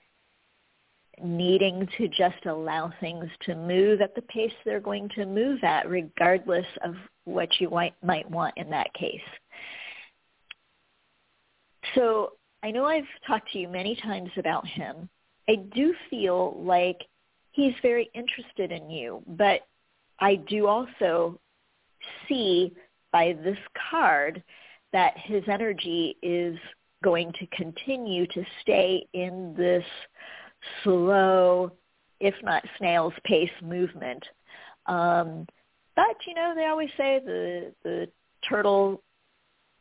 needing 1.22 1.88
to 1.98 2.08
just 2.08 2.46
allow 2.46 2.92
things 3.00 3.26
to 3.42 3.54
move 3.54 4.00
at 4.00 4.14
the 4.14 4.22
pace 4.22 4.52
they're 4.64 4.80
going 4.80 5.08
to 5.10 5.26
move 5.26 5.62
at, 5.64 5.88
regardless 5.88 6.66
of 6.82 6.94
what 7.24 7.48
you 7.60 7.70
might, 7.70 8.30
want 8.30 8.54
in 8.56 8.70
that 8.70 8.92
case. 8.94 9.20
So 11.94 12.32
I 12.62 12.70
know 12.70 12.84
I've 12.84 13.04
talked 13.26 13.50
to 13.52 13.58
you 13.58 13.68
many 13.68 13.96
times 13.96 14.30
about 14.36 14.66
him. 14.66 15.08
I 15.48 15.56
do 15.74 15.94
feel 16.08 16.60
like 16.62 16.98
he's 17.52 17.74
very 17.82 18.10
interested 18.14 18.70
in 18.70 18.90
you, 18.90 19.22
but 19.26 19.62
I 20.20 20.36
do 20.36 20.66
also 20.66 21.40
see 22.28 22.72
by 23.12 23.36
this 23.42 23.58
card 23.90 24.42
that 24.92 25.16
his 25.16 25.42
energy 25.48 26.16
is 26.22 26.58
going 27.02 27.32
to 27.32 27.46
continue 27.48 28.26
to 28.26 28.44
stay 28.60 29.06
in 29.14 29.54
this 29.56 29.84
slow, 30.82 31.72
if 32.20 32.34
not 32.42 32.64
snail's 32.78 33.14
pace 33.24 33.50
movement. 33.62 34.24
Um, 34.86 35.46
but 35.96 36.16
you 36.26 36.34
know, 36.34 36.52
they 36.54 36.66
always 36.66 36.90
say 36.96 37.20
the 37.24 37.72
the 37.82 38.08
turtle 38.48 39.02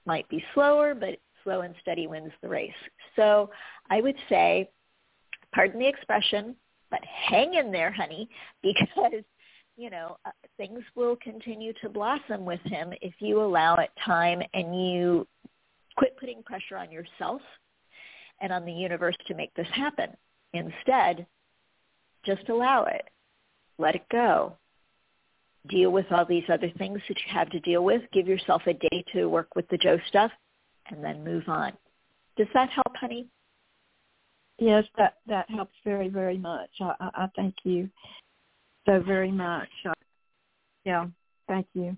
might 0.06 0.28
be 0.30 0.44
slower, 0.54 0.96
but 0.96 1.18
slow 1.44 1.62
and 1.62 1.76
steady 1.82 2.08
wins 2.08 2.32
the 2.42 2.50
race. 2.50 2.72
So 3.16 3.50
I 3.90 4.02
would 4.02 4.18
say, 4.28 4.70
pardon 5.54 5.80
the 5.80 5.88
expression, 5.88 6.56
but 6.92 7.00
hang 7.06 7.54
in 7.54 7.72
there, 7.72 7.92
honey, 7.92 8.30
because 8.64 9.24
you 9.78 9.90
know 9.90 10.18
uh, 10.26 10.32
things 10.58 10.82
will 10.96 11.16
continue 11.18 11.74
to 11.82 11.90
blossom 11.90 12.46
with 12.46 12.62
him 12.66 12.94
if 13.02 13.14
you 13.20 13.42
allow 13.42 13.76
it 13.76 13.92
time 14.06 14.42
and 14.54 14.92
you 14.92 15.28
quit 15.98 16.18
putting 16.18 16.44
pressure 16.44 16.78
on 16.78 16.92
yourself 16.92 17.42
and 18.42 18.54
on 18.54 18.66
the 18.66 18.72
universe 18.72 19.16
to 19.28 19.34
make 19.36 19.54
this 19.56 19.68
happen. 19.74 20.10
Instead, 20.54 21.26
just 22.26 22.50
allow 22.50 22.84
it. 22.86 23.10
Let 23.78 23.96
it 23.96 24.06
go. 24.12 24.58
Deal 25.68 25.92
with 25.92 26.06
all 26.12 26.26
these 26.26 26.44
other 26.52 26.72
things 26.78 27.00
that 27.08 27.18
you 27.18 27.34
have 27.34 27.50
to 27.52 27.60
deal 27.60 27.84
with. 27.84 28.02
Give 28.12 28.28
yourself 28.28 28.64
a 28.66 28.74
day 28.74 29.04
to 29.14 29.28
work 29.28 29.56
with 29.56 29.68
the 29.70 29.78
Joe 29.78 30.00
stuff 30.08 30.32
and 30.90 31.04
then 31.04 31.24
move 31.24 31.44
on. 31.48 31.74
Does 32.38 32.48
that 32.54 32.70
help, 32.70 32.96
honey? 32.96 33.28
Yes, 34.58 34.84
that 34.98 35.16
that 35.28 35.50
helps 35.50 35.74
very 35.86 36.10
very 36.10 36.38
much. 36.38 36.70
I, 36.82 36.94
I, 37.00 37.10
I 37.16 37.28
thank 37.36 37.56
you 37.64 37.90
so 38.86 39.02
very 39.02 39.32
much. 39.32 39.70
I, 39.86 39.94
yeah, 40.84 41.08
thank 41.48 41.68
you. 41.74 41.96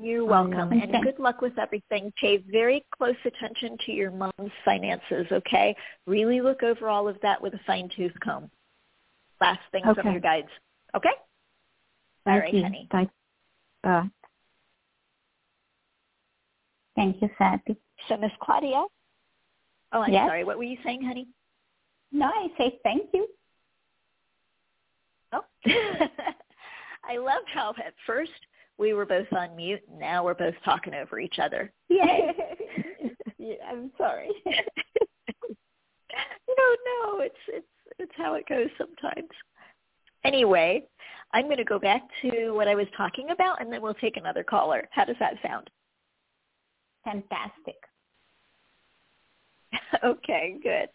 You're 0.00 0.24
welcome, 0.24 0.72
and 0.72 1.04
good 1.04 1.20
luck 1.20 1.40
with 1.40 1.56
everything. 1.56 2.12
Pay 2.20 2.38
very 2.50 2.84
close 2.96 3.14
attention 3.24 3.78
to 3.86 3.92
your 3.92 4.10
mom's 4.10 4.52
finances, 4.64 5.26
okay? 5.30 5.76
Really 6.06 6.40
look 6.40 6.64
over 6.64 6.88
all 6.88 7.06
of 7.06 7.16
that 7.22 7.40
with 7.40 7.54
a 7.54 7.60
fine 7.64 7.88
tooth 7.96 8.12
comb. 8.22 8.50
Last 9.40 9.60
things 9.70 9.86
okay. 9.86 10.02
from 10.02 10.12
your 10.12 10.20
guides, 10.20 10.48
okay? 10.96 11.10
Thank 12.24 12.34
all 12.34 12.40
right, 12.40 12.54
you. 12.54 12.62
honey. 12.62 12.88
Thank. 12.90 13.10
Uh, 13.84 14.04
Thank 16.96 17.20
you, 17.20 17.28
Sati. 17.38 17.76
So, 18.08 18.16
Miss 18.16 18.30
Claudia. 18.40 18.84
Oh, 19.92 20.00
I'm 20.00 20.12
Yes? 20.12 20.28
sorry. 20.28 20.44
What 20.44 20.58
were 20.58 20.64
you 20.64 20.78
saying, 20.84 21.02
honey? 21.02 21.28
No, 22.12 22.26
I 22.26 22.48
say 22.56 22.78
thank 22.82 23.12
you. 23.12 23.28
Oh. 25.32 25.44
I 27.04 27.16
love 27.16 27.42
how 27.52 27.74
at 27.84 27.94
first 28.06 28.30
we 28.78 28.92
were 28.92 29.06
both 29.06 29.32
on 29.32 29.56
mute. 29.56 29.82
And 29.88 29.98
now 29.98 30.24
we're 30.24 30.34
both 30.34 30.54
talking 30.64 30.94
over 30.94 31.18
each 31.18 31.38
other. 31.40 31.72
Yay. 31.88 32.32
yeah, 33.38 33.54
I'm 33.68 33.90
sorry. 33.96 34.30
no, 34.46 34.54
no, 36.48 37.20
it's 37.20 37.34
it's 37.48 37.66
it's 37.98 38.12
how 38.16 38.34
it 38.34 38.46
goes 38.48 38.68
sometimes. 38.78 39.30
Anyway, 40.24 40.84
I'm 41.32 41.44
going 41.44 41.58
to 41.58 41.64
go 41.64 41.78
back 41.78 42.02
to 42.22 42.52
what 42.52 42.68
I 42.68 42.74
was 42.74 42.86
talking 42.96 43.30
about, 43.30 43.60
and 43.60 43.72
then 43.72 43.82
we'll 43.82 43.94
take 43.94 44.16
another 44.16 44.42
caller. 44.42 44.88
How 44.90 45.04
does 45.04 45.16
that 45.20 45.34
sound? 45.42 45.68
Fantastic. 47.04 47.76
okay, 50.04 50.56
good. 50.62 50.88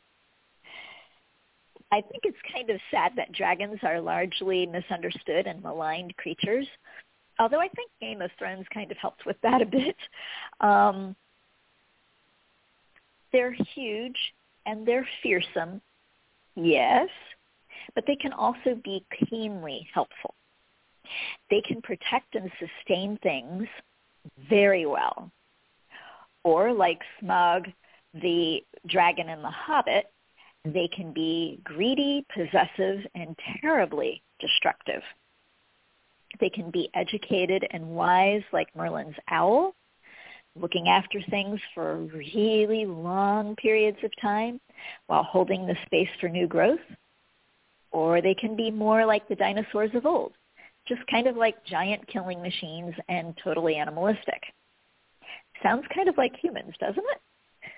I 1.91 2.01
think 2.01 2.23
it's 2.23 2.37
kind 2.53 2.69
of 2.69 2.79
sad 2.91 3.13
that 3.15 3.31
dragons 3.31 3.79
are 3.83 3.99
largely 3.99 4.65
misunderstood 4.65 5.47
and 5.47 5.61
maligned 5.61 6.15
creatures. 6.17 6.67
Although 7.39 7.61
I 7.61 7.69
think 7.69 7.89
Game 8.01 8.21
of 8.21 8.31
Thrones 8.37 8.65
kind 8.73 8.91
of 8.91 8.97
helps 8.97 9.25
with 9.25 9.37
that 9.41 9.61
a 9.61 9.65
bit. 9.65 9.95
Um, 10.61 11.15
they're 13.31 13.55
huge 13.75 14.17
and 14.65 14.85
they're 14.85 15.07
fearsome, 15.23 15.79
yes, 16.55 17.07
but 17.95 18.03
they 18.07 18.15
can 18.17 18.33
also 18.33 18.75
be 18.83 19.05
keenly 19.29 19.87
helpful. 19.93 20.33
They 21.49 21.61
can 21.61 21.81
protect 21.81 22.35
and 22.35 22.51
sustain 22.59 23.17
things 23.23 23.67
very 24.49 24.85
well. 24.85 25.31
Or 26.43 26.73
like 26.73 26.99
Smaug, 27.21 27.71
the 28.13 28.63
dragon 28.87 29.29
in 29.29 29.41
The 29.41 29.49
Hobbit, 29.49 30.11
they 30.65 30.89
can 30.93 31.13
be 31.13 31.59
greedy, 31.63 32.25
possessive, 32.33 33.05
and 33.15 33.35
terribly 33.61 34.21
destructive. 34.39 35.01
They 36.39 36.49
can 36.49 36.71
be 36.71 36.89
educated 36.93 37.65
and 37.71 37.89
wise 37.89 38.43
like 38.53 38.75
Merlin's 38.75 39.15
owl, 39.29 39.75
looking 40.55 40.87
after 40.87 41.21
things 41.29 41.59
for 41.73 41.97
really 41.97 42.85
long 42.85 43.55
periods 43.55 43.97
of 44.03 44.11
time 44.21 44.59
while 45.07 45.23
holding 45.23 45.65
the 45.65 45.75
space 45.85 46.09
for 46.19 46.29
new 46.29 46.47
growth. 46.47 46.79
Or 47.91 48.21
they 48.21 48.35
can 48.35 48.55
be 48.55 48.71
more 48.71 49.05
like 49.05 49.27
the 49.27 49.35
dinosaurs 49.35 49.91
of 49.95 50.05
old, 50.05 50.33
just 50.87 51.01
kind 51.09 51.27
of 51.27 51.35
like 51.35 51.65
giant 51.65 52.07
killing 52.07 52.41
machines 52.41 52.93
and 53.09 53.35
totally 53.43 53.75
animalistic. 53.75 54.41
Sounds 55.63 55.83
kind 55.93 56.07
of 56.07 56.17
like 56.17 56.33
humans, 56.41 56.73
doesn't 56.79 57.03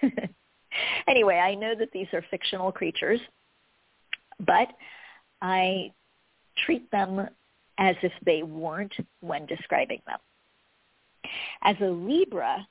it? 0.02 0.30
anyway, 1.08 1.38
I 1.38 1.56
know 1.56 1.74
that 1.76 1.92
these 1.92 2.08
are 2.14 2.24
fictional 2.30 2.72
creatures, 2.72 3.20
but 4.40 4.68
I 5.42 5.92
treat 6.66 6.90
them 6.92 7.28
as 7.82 7.96
if 8.04 8.14
they 8.24 8.44
weren't 8.44 8.94
when 9.22 9.48
describing 9.48 10.02
them. 10.06 10.20
As 11.64 11.76
a 11.82 11.90
Libra, 11.90 12.66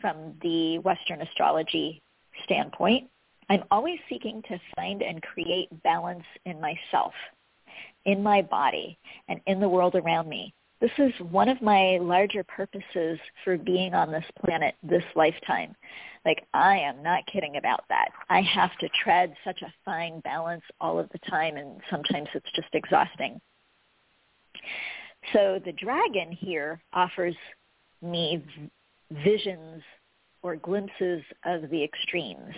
from 0.00 0.34
the 0.42 0.78
Western 0.78 1.22
astrology 1.22 2.00
standpoint, 2.44 3.10
I'm 3.50 3.64
always 3.70 3.98
seeking 4.08 4.42
to 4.48 4.60
find 4.76 5.02
and 5.02 5.20
create 5.22 5.68
balance 5.82 6.24
in 6.46 6.60
myself, 6.60 7.12
in 8.04 8.22
my 8.22 8.42
body, 8.42 8.96
and 9.28 9.40
in 9.46 9.60
the 9.60 9.68
world 9.68 9.96
around 9.96 10.28
me. 10.28 10.54
This 10.80 10.90
is 10.98 11.12
one 11.30 11.48
of 11.48 11.60
my 11.60 11.98
larger 12.00 12.44
purposes 12.44 13.18
for 13.42 13.58
being 13.58 13.94
on 13.94 14.12
this 14.12 14.24
planet 14.44 14.74
this 14.82 15.04
lifetime. 15.16 15.74
Like, 16.24 16.46
I 16.54 16.78
am 16.78 17.02
not 17.02 17.26
kidding 17.26 17.56
about 17.56 17.84
that. 17.88 18.08
I 18.28 18.40
have 18.42 18.76
to 18.78 18.88
tread 19.02 19.34
such 19.44 19.62
a 19.62 19.72
fine 19.84 20.20
balance 20.20 20.64
all 20.80 20.98
of 20.98 21.08
the 21.10 21.18
time, 21.30 21.56
and 21.56 21.80
sometimes 21.90 22.28
it's 22.34 22.52
just 22.54 22.68
exhausting. 22.72 23.40
So 25.32 25.60
the 25.64 25.72
dragon 25.72 26.32
here 26.32 26.80
offers 26.92 27.36
me 28.02 28.44
visions 29.10 29.82
or 30.42 30.56
glimpses 30.56 31.22
of 31.44 31.70
the 31.70 31.82
extremes, 31.82 32.54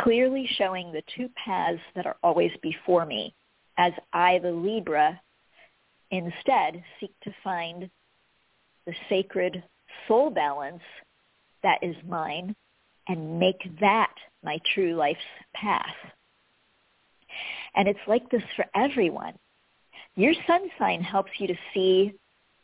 clearly 0.00 0.48
showing 0.56 0.92
the 0.92 1.02
two 1.16 1.28
paths 1.44 1.80
that 1.94 2.06
are 2.06 2.16
always 2.22 2.50
before 2.62 3.06
me 3.06 3.34
as 3.78 3.92
I, 4.12 4.38
the 4.38 4.50
Libra, 4.50 5.20
instead 6.10 6.82
seek 6.98 7.12
to 7.22 7.34
find 7.44 7.90
the 8.86 8.94
sacred 9.08 9.62
soul 10.08 10.30
balance 10.30 10.82
that 11.62 11.78
is 11.82 11.96
mine 12.08 12.54
and 13.08 13.38
make 13.38 13.60
that 13.80 14.14
my 14.42 14.58
true 14.74 14.94
life's 14.94 15.20
path. 15.54 15.94
And 17.74 17.88
it's 17.88 17.98
like 18.06 18.30
this 18.30 18.42
for 18.54 18.64
everyone. 18.74 19.34
Your 20.16 20.32
sun 20.46 20.68
sign 20.78 21.02
helps 21.02 21.30
you 21.38 21.46
to 21.46 21.54
see 21.74 22.14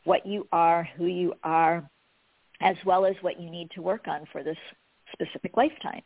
what 0.05 0.26
you 0.26 0.48
are, 0.53 0.88
who 0.96 1.07
you 1.07 1.34
are, 1.44 1.88
as 2.61 2.76
well 2.84 3.05
as 3.05 3.14
what 3.20 3.40
you 3.40 3.50
need 3.50 3.70
to 3.72 3.82
work 3.82 4.09
on 4.09 4.26
for 4.32 4.42
this 4.42 4.57
specific 5.12 5.57
lifetime. 5.57 6.03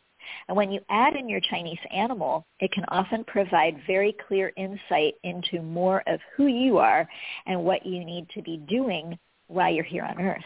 And 0.47 0.57
when 0.57 0.71
you 0.71 0.81
add 0.89 1.15
in 1.15 1.29
your 1.29 1.39
Chinese 1.39 1.79
animal, 1.91 2.45
it 2.59 2.71
can 2.73 2.83
often 2.89 3.23
provide 3.23 3.81
very 3.87 4.15
clear 4.27 4.51
insight 4.57 5.15
into 5.23 5.61
more 5.61 6.03
of 6.05 6.19
who 6.35 6.47
you 6.47 6.79
are 6.79 7.07
and 7.45 7.63
what 7.63 7.85
you 7.85 8.03
need 8.03 8.27
to 8.33 8.41
be 8.41 8.57
doing 8.57 9.17
while 9.47 9.71
you're 9.73 9.85
here 9.85 10.03
on 10.03 10.19
Earth. 10.19 10.43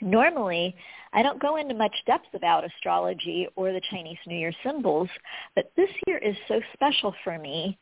Normally, 0.00 0.74
I 1.12 1.22
don't 1.22 1.42
go 1.42 1.56
into 1.56 1.74
much 1.74 1.94
depth 2.06 2.32
about 2.32 2.64
astrology 2.64 3.48
or 3.54 3.72
the 3.72 3.82
Chinese 3.90 4.16
New 4.26 4.38
Year 4.38 4.52
symbols, 4.64 5.10
but 5.54 5.70
this 5.76 5.90
year 6.06 6.16
is 6.16 6.36
so 6.48 6.62
special 6.72 7.14
for 7.22 7.38
me, 7.38 7.78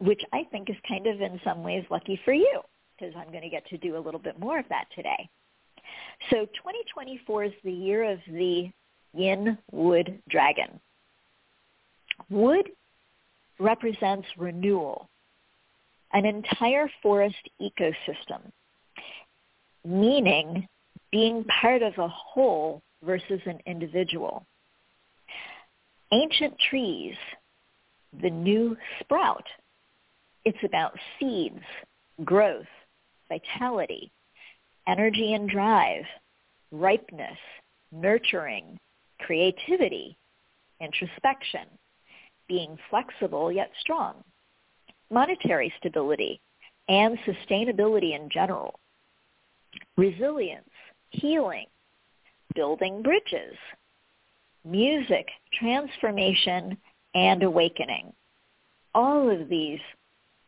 which 0.00 0.22
I 0.32 0.44
think 0.50 0.70
is 0.70 0.76
kind 0.88 1.06
of 1.06 1.20
in 1.20 1.40
some 1.44 1.62
ways 1.62 1.84
lucky 1.90 2.18
for 2.24 2.32
you, 2.32 2.60
because 2.98 3.14
I'm 3.16 3.30
going 3.30 3.42
to 3.42 3.48
get 3.48 3.66
to 3.66 3.78
do 3.78 3.96
a 3.96 4.00
little 4.00 4.20
bit 4.20 4.38
more 4.38 4.58
of 4.58 4.64
that 4.70 4.86
today. 4.96 5.28
So 6.30 6.46
2024 6.46 7.44
is 7.44 7.52
the 7.64 7.72
year 7.72 8.10
of 8.10 8.18
the 8.26 8.70
yin 9.14 9.58
wood 9.72 10.20
dragon. 10.28 10.80
Wood 12.28 12.70
represents 13.58 14.26
renewal, 14.36 15.08
an 16.12 16.24
entire 16.24 16.90
forest 17.02 17.48
ecosystem, 17.60 18.40
meaning 19.84 20.66
being 21.10 21.44
part 21.60 21.82
of 21.82 21.98
a 21.98 22.08
whole 22.08 22.82
versus 23.02 23.40
an 23.46 23.58
individual. 23.66 24.46
Ancient 26.12 26.54
trees, 26.70 27.16
the 28.22 28.30
new 28.30 28.76
sprout. 29.00 29.44
It's 30.44 30.58
about 30.64 30.92
seeds, 31.18 31.62
growth, 32.24 32.66
vitality, 33.28 34.10
energy 34.86 35.34
and 35.34 35.48
drive, 35.48 36.04
ripeness, 36.70 37.38
nurturing, 37.92 38.78
creativity, 39.20 40.16
introspection, 40.80 41.66
being 42.48 42.76
flexible 42.88 43.52
yet 43.52 43.70
strong, 43.80 44.14
monetary 45.10 45.72
stability, 45.78 46.40
and 46.88 47.18
sustainability 47.20 48.16
in 48.16 48.28
general, 48.30 48.74
resilience, 49.96 50.68
healing, 51.10 51.66
building 52.54 53.02
bridges, 53.02 53.56
music, 54.64 55.28
transformation, 55.54 56.76
and 57.14 57.42
awakening. 57.42 58.12
All 58.94 59.30
of 59.30 59.48
these 59.48 59.78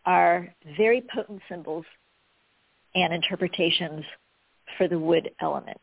are 0.04 0.52
very 0.76 1.02
potent 1.14 1.40
symbols 1.48 1.84
and 2.94 3.12
interpretations 3.12 4.04
for 4.76 4.88
the 4.88 4.98
wood 4.98 5.30
element. 5.40 5.80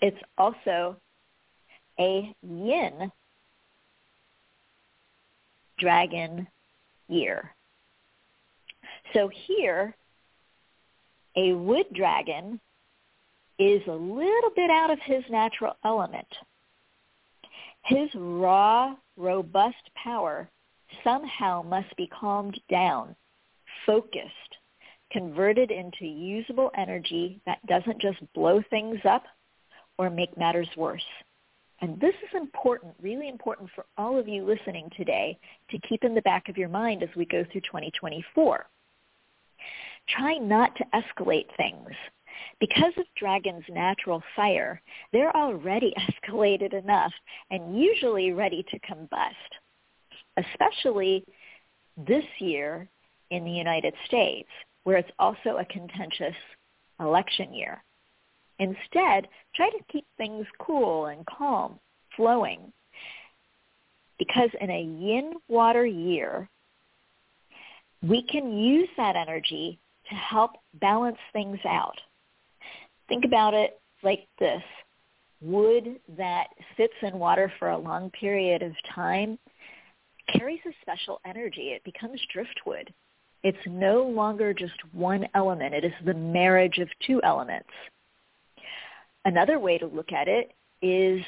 It's 0.00 0.20
also 0.36 0.96
a 1.98 2.34
yin 2.42 3.10
dragon 5.78 6.46
year. 7.08 7.50
So 9.12 9.30
here, 9.46 9.94
a 11.36 11.52
wood 11.52 11.86
dragon 11.94 12.60
is 13.58 13.82
a 13.86 13.92
little 13.92 14.50
bit 14.54 14.70
out 14.70 14.90
of 14.90 14.98
his 15.04 15.22
natural 15.30 15.74
element. 15.84 16.26
His 17.84 18.08
raw, 18.14 18.96
robust 19.16 19.90
power 20.02 20.48
somehow 21.02 21.62
must 21.62 21.94
be 21.96 22.06
calmed 22.06 22.60
down, 22.70 23.16
focused, 23.86 24.58
converted 25.10 25.70
into 25.70 26.04
usable 26.04 26.70
energy 26.76 27.40
that 27.46 27.64
doesn't 27.66 28.00
just 28.00 28.18
blow 28.34 28.62
things 28.70 28.98
up 29.04 29.24
or 29.98 30.10
make 30.10 30.36
matters 30.36 30.68
worse. 30.76 31.04
And 31.80 32.00
this 32.00 32.14
is 32.22 32.34
important, 32.34 32.94
really 33.02 33.28
important 33.28 33.70
for 33.74 33.84
all 33.96 34.18
of 34.18 34.28
you 34.28 34.44
listening 34.44 34.90
today 34.96 35.38
to 35.70 35.78
keep 35.80 36.04
in 36.04 36.14
the 36.14 36.22
back 36.22 36.48
of 36.48 36.56
your 36.56 36.68
mind 36.68 37.02
as 37.02 37.14
we 37.16 37.26
go 37.26 37.44
through 37.50 37.60
2024. 37.62 38.66
Try 40.08 40.36
not 40.36 40.74
to 40.76 40.84
escalate 40.94 41.54
things. 41.56 41.90
Because 42.60 42.92
of 42.96 43.06
dragon's 43.16 43.64
natural 43.68 44.22
fire, 44.36 44.80
they're 45.12 45.36
already 45.36 45.92
escalated 46.28 46.72
enough 46.72 47.12
and 47.50 47.78
usually 47.78 48.32
ready 48.32 48.64
to 48.70 48.78
combust, 48.80 49.34
especially 50.36 51.24
this 52.06 52.24
year 52.38 52.88
in 53.30 53.44
the 53.44 53.50
United 53.50 53.94
States, 54.06 54.48
where 54.84 54.96
it's 54.96 55.10
also 55.18 55.56
a 55.58 55.64
contentious 55.66 56.34
election 57.00 57.52
year. 57.52 57.82
Instead, 58.58 59.28
try 59.54 59.68
to 59.70 59.84
keep 59.90 60.06
things 60.16 60.46
cool 60.60 61.06
and 61.06 61.26
calm, 61.26 61.78
flowing. 62.16 62.72
Because 64.18 64.50
in 64.60 64.70
a 64.70 64.80
yin 64.80 65.32
water 65.48 65.84
year, 65.84 66.48
we 68.08 68.22
can 68.22 68.56
use 68.56 68.88
that 68.96 69.16
energy 69.16 69.78
to 70.08 70.14
help 70.14 70.52
balance 70.80 71.18
things 71.32 71.58
out. 71.66 71.98
Think 73.08 73.24
about 73.24 73.54
it 73.54 73.80
like 74.02 74.28
this. 74.38 74.62
Wood 75.40 76.00
that 76.16 76.48
sits 76.76 76.94
in 77.02 77.18
water 77.18 77.52
for 77.58 77.70
a 77.70 77.78
long 77.78 78.10
period 78.10 78.62
of 78.62 78.72
time 78.94 79.38
carries 80.32 80.60
a 80.66 80.72
special 80.82 81.20
energy. 81.24 81.70
It 81.70 81.84
becomes 81.84 82.20
driftwood. 82.32 82.92
It's 83.42 83.58
no 83.66 84.02
longer 84.04 84.54
just 84.54 84.74
one 84.92 85.26
element. 85.34 85.74
It 85.74 85.84
is 85.84 85.92
the 86.04 86.14
marriage 86.14 86.78
of 86.78 86.88
two 87.06 87.20
elements. 87.22 87.68
Another 89.24 89.58
way 89.58 89.78
to 89.78 89.86
look 89.86 90.12
at 90.12 90.28
it 90.28 90.52
is 90.82 91.22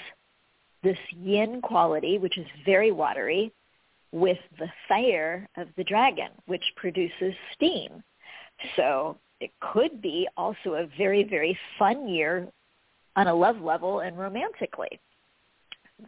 this 0.82 0.98
yin 1.10 1.60
quality, 1.60 2.18
which 2.18 2.38
is 2.38 2.46
very 2.64 2.92
watery, 2.92 3.52
with 4.12 4.38
the 4.58 4.68
fire 4.88 5.48
of 5.56 5.68
the 5.76 5.84
dragon, 5.84 6.28
which 6.46 6.62
produces 6.76 7.34
steam. 7.54 8.02
So 8.76 9.18
it 9.40 9.50
could 9.60 10.00
be 10.00 10.26
also 10.36 10.74
a 10.74 10.88
very, 10.96 11.24
very 11.24 11.58
fun 11.78 12.08
year 12.08 12.48
on 13.16 13.26
a 13.26 13.34
love 13.34 13.60
level 13.60 14.00
and 14.00 14.18
romantically. 14.18 15.00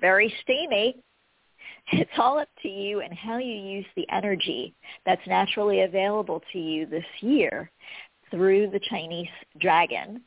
Very 0.01 0.33
steamy. 0.43 0.97
It's 1.93 2.11
all 2.19 2.39
up 2.39 2.49
to 2.63 2.69
you 2.69 3.01
and 3.01 3.13
how 3.15 3.39
you 3.39 3.55
use 3.55 3.87
the 3.97 4.07
energy 4.11 4.75
that's 5.07 5.27
naturally 5.27 5.83
available 5.83 6.43
to 6.53 6.59
you 6.59 6.87
this 6.87 7.05
year 7.21 7.71
through 8.31 8.71
the 8.71 8.81
Chinese 8.91 9.29
dragon 9.59 10.21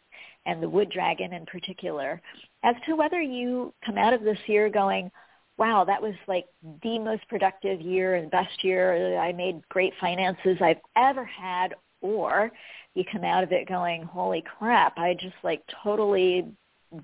and 0.46 0.62
the 0.62 0.70
wood 0.70 0.90
dragon 0.90 1.34
in 1.34 1.46
particular 1.46 2.20
as 2.64 2.76
to 2.88 2.96
whether 2.96 3.22
you 3.22 3.74
come 3.86 3.98
out 3.98 4.14
of 4.14 4.24
this 4.24 4.40
year 4.48 4.70
going, 4.70 5.12
wow, 5.58 5.84
that 5.84 6.02
was 6.02 6.16
like 6.28 6.46
the 6.82 6.98
most 6.98 7.28
productive 7.28 7.80
year 7.80 8.16
and 8.16 8.32
best 8.32 8.64
year. 8.64 9.20
I 9.20 9.32
made 9.32 9.62
great 9.70 9.94
finances 10.02 10.58
I've 10.62 10.82
ever 10.96 11.26
had. 11.26 11.76
Or 12.04 12.52
you 12.96 13.04
come 13.12 13.24
out 13.24 13.44
of 13.44 13.52
it 13.52 13.68
going, 13.70 14.02
holy 14.02 14.44
crap, 14.58 14.98
I 14.98 15.14
just 15.14 15.36
like 15.44 15.62
totally 15.84 16.48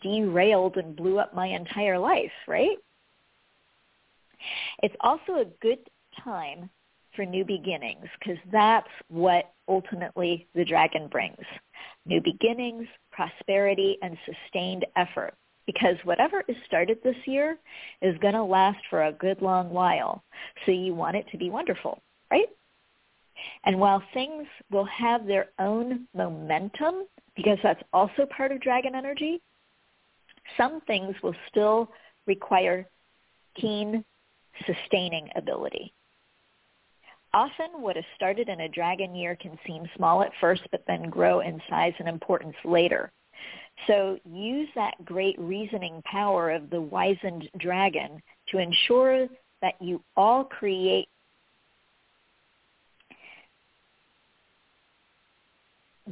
derailed 0.01 0.77
and 0.77 0.95
blew 0.95 1.19
up 1.19 1.35
my 1.35 1.45
entire 1.45 1.99
life, 1.99 2.31
right? 2.47 2.77
It's 4.83 4.95
also 5.01 5.41
a 5.41 5.45
good 5.61 5.79
time 6.23 6.69
for 7.15 7.25
new 7.25 7.43
beginnings 7.43 8.05
because 8.19 8.37
that's 8.51 8.87
what 9.09 9.51
ultimately 9.67 10.47
the 10.55 10.63
dragon 10.63 11.07
brings. 11.07 11.43
New 12.05 12.21
beginnings, 12.21 12.87
prosperity, 13.11 13.97
and 14.01 14.17
sustained 14.25 14.85
effort. 14.95 15.33
Because 15.65 15.97
whatever 16.05 16.43
is 16.47 16.55
started 16.65 16.99
this 17.03 17.17
year 17.25 17.57
is 18.01 18.17
going 18.19 18.35
to 18.35 18.43
last 18.43 18.79
for 18.89 19.03
a 19.03 19.11
good 19.11 19.41
long 19.41 19.69
while. 19.69 20.23
So 20.65 20.71
you 20.71 20.93
want 20.93 21.17
it 21.17 21.25
to 21.31 21.37
be 21.37 21.49
wonderful, 21.49 22.01
right? 22.31 22.47
And 23.65 23.77
while 23.77 24.01
things 24.13 24.47
will 24.71 24.85
have 24.85 25.27
their 25.27 25.47
own 25.59 26.07
momentum, 26.15 27.05
because 27.35 27.57
that's 27.61 27.83
also 27.91 28.25
part 28.35 28.53
of 28.53 28.61
dragon 28.61 28.95
energy, 28.95 29.41
some 30.55 30.79
things 30.87 31.15
will 31.21 31.35
still 31.49 31.91
require 32.25 32.87
keen 33.59 34.05
sustaining 34.65 35.29
ability. 35.35 35.93
Often 37.33 37.81
what 37.81 37.97
is 37.97 38.05
started 38.15 38.49
in 38.49 38.61
a 38.61 38.69
dragon 38.69 39.13
year 39.13 39.35
can 39.35 39.59
seem 39.65 39.83
small 39.95 40.23
at 40.23 40.31
first, 40.39 40.63
but 40.71 40.83
then 40.87 41.09
grow 41.09 41.41
in 41.41 41.61
size 41.69 41.93
and 41.99 42.07
importance 42.07 42.55
later. 42.63 43.11
So 43.85 44.17
use 44.25 44.69
that 44.75 45.05
great 45.05 45.37
reasoning 45.37 46.01
power 46.05 46.51
of 46.51 46.69
the 46.69 46.81
wizened 46.81 47.49
dragon 47.57 48.21
to 48.49 48.57
ensure 48.57 49.27
that 49.61 49.75
you 49.79 50.01
all 50.15 50.43
create 50.43 51.09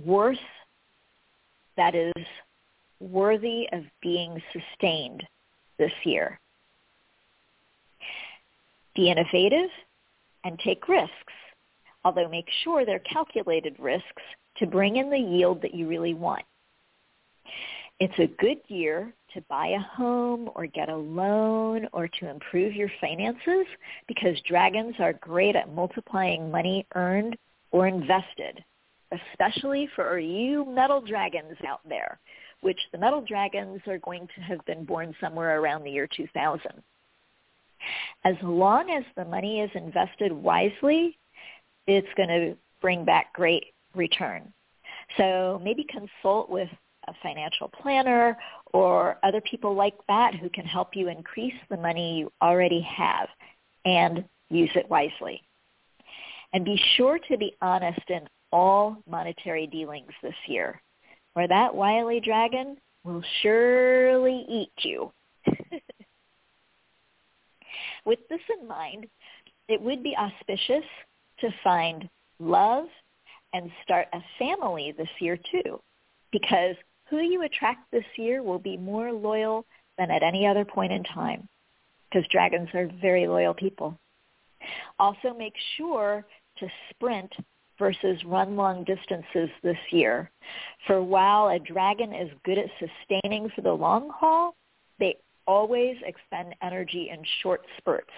worth 0.04 0.38
that 1.78 1.96
is 1.96 2.14
worthy 3.00 3.68
of 3.72 3.84
being 4.02 4.42
sustained 4.54 5.24
this 5.78 5.92
year. 6.04 6.40
Be 8.96 9.10
innovative 9.10 9.70
and 10.44 10.60
take 10.60 10.88
risks, 10.88 11.34
although 12.04 12.30
make 12.30 12.48
sure 12.64 12.86
they're 12.86 13.00
calculated 13.00 13.76
risks 13.80 14.24
to 14.58 14.66
bring 14.66 14.98
in 14.98 15.10
the 15.10 15.18
yield 15.20 15.62
that 15.62 15.74
you 15.74 15.88
really 15.88 16.14
want. 16.14 16.44
It's 18.00 18.18
a 18.20 18.28
good 18.42 18.60
year 18.68 19.14
to 19.34 19.42
buy 19.50 19.68
a 19.68 19.80
home 19.80 20.50
or 20.56 20.66
get 20.66 20.90
a 20.90 20.96
loan 20.96 21.88
or 21.94 22.08
to 22.08 22.30
improve 22.30 22.74
your 22.74 22.92
finances 23.00 23.66
because 24.08 24.40
dragons 24.42 24.96
are 25.00 25.14
great 25.14 25.56
at 25.56 25.74
multiplying 25.74 26.52
money 26.52 26.86
earned 26.96 27.38
or 27.72 27.88
invested 27.88 28.64
especially 29.12 29.90
for 29.96 30.20
you 30.20 30.66
metal 30.66 31.02
dragons 31.02 31.58
out 31.68 31.82
there, 31.88 32.20
which 32.62 32.80
the 32.92 32.98
metal 32.98 33.22
dragons 33.22 33.82
are 33.88 34.00
going 34.00 34.28
to 34.36 34.42
have 34.42 34.64
been 34.66 34.86
born 34.86 35.16
somewhere 35.22 35.60
around 35.60 35.84
the 35.84 35.92
year 35.92 36.08
2000. 36.16 36.62
As 38.24 38.36
long 38.42 38.90
as 38.90 39.04
the 39.16 39.26
money 39.26 39.62
is 39.62 39.70
invested 39.76 40.32
wisely, 40.32 41.18
it's 41.88 42.08
going 42.16 42.30
to 42.30 42.58
bring 42.82 43.06
back 43.06 43.34
great 43.34 43.66
return. 43.94 44.52
So 45.18 45.62
maybe 45.64 45.86
consult 45.90 46.50
with 46.50 46.70
a 47.08 47.14
financial 47.22 47.68
planner 47.68 48.38
or 48.74 49.18
other 49.24 49.42
people 49.42 49.76
like 49.76 49.96
that 50.08 50.34
who 50.36 50.50
can 50.50 50.66
help 50.66 50.96
you 50.96 51.08
increase 51.08 51.54
the 51.70 51.78
money 51.78 52.18
you 52.20 52.32
already 52.42 52.82
have 52.82 53.30
and 53.86 54.26
use 54.50 54.72
it 54.76 54.90
wisely. 54.90 55.42
And 56.54 56.66
be 56.66 56.82
sure 56.96 57.20
to 57.30 57.38
be 57.38 57.56
honest 57.62 58.10
in 58.10 58.22
all 58.52 58.98
monetary 59.10 59.68
dealings 59.68 60.12
this 60.24 60.36
year, 60.48 60.82
or 61.36 61.48
that 61.48 61.76
wily 61.76 62.20
dragon 62.20 62.78
will 63.04 63.24
surely 63.42 64.46
eat 64.50 64.72
you. 64.80 65.12
With 68.06 68.20
this 68.30 68.42
in 68.60 68.68
mind, 68.68 69.08
it 69.68 69.82
would 69.82 70.04
be 70.04 70.16
auspicious 70.16 70.86
to 71.40 71.50
find 71.64 72.08
love 72.40 72.86
and 73.54 73.72
start 73.84 74.08
a 74.14 74.20
family 74.38 74.94
this 74.98 75.10
year 75.20 75.38
too, 75.52 75.82
because 76.32 76.76
who 77.10 77.20
you 77.20 77.44
attract 77.44 77.92
this 77.92 78.06
year 78.18 78.44
will 78.44 78.60
be 78.60 78.78
more 78.78 79.12
loyal 79.12 79.66
than 79.98 80.12
at 80.12 80.24
any 80.24 80.46
other 80.46 80.66
point 80.66 80.92
in 80.92 81.04
time, 81.04 81.48
because 82.10 82.28
dragons 82.30 82.70
are 82.74 82.90
very 83.02 83.28
loyal 83.28 83.54
people. 83.54 83.98
Also 85.00 85.34
make 85.34 85.54
sure 85.78 86.26
to 86.60 86.68
sprint 86.90 87.32
versus 87.78 88.24
run 88.26 88.56
long 88.56 88.84
distances 88.84 89.50
this 89.64 89.78
year. 89.92 90.30
For 90.88 91.02
while 91.04 91.50
a 91.50 91.60
dragon 91.60 92.14
is 92.14 92.32
good 92.44 92.58
at 92.58 92.70
sustaining 92.80 93.50
for 93.50 93.62
the 93.62 93.74
long 93.74 94.10
haul, 94.10 94.56
they 95.00 95.18
always 95.48 95.98
expend 96.06 96.56
energy 96.62 97.10
in 97.12 97.24
short 97.42 97.62
spurts. 97.78 98.12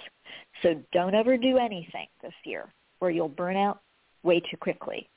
So 0.62 0.76
don't 0.94 1.16
overdo 1.16 1.58
anything 1.58 2.08
this 2.22 2.34
year 2.46 2.72
or 3.00 3.12
you'll 3.12 3.30
burn 3.30 3.58
out 3.58 3.82
way 4.24 4.40
too 4.40 4.58
quickly. 4.58 5.10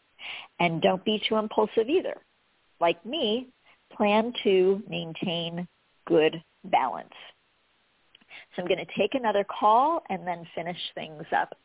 And 0.58 0.82
don't 0.82 1.04
be 1.04 1.22
too 1.28 1.36
impulsive 1.36 1.88
either. 1.88 2.16
Like 2.80 3.04
me, 3.06 3.48
plan 3.96 4.32
to 4.44 4.82
maintain 4.88 5.66
good 6.06 6.42
balance. 6.64 7.08
So 8.54 8.62
I'm 8.62 8.68
going 8.68 8.84
to 8.84 8.98
take 8.98 9.14
another 9.14 9.44
call 9.44 10.02
and 10.10 10.26
then 10.26 10.46
finish 10.54 10.78
things 10.94 11.24
up. 11.34 11.56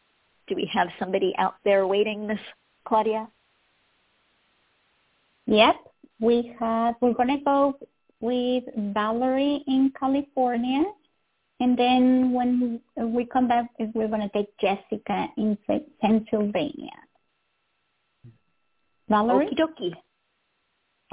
Do 0.47 0.55
we 0.55 0.69
have 0.73 0.87
somebody 0.99 1.33
out 1.37 1.55
there 1.63 1.87
waiting, 1.87 2.27
Miss 2.27 2.39
Claudia? 2.87 3.27
Yep, 5.47 5.75
we 6.19 6.55
have. 6.59 6.95
We're 7.01 7.13
going 7.13 7.37
to 7.37 7.43
go 7.43 7.77
with 8.19 8.63
Valerie 8.93 9.63
in 9.67 9.91
California, 9.99 10.83
and 11.59 11.77
then 11.77 12.33
when 12.33 12.81
we 12.97 13.25
come 13.25 13.47
back, 13.47 13.69
we're 13.93 14.07
going 14.07 14.21
to 14.21 14.29
take 14.29 14.57
Jessica 14.59 15.27
in 15.37 15.57
Pennsylvania. 16.01 16.91
Valerie. 19.09 19.47
Okie 19.47 19.59
dokie. 19.59 19.93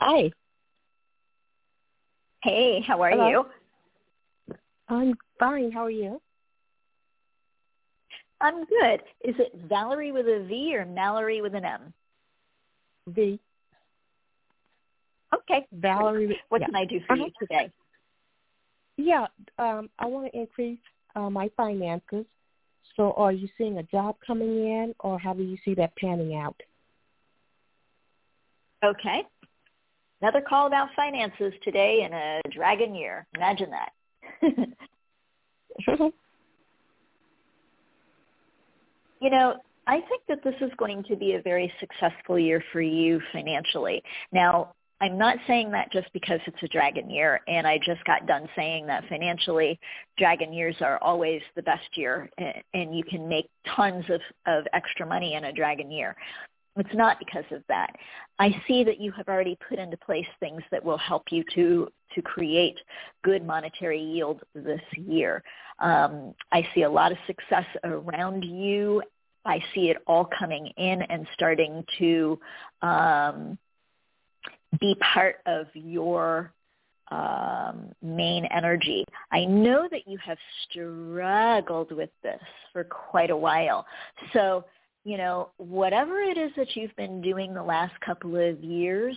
Hi. 0.01 0.31
Hey, 2.43 2.81
how 2.81 3.01
are 3.03 3.11
Hello. 3.11 3.29
you? 3.29 3.47
I'm 4.89 5.15
fine. 5.39 5.71
How 5.71 5.85
are 5.85 5.91
you? 5.91 6.21
I'm 8.41 8.65
good. 8.65 9.03
Is 9.23 9.37
it 9.39 9.53
Valerie 9.69 10.11
with 10.11 10.27
a 10.27 10.45
V 10.49 10.75
or 10.77 10.85
Mallory 10.85 11.41
with 11.41 11.55
an 11.55 11.65
M? 11.65 11.95
V. 13.07 13.39
Okay. 15.43 15.67
Valerie. 15.73 16.41
What 16.49 16.61
yeah. 16.61 16.67
can 16.67 16.77
I 16.77 16.85
do 16.85 17.01
for 17.07 17.17
you 17.17 17.25
Uh-huh. 17.25 17.47
today? 17.47 17.71
Yeah, 18.97 19.27
um, 19.59 19.91
I 19.99 20.07
want 20.07 20.31
to 20.31 20.39
increase 20.39 20.79
uh, 21.17 21.31
my 21.31 21.49
finances. 21.57 22.27
So 22.97 23.13
are 23.13 23.33
you 23.33 23.49
seeing 23.57 23.79
a 23.79 23.83
job 23.85 24.17
coming 24.27 24.67
in 24.67 24.95
or 25.01 25.19
how 25.19 25.33
do 25.33 25.43
you 25.43 25.57
see 25.65 25.75
that 25.75 25.97
panning 25.97 26.37
out? 26.37 26.61
Okay. 28.85 29.25
Another 30.21 30.41
call 30.41 30.67
about 30.67 30.89
finances 30.95 31.55
today 31.65 32.03
in 32.05 32.13
a 32.13 32.41
dragon 32.51 32.95
year. 32.95 33.27
Imagine 33.35 33.71
that. 33.71 33.93
you 39.21 39.31
know, 39.31 39.57
I 39.87 40.01
think 40.01 40.23
that 40.29 40.45
this 40.45 40.55
is 40.61 40.71
going 40.77 41.03
to 41.05 41.17
be 41.17 41.33
a 41.35 41.43
very 41.43 41.73
successful 41.81 42.39
year 42.39 42.63
for 42.73 42.81
you 42.81 43.21
financially. 43.33 44.03
Now, 44.33 44.75
I'm 45.03 45.19
not 45.19 45.37
saying 45.49 45.73
that 45.73 45.91
just 45.91 46.07
because 46.13 46.39
it's 46.47 46.63
a 46.63 46.69
dragon 46.69 47.11
year, 47.11 47.41
and 47.49 47.67
I 47.67 47.77
just 47.79 48.05
got 48.05 48.29
done 48.29 48.49
saying 48.55 48.87
that 48.87 49.03
financially, 49.09 49.81
dragon 50.17 50.53
years 50.53 50.77
are 50.81 50.99
always 50.99 51.43
the 51.57 51.63
best 51.63 51.97
year, 51.97 52.31
and 52.73 52.97
you 52.97 53.03
can 53.03 53.29
make 53.29 53.51
tons 53.75 54.05
of, 54.09 54.21
of 54.47 54.65
extra 54.73 55.05
money 55.05 55.35
in 55.35 55.47
a 55.47 55.53
dragon 55.53 55.91
year. 55.91 56.15
It's 56.77 56.95
not 56.95 57.19
because 57.19 57.45
of 57.51 57.65
that. 57.69 57.91
I 58.39 58.51
see 58.69 58.85
that 58.85 59.01
you 59.01 59.11
have 59.13 59.27
already 59.27 59.59
put 59.69 59.81
into 59.81 59.97
place 59.97 60.27
things 60.39 60.63
that 60.71 60.85
will 60.85 60.99
help 60.99 61.25
you 61.31 61.45
to 61.55 61.89
to 62.15 62.23
create 62.23 62.77
good 63.25 63.45
monetary 63.45 64.01
yield 64.01 64.43
this 64.55 64.81
year. 64.97 65.43
Um, 65.81 66.33
I 66.53 66.67
see 66.75 66.83
a 66.83 66.91
lot 66.91 67.11
of 67.11 67.19
success 67.27 67.65
around 67.83 68.45
you. 68.45 69.03
I 69.45 69.59
see 69.75 69.91
it 69.91 69.97
all 70.07 70.29
coming 70.39 70.69
in 70.77 71.03
and 71.03 71.27
starting 71.35 71.85
to 71.99 72.39
um, 72.83 73.59
be 74.81 74.97
part 75.15 75.37
of 75.47 75.67
your 75.75 76.53
um, 77.11 77.93
main 78.03 78.47
energy. 78.47 79.05
I 79.31 79.45
know 79.45 79.87
that 79.91 80.07
you 80.07 80.19
have 80.25 80.39
struggled 80.69 81.93
with 81.93 82.11
this 82.23 82.41
for 82.73 82.85
quite 82.85 83.31
a 83.31 83.37
while. 83.37 83.85
So 84.33 84.65
you 85.05 85.17
know, 85.17 85.51
whatever 85.57 86.21
it 86.21 86.39
is 86.39 86.53
that 86.57 86.77
you've 86.77 86.95
been 86.97 87.21
doing 87.21 87.53
the 87.53 87.63
last 87.63 87.93
couple 88.01 88.37
of 88.37 88.63
years 88.63 89.17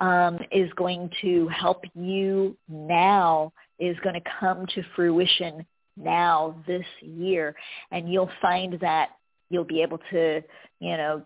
um, 0.00 0.38
is 0.52 0.70
going 0.76 1.10
to 1.22 1.48
help 1.48 1.82
you 1.94 2.56
now, 2.68 3.52
is 3.78 3.96
going 4.02 4.14
to 4.14 4.30
come 4.38 4.66
to 4.74 4.82
fruition 4.94 5.64
now 5.96 6.62
this 6.66 6.84
year. 7.00 7.54
And 7.90 8.12
you'll 8.12 8.30
find 8.42 8.78
that 8.80 9.10
you'll 9.48 9.64
be 9.64 9.80
able 9.80 9.98
to, 10.10 10.42
you 10.80 10.96
know, 10.96 11.22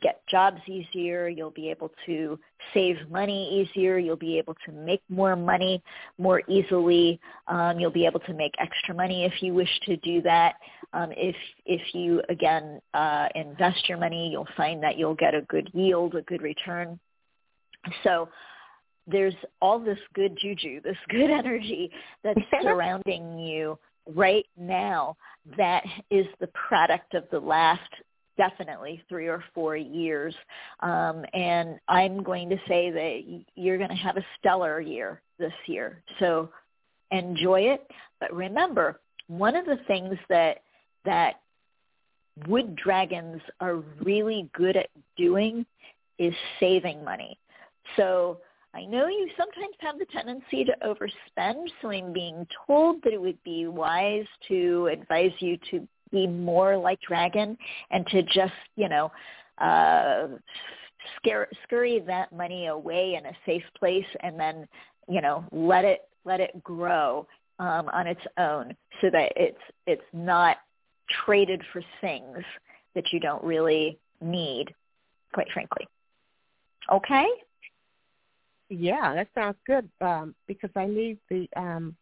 get 0.00 0.26
jobs 0.28 0.60
easier. 0.66 1.28
You'll 1.28 1.50
be 1.50 1.70
able 1.70 1.90
to 2.06 2.38
save 2.74 2.96
money 3.10 3.60
easier. 3.60 3.98
You'll 3.98 4.16
be 4.16 4.38
able 4.38 4.54
to 4.66 4.72
make 4.72 5.02
more 5.08 5.36
money 5.36 5.82
more 6.18 6.42
easily. 6.48 7.20
Um, 7.46 7.78
you'll 7.78 7.90
be 7.90 8.06
able 8.06 8.20
to 8.20 8.34
make 8.34 8.54
extra 8.58 8.94
money 8.94 9.24
if 9.24 9.42
you 9.42 9.54
wish 9.54 9.70
to 9.86 9.96
do 9.98 10.22
that. 10.22 10.54
Um, 10.92 11.10
if 11.16 11.36
if 11.66 11.82
you 11.94 12.22
again 12.28 12.80
uh, 12.94 13.28
invest 13.34 13.88
your 13.88 13.98
money, 13.98 14.30
you'll 14.30 14.48
find 14.56 14.82
that 14.82 14.98
you'll 14.98 15.14
get 15.14 15.34
a 15.34 15.42
good 15.42 15.70
yield, 15.72 16.14
a 16.14 16.22
good 16.22 16.42
return. 16.42 16.98
So 18.02 18.28
there's 19.06 19.34
all 19.62 19.78
this 19.78 19.98
good 20.14 20.36
juju, 20.40 20.80
this 20.82 20.96
good 21.08 21.30
energy 21.30 21.90
that's 22.22 22.40
surrounding 22.62 23.38
you 23.38 23.78
right 24.14 24.46
now 24.56 25.16
that 25.56 25.84
is 26.10 26.26
the 26.40 26.48
product 26.48 27.14
of 27.14 27.24
the 27.30 27.38
last 27.38 27.90
definitely 28.38 29.02
three 29.08 29.26
or 29.26 29.44
four 29.54 29.76
years. 29.76 30.34
Um, 30.80 31.24
and 31.34 31.78
I'm 31.88 32.22
going 32.22 32.48
to 32.48 32.56
say 32.66 32.90
that 32.90 33.42
you're 33.54 33.76
going 33.76 33.90
to 33.90 33.96
have 33.96 34.16
a 34.16 34.24
stellar 34.38 34.80
year 34.80 35.20
this 35.38 35.52
year. 35.66 36.02
So 36.18 36.48
enjoy 37.10 37.62
it. 37.62 37.86
But 38.20 38.32
remember, 38.32 39.00
one 39.26 39.54
of 39.54 39.66
the 39.66 39.78
things 39.86 40.16
that 40.30 40.62
that 41.04 41.40
wood 42.46 42.76
dragons 42.76 43.40
are 43.60 43.82
really 44.02 44.48
good 44.54 44.76
at 44.76 44.88
doing 45.16 45.66
is 46.18 46.34
saving 46.60 47.04
money. 47.04 47.38
So 47.96 48.38
I 48.74 48.84
know 48.84 49.08
you 49.08 49.28
sometimes 49.36 49.74
have 49.80 49.98
the 49.98 50.06
tendency 50.06 50.64
to 50.64 50.74
overspend, 50.84 51.68
so 51.80 51.90
I'm 51.90 52.12
being 52.12 52.46
told 52.66 53.02
that 53.02 53.12
it 53.12 53.20
would 53.20 53.42
be 53.42 53.66
wise 53.66 54.26
to 54.48 54.88
advise 54.92 55.32
you 55.40 55.58
to 55.70 55.88
be 56.10 56.26
more 56.26 56.76
like 56.76 57.00
dragon 57.00 57.56
and 57.90 58.06
to 58.08 58.22
just, 58.22 58.52
you 58.76 58.88
know, 58.88 59.10
uh, 59.58 60.28
scare, 61.16 61.48
scurry 61.64 62.02
that 62.06 62.32
money 62.32 62.66
away 62.66 63.16
in 63.18 63.26
a 63.26 63.36
safe 63.46 63.64
place 63.78 64.06
and 64.20 64.38
then, 64.38 64.66
you 65.08 65.20
know, 65.20 65.44
let 65.52 65.84
it 65.84 66.02
let 66.24 66.40
it 66.40 66.62
grow 66.62 67.26
um, 67.58 67.88
on 67.92 68.06
its 68.06 68.20
own 68.38 68.74
so 69.00 69.10
that 69.10 69.32
it's 69.36 69.58
it's 69.86 70.02
not 70.12 70.58
traded 71.24 71.62
for 71.72 71.82
things 72.00 72.38
that 72.94 73.04
you 73.12 73.20
don't 73.20 73.42
really 73.42 73.98
need, 74.20 74.74
quite 75.32 75.48
frankly. 75.52 75.86
Okay? 76.92 77.26
Yeah, 78.68 79.14
that 79.14 79.28
sounds 79.34 79.56
good. 79.66 79.88
Um, 80.00 80.34
because 80.46 80.70
I 80.76 80.86
need 80.86 81.18
the 81.30 81.48
um 81.56 81.96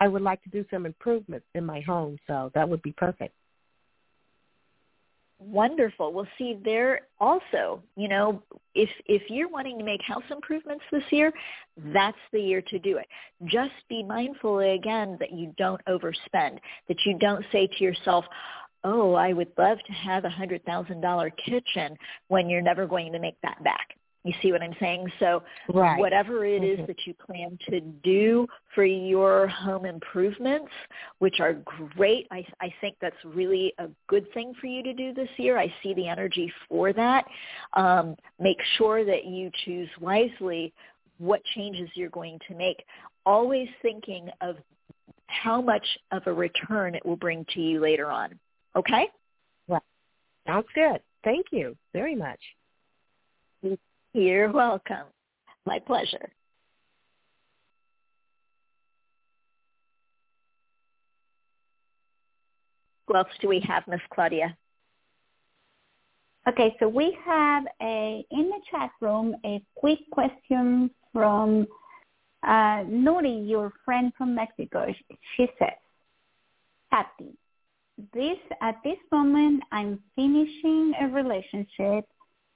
I 0.00 0.08
would 0.08 0.22
like 0.22 0.42
to 0.44 0.50
do 0.50 0.64
some 0.70 0.86
improvements 0.86 1.46
in 1.54 1.64
my 1.64 1.80
home, 1.80 2.18
so 2.26 2.50
that 2.54 2.68
would 2.68 2.82
be 2.82 2.92
perfect. 2.92 3.34
Wonderful. 5.40 6.12
Well, 6.12 6.26
see, 6.36 6.58
there 6.64 7.02
also, 7.20 7.80
you 7.96 8.08
know, 8.08 8.42
if 8.74 8.90
if 9.06 9.22
you're 9.28 9.48
wanting 9.48 9.78
to 9.78 9.84
make 9.84 10.02
house 10.02 10.24
improvements 10.30 10.84
this 10.90 11.04
year, 11.12 11.32
that's 11.94 12.18
the 12.32 12.40
year 12.40 12.60
to 12.62 12.78
do 12.80 12.96
it. 12.96 13.06
Just 13.44 13.74
be 13.88 14.02
mindful 14.02 14.58
again 14.58 15.16
that 15.20 15.32
you 15.32 15.54
don't 15.56 15.80
overspend, 15.86 16.58
that 16.88 16.96
you 17.06 17.16
don't 17.20 17.44
say 17.52 17.68
to 17.68 17.84
yourself, 17.84 18.24
"Oh, 18.82 19.14
I 19.14 19.32
would 19.32 19.52
love 19.56 19.78
to 19.86 19.92
have 19.92 20.24
a 20.24 20.30
hundred 20.30 20.64
thousand 20.64 21.02
dollar 21.02 21.30
kitchen," 21.30 21.96
when 22.26 22.48
you're 22.48 22.60
never 22.60 22.86
going 22.86 23.12
to 23.12 23.20
make 23.20 23.40
that 23.42 23.62
back. 23.62 23.97
You 24.24 24.32
see 24.42 24.52
what 24.52 24.62
I'm 24.62 24.74
saying? 24.80 25.10
So 25.18 25.42
Right. 25.68 25.98
whatever 25.98 26.44
it 26.44 26.62
is 26.62 26.80
Mhm. 26.80 26.86
that 26.86 27.06
you 27.06 27.14
plan 27.14 27.56
to 27.68 27.80
do 27.80 28.48
for 28.74 28.84
your 28.84 29.46
home 29.46 29.84
improvements, 29.84 30.72
which 31.18 31.40
are 31.40 31.54
great, 31.54 32.26
I, 32.30 32.44
I 32.60 32.70
think 32.80 32.96
that's 33.00 33.24
really 33.24 33.72
a 33.78 33.88
good 34.06 34.30
thing 34.32 34.54
for 34.54 34.66
you 34.66 34.82
to 34.82 34.92
do 34.92 35.12
this 35.14 35.30
year. 35.38 35.56
I 35.58 35.72
see 35.82 35.94
the 35.94 36.08
energy 36.08 36.52
for 36.68 36.92
that. 36.92 37.26
Um, 37.74 38.16
make 38.38 38.60
sure 38.76 39.04
that 39.04 39.24
you 39.24 39.50
choose 39.64 39.88
wisely 40.00 40.72
what 41.18 41.42
changes 41.44 41.88
you're 41.94 42.10
going 42.10 42.38
to 42.48 42.54
make, 42.54 42.84
always 43.24 43.68
thinking 43.82 44.30
of 44.40 44.56
how 45.26 45.60
much 45.60 45.98
of 46.10 46.26
a 46.26 46.32
return 46.32 46.94
it 46.94 47.04
will 47.04 47.16
bring 47.16 47.44
to 47.46 47.60
you 47.60 47.80
later 47.80 48.10
on. 48.10 48.38
Okay? 48.76 49.10
Well, 49.66 49.82
Sounds 50.46 50.68
good. 50.74 51.02
Thank 51.24 51.46
you 51.52 51.76
very 51.92 52.14
much. 52.14 52.40
You're 54.18 54.50
welcome. 54.50 55.06
My 55.64 55.78
pleasure. 55.78 56.28
Who 63.06 63.14
else 63.16 63.28
do 63.40 63.48
we 63.48 63.60
have, 63.60 63.84
Miss 63.86 64.00
Claudia? 64.12 64.56
Okay, 66.48 66.74
so 66.80 66.88
we 66.88 67.16
have 67.24 67.64
a 67.80 68.26
in 68.30 68.48
the 68.48 68.60
chat 68.70 68.90
room 69.00 69.36
a 69.44 69.62
quick 69.76 70.00
question 70.10 70.90
from 71.12 71.68
Uh, 72.42 72.84
Nuri, 72.86 73.48
your 73.48 73.72
friend 73.84 74.12
from 74.16 74.34
Mexico, 74.34 74.86
she 75.36 75.46
says, 75.58 75.78
Happy. 76.90 77.36
This 78.14 78.38
at 78.62 78.76
this 78.84 78.98
moment, 79.10 79.62
I'm 79.72 79.98
finishing 80.14 80.92
a 81.00 81.08
relationship. 81.08 82.04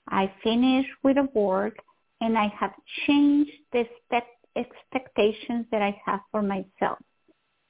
I 0.09 0.33
finished 0.43 0.91
with 1.03 1.17
a 1.17 1.29
work, 1.35 1.77
and 2.21 2.37
I 2.37 2.49
have 2.59 2.73
changed 3.07 3.53
the 3.73 3.85
expectations 4.57 5.67
that 5.71 5.83
I 5.83 6.01
have 6.05 6.21
for 6.31 6.43
myself. 6.43 6.99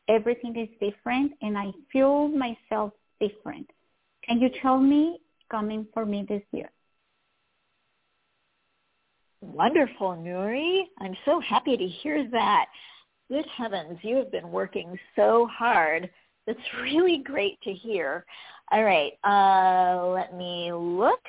Everything 0.09 0.57
is 0.57 0.69
different, 0.81 1.33
and 1.43 1.57
I 1.57 1.71
feel 1.93 2.29
myself 2.29 2.93
different. 3.21 3.71
Can 4.25 4.41
you 4.41 4.51
tell 4.61 4.79
me 4.79 5.19
coming 5.51 5.87
for 5.95 6.05
me 6.05 6.25
this 6.29 6.43
year? 6.53 6.71
Wonderful, 9.41 10.17
Nuri. 10.17 10.83
I'm 10.99 11.17
so 11.25 11.41
happy 11.41 11.77
to 11.77 11.87
hear 11.87 12.29
that. 12.31 12.67
Good 13.29 13.47
heavens, 13.57 13.99
you 14.03 14.17
have 14.17 14.31
been 14.31 14.51
working 14.51 14.99
so 15.17 15.49
hard. 15.51 16.09
That's 16.47 16.59
really 16.83 17.23
great 17.25 17.61
to 17.63 17.73
hear. 17.73 18.25
All 18.71 18.85
right, 18.85 19.13
uh, 19.25 20.07
let 20.09 20.37
me 20.37 20.73
look. 20.73 21.21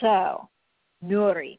So, 0.00 0.48
Nuri, 1.04 1.58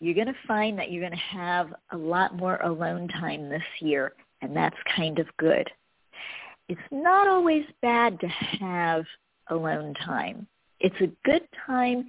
you're 0.00 0.14
going 0.14 0.26
to 0.26 0.34
find 0.46 0.78
that 0.78 0.90
you're 0.90 1.02
going 1.02 1.18
to 1.18 1.36
have 1.36 1.74
a 1.92 1.96
lot 1.96 2.36
more 2.36 2.56
alone 2.56 3.08
time 3.08 3.48
this 3.48 3.62
year, 3.80 4.12
and 4.42 4.54
that's 4.54 4.76
kind 4.94 5.18
of 5.18 5.26
good. 5.38 5.68
It's 6.68 6.80
not 6.90 7.28
always 7.28 7.64
bad 7.80 8.20
to 8.20 8.28
have 8.28 9.04
alone 9.48 9.94
time. 10.04 10.46
It's 10.80 11.00
a 11.00 11.12
good 11.24 11.46
time 11.66 12.08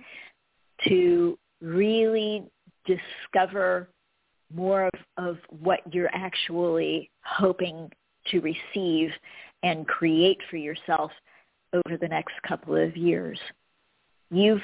to 0.88 1.38
really 1.62 2.44
discover 2.86 3.90
more 4.54 4.86
of, 4.86 5.00
of 5.18 5.38
what 5.62 5.80
you're 5.94 6.14
actually 6.14 7.10
hoping 7.24 7.92
to 8.32 8.40
receive 8.42 9.12
and 9.64 9.88
create 9.88 10.40
for 10.50 10.58
yourself 10.58 11.12
over 11.74 11.98
the 11.98 12.08
next 12.08 12.34
couple 12.48 12.76
of 12.76 12.96
years. 12.96 13.40
You've 14.30 14.62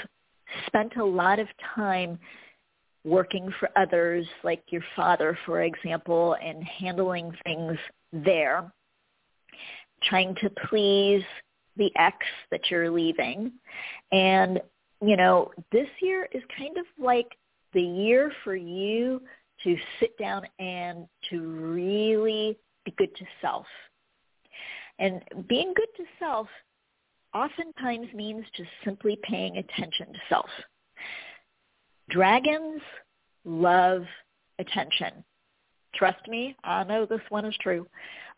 spent 0.67 0.97
a 0.97 1.05
lot 1.05 1.39
of 1.39 1.47
time 1.75 2.19
working 3.03 3.51
for 3.59 3.69
others, 3.75 4.25
like 4.43 4.63
your 4.69 4.83
father, 4.95 5.37
for 5.45 5.61
example, 5.61 6.35
and 6.41 6.63
handling 6.63 7.33
things 7.43 7.77
there, 8.11 8.71
trying 10.03 10.35
to 10.35 10.49
please 10.69 11.23
the 11.77 11.91
ex 11.97 12.17
that 12.51 12.69
you're 12.69 12.91
leaving. 12.91 13.51
And, 14.11 14.61
you 15.01 15.17
know, 15.17 15.51
this 15.71 15.87
year 16.01 16.27
is 16.31 16.43
kind 16.57 16.77
of 16.77 16.85
like 16.97 17.27
the 17.73 17.81
year 17.81 18.31
for 18.43 18.55
you 18.55 19.21
to 19.63 19.77
sit 19.99 20.17
down 20.17 20.43
and 20.59 21.07
to 21.29 21.39
really 21.41 22.57
be 22.85 22.93
good 22.97 23.15
to 23.15 23.25
self. 23.41 23.65
And 24.99 25.21
being 25.47 25.73
good 25.73 25.87
to 25.97 26.03
self 26.19 26.47
oftentimes 27.33 28.07
means 28.13 28.45
just 28.55 28.69
simply 28.83 29.17
paying 29.23 29.57
attention 29.57 30.07
to 30.13 30.19
self. 30.29 30.49
Dragons 32.09 32.81
love 33.45 34.03
attention. 34.59 35.23
Trust 35.95 36.27
me, 36.27 36.55
I 36.63 36.83
know 36.83 37.05
this 37.05 37.21
one 37.29 37.45
is 37.45 37.55
true. 37.61 37.87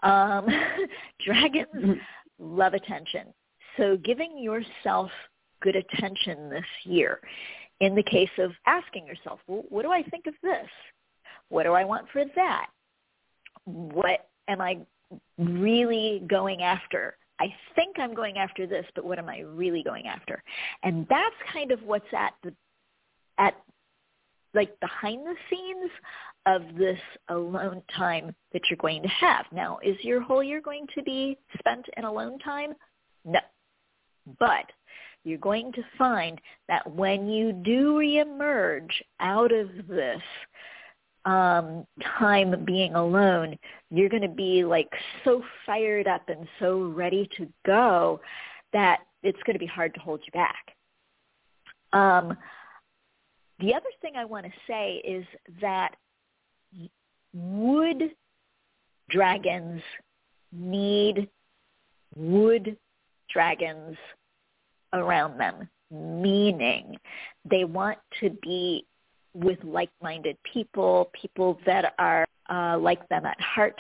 Um, 0.04 0.48
dragons 1.26 1.68
mm-hmm. 1.76 1.94
love 2.40 2.74
attention. 2.74 3.34
So 3.78 3.98
giving 3.98 4.38
yourself 4.38 5.10
good 5.62 5.76
attention 5.76 6.50
this 6.50 6.66
year 6.84 7.20
in 7.82 7.96
the 7.96 8.04
case 8.04 8.30
of 8.40 8.52
asking 8.66 9.06
yourself, 9.06 9.40
well, 9.48 9.64
what 9.70 9.84
do 9.84 9.92
I 9.92 10.04
think 10.04 10.28
of 10.28 10.34
this? 10.42 10.68
What 11.50 11.64
do 11.64 11.74
I 11.74 11.84
want 11.84 12.08
for 12.12 12.24
that? 12.36 12.68
What 13.66 14.30
am 14.48 14.62
I 14.62 14.80
really 15.38 16.24
going 16.28 16.62
after? 16.62 17.18
I 17.40 17.54
think 17.76 18.00
I'm 18.00 18.14
going 18.14 18.38
after 18.38 18.66
this, 18.66 18.86
but 18.96 19.06
what 19.06 19.20
am 19.20 19.30
I 19.30 19.40
really 19.40 19.84
going 19.84 20.08
after? 20.08 20.42
And 20.84 21.06
that's 21.10 21.36
kind 21.52 21.72
of 21.72 21.82
what's 21.84 22.06
at 22.18 22.34
the 22.44 22.54
at 23.38 23.56
like 24.54 24.80
behind 24.80 25.26
the 25.26 25.36
scenes 25.50 25.92
of 26.46 26.78
this 26.78 27.00
alone 27.30 27.82
time 27.96 28.34
that 28.54 28.62
you're 28.70 28.78
going 28.78 29.02
to 29.02 29.10
have. 29.10 29.46
Now, 29.52 29.80
is 29.84 29.98
your 30.02 30.22
whole 30.22 30.44
year 30.44 30.62
going 30.62 30.88
to 30.96 31.04
be 31.04 31.38
spent 31.60 31.86
in 31.98 32.06
alone 32.06 32.40
time? 32.40 32.74
No. 33.26 33.40
But 34.40 34.72
you're 35.26 35.38
going 35.40 35.74
to 35.74 35.84
find 35.98 36.40
that 36.68 36.90
when 36.90 37.28
you 37.28 37.52
do 37.52 37.96
reemerge 37.96 38.92
out 39.20 39.52
of 39.52 39.70
this 39.88 40.22
um, 41.26 41.86
time 42.20 42.64
being 42.66 42.94
alone, 42.94 43.58
you're 43.90 44.10
going 44.10 44.22
to 44.22 44.28
be 44.28 44.64
like 44.64 44.90
so 45.24 45.42
fired 45.66 46.08
up 46.08 46.22
and 46.28 46.48
so 46.60 46.84
ready 46.84 47.28
to 47.38 47.48
go 47.66 48.20
that 48.74 49.00
it's 49.24 49.42
going 49.44 49.56
to 49.56 49.60
be 49.60 49.66
hard 49.66 49.94
to 49.96 50.00
hold 50.00 50.22
you 50.26 50.32
back. 50.32 50.76
Um, 51.94 52.38
the 53.60 53.74
other 53.74 53.90
thing 54.02 54.14
I 54.16 54.26
want 54.26 54.46
to 54.46 54.52
say 54.68 55.02
is 55.06 55.26
that 55.62 55.96
wood 57.34 58.12
dragons 59.10 59.82
need 60.52 61.30
wood 62.16 62.78
dragons 63.32 63.98
around 64.94 65.40
them, 65.40 65.70
meaning 65.92 66.98
they 67.50 67.64
want 67.64 67.98
to 68.20 68.30
be 68.42 68.86
with 69.36 69.60
like-minded 69.64 70.38
people, 70.52 71.12
people 71.20 71.60
that 71.66 71.94
are 72.00 72.26
uh, 72.50 72.78
like 72.80 73.08
them 73.10 73.26
at 73.26 73.40
heart, 73.40 73.80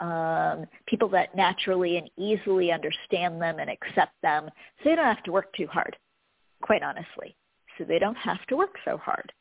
um, 0.00 0.66
people 0.86 1.08
that 1.10 1.36
naturally 1.36 1.98
and 1.98 2.10
easily 2.16 2.72
understand 2.72 3.40
them 3.40 3.58
and 3.58 3.70
accept 3.70 4.12
them, 4.22 4.48
so 4.82 4.90
they 4.90 4.96
don't 4.96 5.04
have 5.04 5.22
to 5.24 5.32
work 5.32 5.52
too 5.54 5.66
hard, 5.66 5.96
quite 6.62 6.82
honestly 6.82 7.36
so 7.78 7.84
they 7.84 7.98
don't 7.98 8.16
have 8.16 8.44
to 8.48 8.56
work 8.56 8.74
so 8.84 8.98
hard 8.98 9.32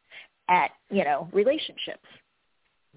at, 0.48 0.72
you 0.90 1.04
know, 1.04 1.28
relationships. 1.34 2.06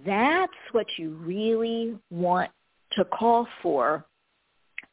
That's 0.06 0.52
what 0.72 0.86
you 0.98 1.14
really 1.16 1.98
want 2.10 2.50
to 2.92 3.04
call 3.06 3.48
for 3.62 4.04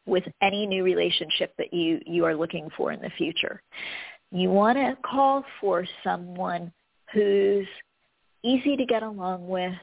with 0.05 0.23
any 0.41 0.65
new 0.65 0.83
relationship 0.83 1.53
that 1.57 1.73
you, 1.73 1.99
you 2.05 2.25
are 2.25 2.35
looking 2.35 2.69
for 2.75 2.91
in 2.91 3.01
the 3.01 3.11
future. 3.17 3.61
You 4.31 4.49
want 4.49 4.77
to 4.77 4.97
call 5.05 5.43
for 5.61 5.85
someone 6.03 6.71
who's 7.13 7.67
easy 8.43 8.75
to 8.77 8.85
get 8.85 9.03
along 9.03 9.47
with, 9.47 9.73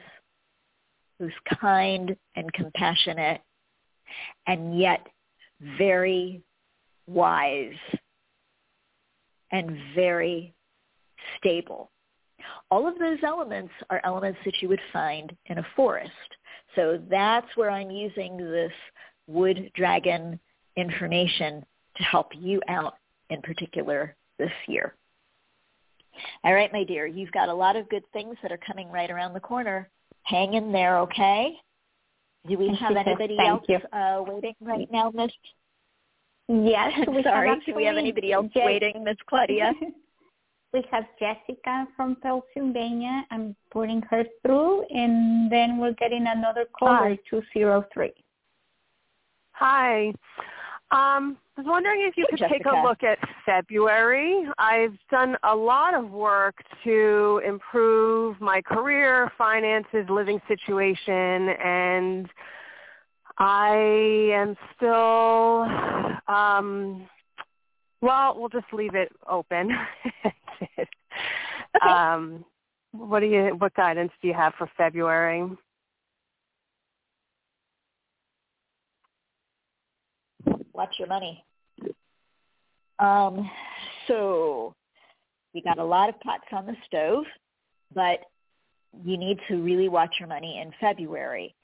who's 1.19 1.33
kind 1.59 2.15
and 2.35 2.51
compassionate, 2.53 3.41
and 4.47 4.79
yet 4.79 5.05
very 5.77 6.41
wise 7.07 7.73
and 9.51 9.77
very 9.93 10.53
stable. 11.37 11.91
All 12.69 12.87
of 12.87 12.99
those 12.99 13.19
elements 13.23 13.73
are 13.89 14.01
elements 14.03 14.39
that 14.45 14.61
you 14.61 14.69
would 14.69 14.81
find 14.91 15.35
in 15.45 15.57
a 15.59 15.67
forest. 15.75 16.11
So 16.75 16.99
that's 17.09 17.47
where 17.55 17.71
I'm 17.71 17.89
using 17.89 18.37
this 18.37 18.71
wood 19.27 19.71
dragon 19.75 20.39
information 20.75 21.65
to 21.97 22.03
help 22.03 22.31
you 22.35 22.61
out 22.67 22.95
in 23.29 23.41
particular 23.41 24.15
this 24.37 24.51
year. 24.67 24.95
All 26.43 26.53
right, 26.53 26.71
my 26.71 26.83
dear, 26.83 27.05
you've 27.05 27.31
got 27.31 27.49
a 27.49 27.53
lot 27.53 27.75
of 27.75 27.89
good 27.89 28.03
things 28.13 28.35
that 28.41 28.51
are 28.51 28.59
coming 28.65 28.89
right 28.89 29.09
around 29.09 29.33
the 29.33 29.39
corner. 29.39 29.89
Hang 30.23 30.53
in 30.53 30.71
there, 30.71 30.99
okay? 30.99 31.55
Do 32.47 32.57
we 32.57 32.75
have 32.79 32.95
anybody 32.95 33.37
else 33.39 33.65
uh, 33.91 34.23
waiting 34.25 34.55
right 34.61 34.91
now, 34.91 35.11
Miss? 35.13 35.31
Yes. 36.47 36.93
We 37.07 37.23
Sorry, 37.23 37.51
do 37.65 37.75
we 37.75 37.85
have 37.85 37.97
anybody 37.97 38.31
else 38.31 38.51
waiting, 38.55 39.03
Miss 39.03 39.17
Claudia? 39.27 39.73
we 40.73 40.83
have 40.91 41.05
Jessica 41.19 41.87
from 41.95 42.17
Pennsylvania. 42.21 43.25
I'm 43.31 43.55
putting 43.71 44.01
her 44.09 44.23
through, 44.41 44.83
and 44.89 45.51
then 45.51 45.77
we're 45.77 45.93
getting 45.93 46.25
another 46.27 46.65
caller, 46.77 47.17
203. 47.29 48.13
Hi. 49.53 50.13
Um, 50.91 51.37
I 51.57 51.61
was 51.61 51.67
wondering 51.67 52.01
if 52.07 52.17
you 52.17 52.25
could 52.29 52.39
Jessica. 52.39 52.57
take 52.57 52.65
a 52.65 52.83
look 52.83 53.03
at 53.03 53.17
February. 53.45 54.45
I've 54.57 54.97
done 55.09 55.35
a 55.43 55.55
lot 55.55 55.93
of 55.93 56.11
work 56.11 56.55
to 56.83 57.41
improve 57.45 58.39
my 58.39 58.61
career, 58.61 59.31
finances, 59.37 60.05
living 60.09 60.39
situation, 60.47 61.49
and 61.63 62.29
I 63.37 64.31
am 64.33 64.55
still 64.75 65.65
um 66.27 67.07
well, 68.01 68.37
we'll 68.37 68.49
just 68.49 68.71
leave 68.71 68.93
it 68.93 69.11
open. 69.27 69.71
okay. 70.25 70.87
Um, 71.81 72.45
what 72.91 73.21
do 73.21 73.25
you? 73.25 73.55
What 73.57 73.73
guidance 73.73 74.11
do 74.21 74.27
you 74.27 74.33
have 74.33 74.53
for 74.57 74.69
February? 74.77 75.49
Watch 80.75 80.95
your 80.99 81.07
money. 81.07 81.43
Um, 82.99 83.49
so 84.07 84.73
we 85.53 85.61
got 85.61 85.79
a 85.79 85.83
lot 85.83 86.09
of 86.09 86.19
pots 86.19 86.45
on 86.51 86.65
the 86.65 86.75
stove, 86.85 87.23
but 87.93 88.19
you 89.03 89.17
need 89.17 89.39
to 89.47 89.61
really 89.61 89.89
watch 89.89 90.15
your 90.19 90.27
money 90.27 90.59
in 90.61 90.71
February. 90.79 91.55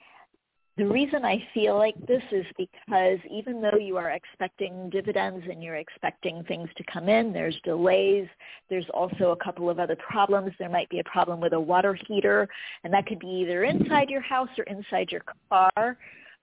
The 0.77 0.87
reason 0.87 1.25
I 1.25 1.43
feel 1.53 1.77
like 1.77 1.95
this 2.07 2.23
is 2.31 2.45
because 2.57 3.19
even 3.29 3.61
though 3.61 3.77
you 3.77 3.97
are 3.97 4.11
expecting 4.11 4.89
dividends 4.89 5.45
and 5.49 5.61
you're 5.61 5.75
expecting 5.75 6.43
things 6.45 6.69
to 6.77 6.83
come 6.91 7.09
in, 7.09 7.33
there's 7.33 7.59
delays. 7.65 8.27
There's 8.69 8.89
also 8.93 9.31
a 9.31 9.43
couple 9.43 9.69
of 9.69 9.79
other 9.79 9.97
problems. 9.97 10.53
There 10.57 10.69
might 10.69 10.89
be 10.89 10.99
a 10.99 11.03
problem 11.03 11.41
with 11.41 11.51
a 11.51 11.59
water 11.59 11.97
heater, 12.07 12.47
and 12.85 12.93
that 12.93 13.05
could 13.05 13.19
be 13.19 13.27
either 13.27 13.65
inside 13.65 14.09
your 14.09 14.21
house 14.21 14.49
or 14.57 14.63
inside 14.63 15.11
your 15.11 15.23
car. 15.49 15.97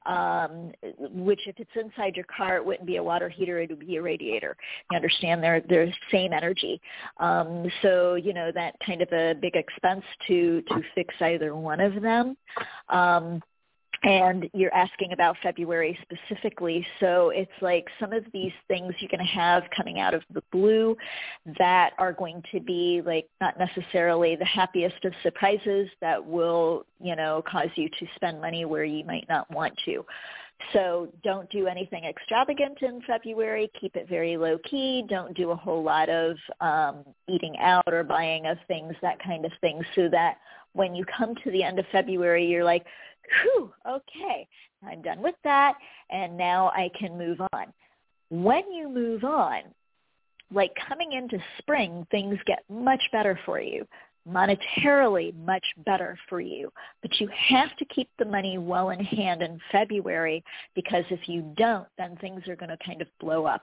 Um, 0.09 0.73
which 0.99 1.47
if 1.47 1.57
it's 1.59 1.71
inside 1.77 2.17
your 2.17 2.25
car, 2.35 2.57
it 2.57 2.65
wouldn't 2.65 2.87
be 2.87 2.97
a 2.97 3.03
water 3.03 3.29
heater; 3.29 3.61
it 3.61 3.69
would 3.71 3.87
be 3.87 3.97
a 3.97 4.03
radiator. 4.03 4.57
You 4.91 4.97
understand? 4.97 5.43
They're 5.43 5.61
they're 5.69 5.93
same 6.11 6.33
energy. 6.33 6.81
Um, 7.19 7.71
so 7.83 8.15
you 8.15 8.33
know 8.33 8.51
that 8.55 8.75
kind 8.85 9.03
of 9.03 9.13
a 9.13 9.35
big 9.35 9.55
expense 9.55 10.05
to 10.27 10.63
to 10.63 10.83
fix 10.95 11.15
either 11.21 11.55
one 11.55 11.81
of 11.81 12.01
them. 12.01 12.37
Um, 12.89 13.43
and 14.05 14.49
you're 14.55 14.75
asking 14.75 15.13
about 15.13 15.37
February 15.43 15.99
specifically. 16.03 16.87
So 17.01 17.31
it's 17.31 17.51
like 17.61 17.87
some 17.99 18.13
of 18.13 18.25
these 18.33 18.53
things 18.69 18.95
you're 19.01 19.09
going 19.09 19.27
to 19.27 19.33
have 19.33 19.65
coming 19.77 19.99
out 19.99 20.15
of 20.15 20.23
the 20.33 20.43
blue 20.53 20.97
that 21.59 21.93
are 21.99 22.13
going 22.13 22.43
to 22.53 22.61
be 22.61 23.03
like 23.05 23.29
not 23.41 23.59
necessarily 23.59 24.37
the 24.37 24.45
happiest 24.45 25.05
of 25.05 25.13
surprises 25.23 25.89
that 26.01 26.25
will, 26.25 26.87
you 27.01 27.17
know, 27.17 27.43
cause 27.51 27.69
you 27.75 27.89
to 27.89 28.07
spend 28.15 28.41
money 28.41 28.65
where 28.65 28.85
you 28.85 29.05
might 29.05 29.27
not 29.29 29.51
want 29.51 29.75
to. 29.85 30.05
So 30.73 31.09
don't 31.23 31.49
do 31.51 31.67
anything 31.67 32.05
extravagant 32.05 32.79
in 32.83 33.01
February. 33.07 33.71
Keep 33.81 33.97
it 33.97 34.09
very 34.09 34.37
low 34.37 34.59
key. 34.59 35.05
Don't 35.09 35.35
do 35.37 35.51
a 35.51 35.57
whole 35.57 35.83
lot 35.83 36.09
of 36.09 36.37
um, 36.61 37.05
eating 37.29 37.57
out 37.59 37.85
or 37.87 38.03
buying 38.03 38.47
of 38.47 38.59
things, 38.67 38.95
that 39.01 39.23
kind 39.23 39.45
of 39.45 39.53
thing, 39.61 39.83
so 39.95 40.09
that 40.11 40.39
when 40.73 40.95
you 40.95 41.05
come 41.17 41.35
to 41.45 41.51
the 41.51 41.63
end 41.63 41.79
of 41.79 41.87
February, 41.93 42.45
you're 42.45 42.65
like, 42.65 42.85
whew, 43.43 43.73
okay, 43.89 44.47
I'm 44.87 45.03
done 45.03 45.23
with 45.23 45.35
that, 45.45 45.75
and 46.11 46.37
now 46.37 46.69
I 46.69 46.91
can 46.99 47.19
move 47.19 47.41
on. 47.53 47.73
When 48.31 48.71
you 48.73 48.89
move 48.89 49.25
on, 49.25 49.63
like 50.53 50.73
coming 50.89 51.13
into 51.13 51.39
spring, 51.59 52.07
things 52.11 52.39
get 52.47 52.65
much 52.71 53.03
better 53.13 53.39
for 53.45 53.61
you, 53.61 53.87
monetarily 54.29 55.35
much 55.45 55.65
better 55.85 56.19
for 56.29 56.41
you. 56.41 56.71
But 57.03 57.21
you 57.21 57.29
have 57.49 57.75
to 57.77 57.85
keep 57.87 58.09
the 58.19 58.25
money 58.25 58.59
well 58.59 58.91
in 58.91 59.01
hand 59.01 59.43
in 59.43 59.61
February 59.73 60.45
because 60.75 61.05
if 61.11 61.29
you 61.29 61.43
don't, 61.57 61.87
then 61.97 62.17
things 62.17 62.47
are 62.49 62.57
going 62.57 62.71
to 62.71 62.79
kind 62.85 63.01
of 63.03 63.09
blow 63.21 63.45
up. 63.45 63.63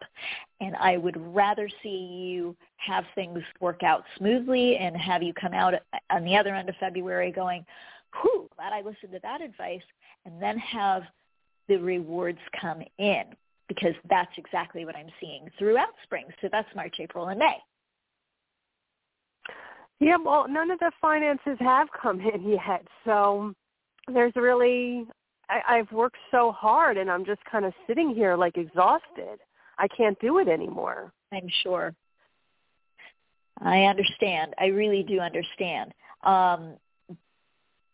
And 0.61 0.75
I 0.75 0.97
would 0.97 1.17
rather 1.33 1.69
see 1.83 1.89
you 1.89 2.55
have 2.77 3.03
things 3.13 3.39
work 3.59 3.83
out 3.83 4.03
smoothly 4.17 4.77
and 4.77 4.95
have 4.97 5.23
you 5.23 5.33
come 5.33 5.53
out 5.53 5.73
on 6.09 6.23
the 6.23 6.35
other 6.35 6.55
end 6.55 6.69
of 6.69 6.75
February 6.79 7.31
going, 7.31 7.65
whew, 8.21 8.49
glad 8.55 8.73
I 8.73 8.79
listened 8.79 9.11
to 9.13 9.19
that 9.23 9.41
advice, 9.41 9.83
and 10.25 10.41
then 10.41 10.57
have 10.57 11.03
the 11.67 11.77
rewards 11.77 12.39
come 12.59 12.81
in 12.97 13.23
because 13.67 13.93
that's 14.09 14.31
exactly 14.37 14.85
what 14.85 14.95
I'm 14.95 15.09
seeing 15.19 15.49
throughout 15.57 15.93
spring. 16.03 16.25
So 16.41 16.49
that's 16.51 16.67
March, 16.75 16.95
April, 16.99 17.27
and 17.27 17.39
May. 17.39 17.57
Yeah, 19.99 20.17
well, 20.23 20.45
none 20.47 20.71
of 20.71 20.79
the 20.79 20.91
finances 21.01 21.57
have 21.59 21.87
come 21.99 22.19
in 22.33 22.49
yet. 22.49 22.85
So 23.05 23.53
there's 24.13 24.33
really, 24.35 25.05
I, 25.49 25.77
I've 25.77 25.91
worked 25.91 26.17
so 26.31 26.51
hard 26.51 26.97
and 26.97 27.09
I'm 27.09 27.25
just 27.25 27.43
kind 27.49 27.65
of 27.65 27.73
sitting 27.87 28.13
here 28.13 28.35
like 28.35 28.57
exhausted. 28.57 29.39
I 29.77 29.87
can't 29.87 30.19
do 30.19 30.39
it 30.39 30.47
anymore. 30.47 31.11
I'm 31.33 31.49
sure. 31.63 31.93
I 33.61 33.83
understand. 33.83 34.53
I 34.59 34.65
really 34.67 35.03
do 35.03 35.19
understand. 35.19 35.93
Um, 36.23 36.75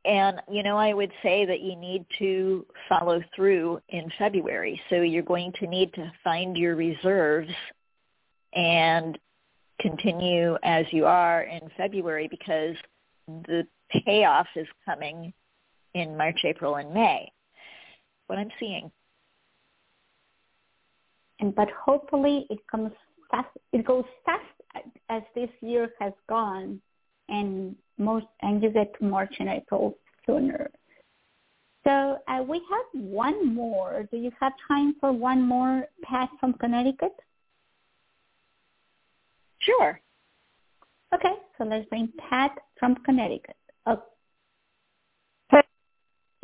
and, 0.03 0.41
you 0.49 0.63
know, 0.63 0.77
I 0.77 0.93
would 0.93 1.11
say 1.21 1.45
that 1.45 1.61
you 1.61 1.75
need 1.75 2.05
to 2.19 2.65
follow 2.89 3.21
through 3.35 3.81
in 3.89 4.11
February. 4.17 4.81
So 4.89 4.97
you're 4.97 5.21
going 5.21 5.53
to 5.59 5.67
need 5.67 5.93
to 5.93 6.11
find 6.23 6.57
your 6.57 6.75
reserves 6.75 7.51
and 8.53 9.17
continue 9.79 10.57
as 10.63 10.85
you 10.91 11.05
are 11.05 11.43
in 11.43 11.61
February 11.77 12.27
because 12.27 12.75
the 13.27 13.67
payoff 14.05 14.47
is 14.55 14.67
coming 14.85 15.33
in 15.93 16.17
March, 16.17 16.39
April, 16.45 16.75
and 16.75 16.93
May. 16.93 17.31
What 18.27 18.39
I'm 18.39 18.51
seeing. 18.59 18.91
And 21.39 21.53
but 21.53 21.69
hopefully 21.71 22.45
it 22.49 22.59
comes 22.69 22.91
fast. 23.29 23.49
It 23.73 23.85
goes 23.85 24.05
fast 24.25 24.85
as 25.09 25.21
this 25.35 25.49
year 25.61 25.89
has 25.99 26.13
gone, 26.29 26.81
and 27.31 27.75
most 27.97 28.27
and 28.41 28.61
you 28.61 28.69
get 28.69 28.93
to 28.99 29.05
March 29.05 29.33
and 29.39 29.49
April 29.49 29.97
sooner. 30.25 30.69
So 31.83 32.19
uh, 32.27 32.43
we 32.47 32.61
have 32.69 33.01
one 33.01 33.55
more. 33.55 34.07
Do 34.11 34.17
you 34.17 34.31
have 34.39 34.53
time 34.67 34.95
for 34.99 35.11
one 35.11 35.41
more, 35.41 35.85
Pat 36.03 36.29
from 36.39 36.53
Connecticut? 36.53 37.15
Sure. 39.59 39.99
Okay, 41.13 41.33
so 41.57 41.63
let's 41.63 41.87
bring 41.89 42.09
Pat 42.29 42.51
from 42.79 42.95
Connecticut. 43.03 43.55
Oh. 43.85 44.03
Hey, 45.49 45.61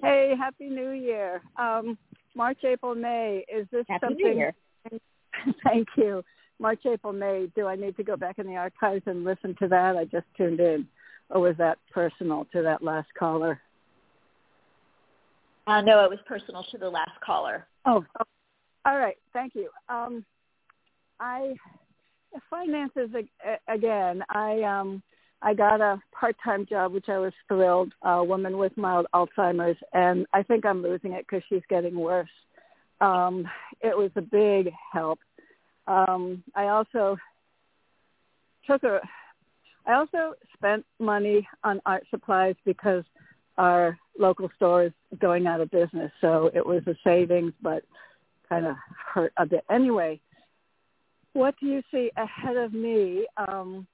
hey, 0.02 0.34
happy 0.38 0.70
New 0.70 0.92
Year. 0.92 1.42
Um, 1.58 1.98
March, 2.36 2.64
April, 2.64 2.96
May. 2.96 3.46
Is 3.48 3.68
this 3.72 3.86
happy 3.88 4.08
something? 4.08 4.26
New 4.26 4.36
Year. 4.36 4.54
Thank 5.64 5.88
you. 5.96 6.24
March, 6.60 6.86
April, 6.86 7.14
May. 7.14 7.52
Do 7.56 7.68
I 7.68 7.76
need 7.76 7.96
to 7.98 8.04
go 8.04 8.16
back 8.16 8.40
in 8.40 8.48
the 8.48 8.56
archives 8.56 9.04
and 9.06 9.24
listen 9.24 9.56
to 9.60 9.68
that? 9.68 9.96
I 9.96 10.06
just 10.06 10.26
tuned 10.38 10.60
in 10.60 10.88
or 11.30 11.42
was 11.42 11.56
that 11.58 11.78
personal 11.92 12.48
to 12.54 12.62
that 12.62 12.82
last 12.82 13.08
caller? 13.18 13.60
Uh, 15.66 15.82
no, 15.82 16.04
it 16.04 16.10
was 16.10 16.20
personal 16.26 16.64
to 16.72 16.78
the 16.78 16.90
last 16.90 17.20
caller. 17.26 17.68
Oh, 17.86 18.06
oh 18.20 18.26
all 18.86 18.98
right. 18.98 19.18
Thank 19.34 19.54
you. 19.54 19.70
Um, 19.90 20.24
I 21.20 21.56
finances 22.50 23.10
again. 23.68 24.24
I 24.30 24.62
um, 24.64 25.04
I 25.42 25.54
got 25.54 25.82
a 25.82 26.02
part-time 26.18 26.66
job, 26.66 26.94
which 26.94 27.10
I 27.10 27.18
was 27.18 27.34
thrilled. 27.50 27.92
A 28.04 28.24
woman 28.24 28.58
with 28.58 28.78
mild 28.78 29.08
Alzheimer's, 29.14 29.78
and 29.94 30.26
I 30.34 30.44
think 30.44 30.66
I'm 30.66 30.82
losing 30.82 31.12
it 31.12 31.26
because 31.28 31.44
she's 31.50 31.62
getting 31.70 31.96
worse. 31.96 32.30
Um, 33.02 33.46
it 33.82 33.96
was 33.96 34.12
a 34.16 34.22
big 34.22 34.72
help. 34.94 35.20
Um, 35.88 36.44
I 36.56 36.68
also 36.68 37.18
took 38.66 38.84
a 38.84 39.00
I 39.86 39.94
also 39.94 40.34
spent 40.54 40.86
money 41.00 41.48
on 41.64 41.80
art 41.86 42.04
supplies 42.10 42.56
because 42.66 43.06
our 43.58 43.98
local 44.20 44.50
store 44.58 44.84
is 44.84 44.92
going 45.20 45.48
out 45.48 45.62
of 45.62 45.72
business. 45.72 46.12
So 46.20 46.52
it 46.54 46.66
was 46.66 46.84
a 46.88 46.96
savings, 47.06 47.54
but 47.62 47.84
kind 48.50 48.66
of 48.66 48.76
hurt 49.14 49.32
a 49.38 49.46
bit. 49.46 49.64
Anyway, 49.70 50.20
what 51.34 51.56
do 51.60 51.68
you 51.68 51.82
see 51.90 52.12
ahead 52.18 52.58
of 52.58 52.74
me? 52.74 53.28
Um, 53.38 53.88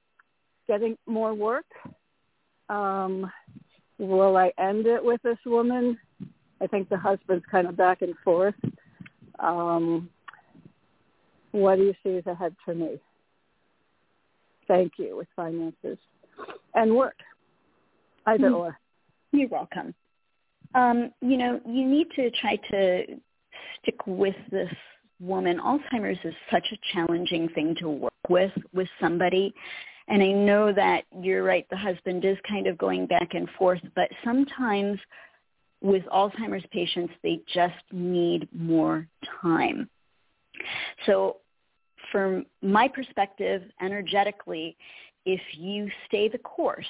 getting 0.67 0.97
more 1.05 1.33
work? 1.33 1.65
Um, 2.69 3.31
will 3.99 4.35
I 4.35 4.51
end 4.57 4.87
it 4.87 5.03
with 5.03 5.21
this 5.21 5.37
woman? 5.45 5.97
I 6.59 6.67
think 6.67 6.89
the 6.89 6.97
husband's 6.97 7.45
kind 7.51 7.67
of 7.67 7.77
back 7.77 8.01
and 8.01 8.15
forth. 8.23 8.55
Um, 9.39 10.09
what 11.53 11.77
do 11.77 11.83
you 11.83 11.93
see 12.03 12.17
as 12.17 12.27
ahead 12.27 12.55
for 12.65 12.75
me? 12.75 12.99
thank 14.67 14.93
you 14.97 15.17
with 15.17 15.27
finances 15.35 15.97
and 16.75 16.95
work, 16.95 17.17
either 18.25 18.45
mm-hmm. 18.45 18.55
or. 18.55 18.79
You're 19.31 19.49
welcome. 19.49 19.93
Um, 20.75 21.11
you 21.21 21.37
know, 21.37 21.59
you 21.65 21.85
need 21.85 22.07
to 22.15 22.29
try 22.31 22.55
to 22.71 23.03
stick 23.81 23.95
with 24.05 24.35
this 24.51 24.71
woman. 25.19 25.59
Alzheimer's 25.59 26.19
is 26.23 26.35
such 26.51 26.67
a 26.71 26.77
challenging 26.93 27.49
thing 27.49 27.75
to 27.79 27.89
work 27.89 28.13
with 28.29 28.51
with 28.73 28.87
somebody. 28.99 29.53
And 30.07 30.21
I 30.21 30.31
know 30.31 30.73
that 30.73 31.05
you're 31.19 31.43
right, 31.43 31.65
the 31.69 31.77
husband 31.77 32.25
is 32.25 32.37
kind 32.47 32.67
of 32.67 32.77
going 32.77 33.07
back 33.07 33.33
and 33.33 33.49
forth, 33.57 33.79
but 33.95 34.09
sometimes 34.23 34.99
with 35.81 36.03
Alzheimer's 36.13 36.65
patients, 36.71 37.13
they 37.23 37.39
just 37.53 37.73
need 37.91 38.49
more 38.53 39.07
time. 39.41 39.89
So 41.05 41.37
from 42.13 42.45
my 42.61 42.87
perspective, 42.87 43.63
energetically, 43.81 44.77
if 45.25 45.41
you 45.57 45.89
stay 46.07 46.29
the 46.29 46.37
course 46.37 46.85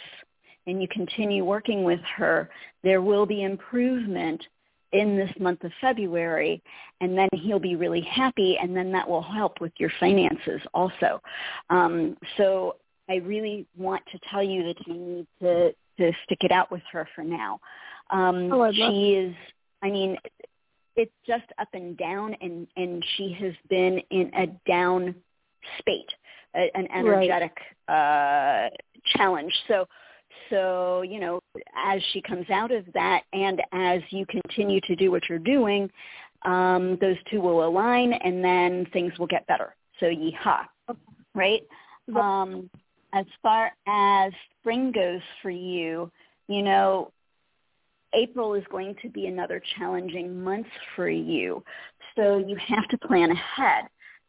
and 0.67 0.81
you 0.81 0.87
continue 0.89 1.43
working 1.43 1.83
with 1.83 2.01
her, 2.17 2.49
there 2.83 3.01
will 3.01 3.25
be 3.25 3.41
improvement 3.43 4.43
in 4.91 5.17
this 5.17 5.31
month 5.39 5.63
of 5.63 5.71
February, 5.81 6.61
and 7.01 7.17
then 7.17 7.27
he'll 7.33 7.59
be 7.59 7.75
really 7.75 8.01
happy, 8.01 8.57
and 8.61 8.77
then 8.77 8.91
that 8.91 9.09
will 9.09 9.23
help 9.23 9.59
with 9.59 9.71
your 9.77 9.91
finances 9.99 10.61
also. 10.73 11.19
Um, 11.71 12.15
so 12.37 12.75
I 13.09 13.15
really 13.15 13.65
want 13.75 14.03
to 14.11 14.19
tell 14.29 14.43
you 14.43 14.63
that 14.63 14.87
you 14.87 14.93
need 14.93 15.27
to, 15.41 15.71
to 15.99 16.11
stick 16.25 16.39
it 16.41 16.51
out 16.51 16.71
with 16.71 16.83
her 16.91 17.07
for 17.15 17.23
now. 17.23 17.59
Um, 18.11 18.53
oh, 18.53 18.71
she 18.71 19.15
is, 19.15 19.35
I 19.81 19.89
mean, 19.89 20.17
it's 20.95 21.11
just 21.25 21.45
up 21.59 21.69
and 21.73 21.97
down 21.97 22.35
and 22.41 22.67
and 22.75 23.03
she 23.15 23.35
has 23.39 23.53
been 23.69 23.99
in 24.11 24.31
a 24.35 24.47
down 24.69 25.15
spate 25.79 26.11
a, 26.55 26.69
an 26.75 26.87
energetic 26.93 27.55
right. 27.89 28.67
uh 28.67 28.69
challenge. 29.17 29.53
So 29.67 29.87
so 30.49 31.01
you 31.01 31.19
know 31.19 31.39
as 31.75 32.01
she 32.11 32.21
comes 32.21 32.49
out 32.49 32.71
of 32.71 32.85
that 32.93 33.23
and 33.33 33.61
as 33.71 34.01
you 34.09 34.25
continue 34.25 34.81
to 34.81 34.95
do 34.95 35.11
what 35.11 35.23
you're 35.29 35.39
doing 35.39 35.89
um 36.43 36.97
those 37.01 37.17
two 37.29 37.41
will 37.41 37.65
align 37.65 38.13
and 38.13 38.43
then 38.43 38.85
things 38.93 39.13
will 39.17 39.27
get 39.27 39.47
better. 39.47 39.75
So 39.99 40.07
yeehaw. 40.07 40.65
Right? 41.33 41.63
Um 42.15 42.69
as 43.13 43.25
far 43.41 43.71
as 43.87 44.33
spring 44.59 44.91
goes 44.91 45.21
for 45.41 45.49
you 45.49 46.11
you 46.47 46.61
know 46.61 47.11
April 48.13 48.53
is 48.53 48.63
going 48.69 48.95
to 49.01 49.09
be 49.09 49.27
another 49.27 49.61
challenging 49.77 50.43
month 50.43 50.67
for 50.95 51.09
you. 51.09 51.63
So 52.15 52.37
you 52.37 52.55
have 52.57 52.87
to 52.89 52.97
plan 52.97 53.31
ahead. 53.31 53.85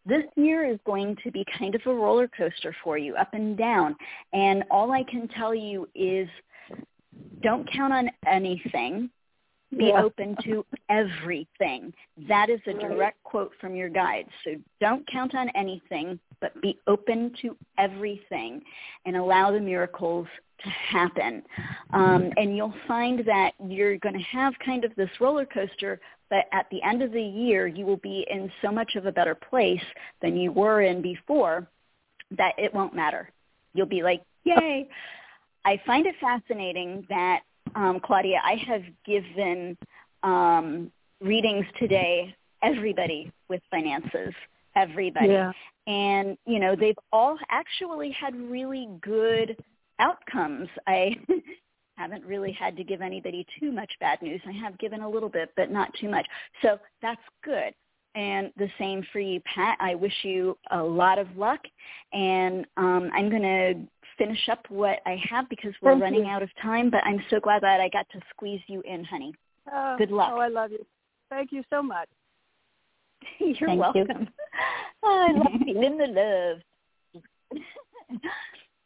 This 0.07 0.25
year 0.37 0.69
is 0.71 0.79
going 0.85 1.17
to 1.25 1.31
be 1.31 1.45
kind 1.59 1.75
of 1.75 1.81
a 1.87 1.95
roller 1.95 2.29
coaster 2.29 2.75
for 2.85 2.99
you, 2.99 3.15
up 3.17 3.33
and 3.33 3.57
down. 3.57 3.97
And 4.33 4.65
all 4.71 4.93
I 4.93 5.03
can 5.05 5.29
tell 5.29 5.55
you 5.55 5.89
is 5.95 6.29
don't 7.43 7.71
count 7.71 7.93
on 7.93 8.11
anything. 8.27 9.11
Be 9.77 9.87
yeah. 9.87 10.03
open 10.03 10.37
to 10.45 10.65
everything. 10.89 11.93
That 12.29 12.49
is 12.49 12.61
a 12.67 12.75
direct 12.75 13.23
quote 13.25 13.53
from 13.61 13.75
your 13.75 13.89
guide. 13.89 14.27
So 14.45 14.53
don't 14.81 15.11
count 15.11 15.35
on 15.35 15.49
anything, 15.57 16.21
but 16.41 16.61
be 16.61 16.79
open 16.87 17.33
to 17.43 17.57
everything 17.79 18.63
and 19.05 19.17
allow 19.17 19.51
the 19.51 19.61
miracles 19.61 20.29
to 20.63 20.69
happen. 20.69 21.43
Um, 21.93 22.31
and 22.37 22.57
you'll 22.57 22.75
find 22.87 23.21
that 23.27 23.53
you're 23.67 23.99
going 23.99 24.15
to 24.15 24.25
have 24.25 24.55
kind 24.65 24.85
of 24.85 24.95
this 24.97 25.11
roller 25.21 25.47
coaster, 25.47 26.01
but 26.31 26.47
at 26.53 26.67
the 26.71 26.83
end 26.83 27.03
of 27.03 27.13
the 27.13 27.23
year, 27.23 27.67
you 27.67 27.85
will 27.85 27.99
be 27.99 28.27
in 28.31 28.51
so 28.63 28.71
much 28.71 28.95
of 28.97 29.07
a 29.07 29.13
better 29.13 29.35
place 29.35 29.83
than 30.23 30.37
you 30.37 30.53
were 30.53 30.83
in 30.83 31.03
before 31.03 31.67
that 32.37 32.55
it 32.59 32.73
won't 32.73 32.95
matter. 32.95 33.31
You'll 33.75 33.87
be 33.87 34.03
like, 34.03 34.23
yay. 34.45 34.89
I 35.65 35.81
find 35.87 36.07
it 36.07 36.15
fascinating 36.21 37.07
that, 37.09 37.41
um, 37.75 38.01
Claudia, 38.01 38.41
I 38.45 38.57
have 38.67 38.83
given 39.05 39.77
um, 40.23 40.91
readings 41.21 41.67
today, 41.79 42.35
everybody 42.63 43.33
with 43.49 43.61
finances, 43.71 44.35
everybody. 44.77 45.29
Yeah. 45.29 45.53
And, 45.87 46.39
you 46.47 46.59
know, 46.59 46.75
they've 46.77 46.99
all 47.13 47.37
actually 47.51 48.11
had 48.11 48.35
really 48.35 48.89
good 49.03 49.57
outcomes. 49.99 50.69
I 50.87 51.17
haven't 51.97 52.25
really 52.25 52.53
had 52.53 52.77
to 52.77 52.85
give 52.85 53.01
anybody 53.01 53.47
too 53.61 53.73
much 53.73 53.93
bad 54.01 54.21
news. 54.23 54.41
I 54.47 54.53
have 54.53 54.79
given 54.79 55.03
a 55.03 55.09
little 55.09 55.29
bit, 55.29 55.51
but 55.57 55.71
not 55.71 55.93
too 56.01 56.09
much. 56.09 56.27
So 56.63 56.79
that's 57.03 57.21
good. 57.45 57.73
And 58.17 58.53
the 58.57 58.69
same 58.79 59.05
for 59.13 59.19
you, 59.19 59.41
Pat. 59.41 59.77
I 59.81 59.95
wish 59.97 60.15
you 60.23 60.57
a 60.71 60.81
lot 60.81 61.19
of 61.19 61.27
luck. 61.37 61.61
And 62.13 62.65
um, 62.77 63.11
I'm 63.13 63.29
going 63.29 63.43
to 63.43 63.75
finish 64.17 64.49
up 64.49 64.65
what 64.69 65.01
I 65.05 65.21
have 65.29 65.49
because 65.49 65.73
we're 65.83 65.93
Thank 65.93 66.03
running 66.03 66.25
you. 66.25 66.31
out 66.31 66.43
of 66.43 66.51
time. 66.63 66.91
But 66.91 67.05
I'm 67.05 67.23
so 67.29 67.41
glad 67.41 67.63
that 67.63 67.81
I 67.81 67.89
got 67.89 68.07
to 68.11 68.21
squeeze 68.31 68.61
you 68.69 68.83
in, 68.83 69.03
honey. 69.05 69.35
Oh, 69.73 69.97
Good 69.99 70.13
luck. 70.13 70.31
Oh, 70.33 70.39
I 70.39 70.49
love 70.49 70.71
you. 70.71 70.87
Thank 71.29 71.51
you 71.51 71.65
so 71.71 71.83
much. 71.83 72.09
You're 73.39 73.69
Thank 73.69 73.81
welcome. 73.81 74.05
You. 74.09 74.27
oh, 75.03 75.27
I 75.29 75.33
love 75.33 75.61
feeling 75.65 75.99
the 75.99 76.61
love. 77.53 77.63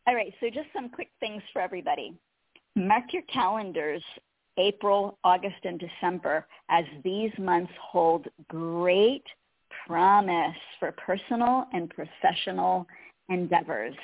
All 0.09 0.15
right, 0.15 0.33
so 0.41 0.49
just 0.49 0.69
some 0.73 0.89
quick 0.89 1.11
things 1.21 1.43
for 1.53 1.61
everybody. 1.61 2.15
Mark 2.75 3.13
your 3.13 3.25
calendars 3.25 4.03
April, 4.57 5.19
August, 5.23 5.59
and 5.65 5.79
December 5.79 6.47
as 6.71 6.87
these 7.05 7.31
months 7.39 7.73
hold 7.79 8.27
great 8.49 9.25
promise 9.87 10.57
for 10.81 10.93
personal 10.93 11.67
and 11.75 11.91
professional 11.91 12.87
endeavors. 13.29 13.95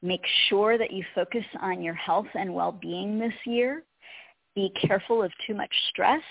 Make 0.00 0.24
sure 0.48 0.78
that 0.78 0.92
you 0.92 1.04
focus 1.14 1.44
on 1.60 1.82
your 1.82 1.94
health 1.94 2.28
and 2.34 2.54
well-being 2.54 3.18
this 3.18 3.34
year. 3.44 3.84
Be 4.54 4.72
careful 4.80 5.22
of 5.22 5.30
too 5.46 5.54
much 5.54 5.72
stress, 5.90 6.22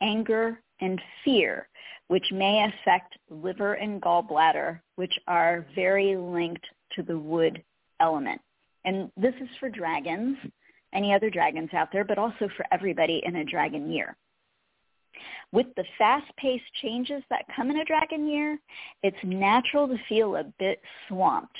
anger, 0.00 0.60
and 0.80 1.02
fear, 1.24 1.68
which 2.06 2.30
may 2.30 2.64
affect 2.64 3.18
liver 3.28 3.74
and 3.74 4.00
gallbladder, 4.00 4.78
which 4.94 5.18
are 5.26 5.66
very 5.74 6.16
linked 6.16 6.64
to 6.96 7.02
the 7.02 7.18
wood 7.18 7.62
element. 8.00 8.40
And 8.84 9.10
this 9.16 9.34
is 9.40 9.48
for 9.60 9.68
dragons, 9.68 10.36
any 10.92 11.12
other 11.12 11.30
dragons 11.30 11.70
out 11.74 11.88
there, 11.92 12.04
but 12.04 12.18
also 12.18 12.48
for 12.56 12.64
everybody 12.72 13.22
in 13.24 13.36
a 13.36 13.44
dragon 13.44 13.90
year. 13.90 14.16
With 15.52 15.66
the 15.76 15.84
fast-paced 15.98 16.72
changes 16.82 17.22
that 17.30 17.44
come 17.54 17.70
in 17.70 17.78
a 17.78 17.84
dragon 17.84 18.28
year, 18.28 18.58
it's 19.02 19.16
natural 19.24 19.88
to 19.88 19.96
feel 20.08 20.36
a 20.36 20.44
bit 20.58 20.80
swamped. 21.08 21.58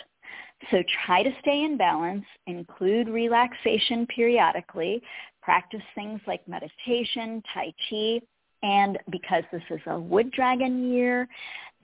So 0.71 0.83
try 1.05 1.23
to 1.23 1.31
stay 1.41 1.65
in 1.65 1.77
balance, 1.77 2.25
include 2.47 3.09
relaxation 3.09 4.07
periodically, 4.07 5.03
practice 5.43 5.83
things 5.95 6.21
like 6.27 6.47
meditation, 6.49 7.43
Tai 7.55 7.73
Chi, 7.89 8.21
and 8.63 8.99
because 9.11 9.45
this 9.53 9.63
is 9.71 9.81
a 9.87 9.99
wood 9.99 10.31
dragon 10.33 10.93
year, 10.93 11.29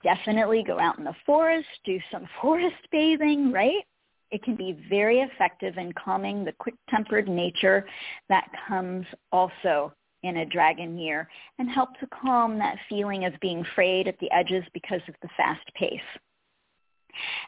definitely 0.05 0.63
go 0.63 0.79
out 0.79 0.99
in 0.99 1.03
the 1.03 1.15
forest, 1.25 1.67
do 1.83 1.99
some 2.11 2.27
forest 2.41 2.77
bathing, 2.91 3.51
right? 3.51 3.83
It 4.31 4.43
can 4.43 4.55
be 4.55 4.77
very 4.89 5.19
effective 5.19 5.77
in 5.77 5.91
calming 5.93 6.45
the 6.45 6.53
quick-tempered 6.53 7.27
nature 7.27 7.85
that 8.29 8.47
comes 8.67 9.05
also 9.31 9.93
in 10.23 10.37
a 10.37 10.45
dragon 10.45 10.97
year 10.97 11.27
and 11.59 11.69
help 11.69 11.89
to 11.99 12.07
calm 12.07 12.57
that 12.57 12.77
feeling 12.89 13.25
of 13.25 13.33
being 13.41 13.65
frayed 13.75 14.07
at 14.07 14.17
the 14.19 14.31
edges 14.31 14.63
because 14.73 15.01
of 15.07 15.15
the 15.21 15.29
fast 15.37 15.65
pace. 15.75 15.99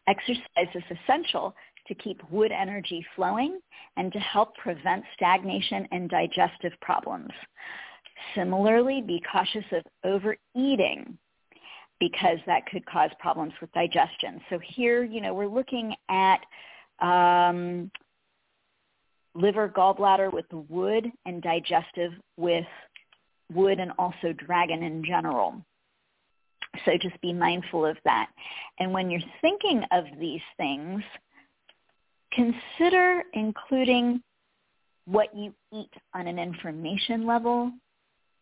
Exercise 0.08 0.76
is 0.76 0.98
essential 1.04 1.56
to 1.88 1.96
keep 1.96 2.22
wood 2.30 2.52
energy 2.52 3.06
flowing 3.16 3.60
and 3.98 4.14
to 4.14 4.20
help 4.20 4.56
prevent 4.56 5.04
stagnation 5.16 5.88
and 5.92 6.10
digestive 6.10 6.74
problems. 6.82 7.32
Similarly, 8.36 9.02
be 9.02 9.22
cautious 9.32 9.66
of 9.72 9.84
overeating 10.04 11.18
because 12.00 12.38
that 12.46 12.66
could 12.68 12.86
cause 12.86 13.10
problems 13.20 13.54
with 13.60 13.72
digestion. 13.74 14.42
So 14.50 14.60
here, 14.60 15.04
you 15.04 15.22
know, 15.22 15.34
we're 15.34 15.48
looking 15.48 15.96
at 16.10 16.40
um, 17.00 17.92
liver, 19.34 19.70
gallbladder 19.70 20.32
with 20.32 20.46
wood, 20.70 21.12
and 21.26 21.42
digestive 21.42 22.12
with 22.38 22.66
wood 23.54 23.80
and 23.80 23.92
also 23.98 24.34
dragon 24.34 24.84
in 24.84 25.04
general. 25.04 25.62
So 26.86 26.92
just 27.02 27.20
be 27.22 27.34
mindful 27.34 27.86
of 27.86 27.98
that. 28.04 28.30
And 28.80 28.94
when 28.94 29.10
you're 29.10 29.22
thinking 29.42 29.84
of 29.92 30.06
these 30.20 30.42
things, 30.58 31.02
consider 32.32 33.24
including 33.34 34.22
what 35.06 35.36
you 35.36 35.54
eat 35.74 35.94
on 36.14 36.28
an 36.28 36.38
information 36.38 37.26
level 37.26 37.72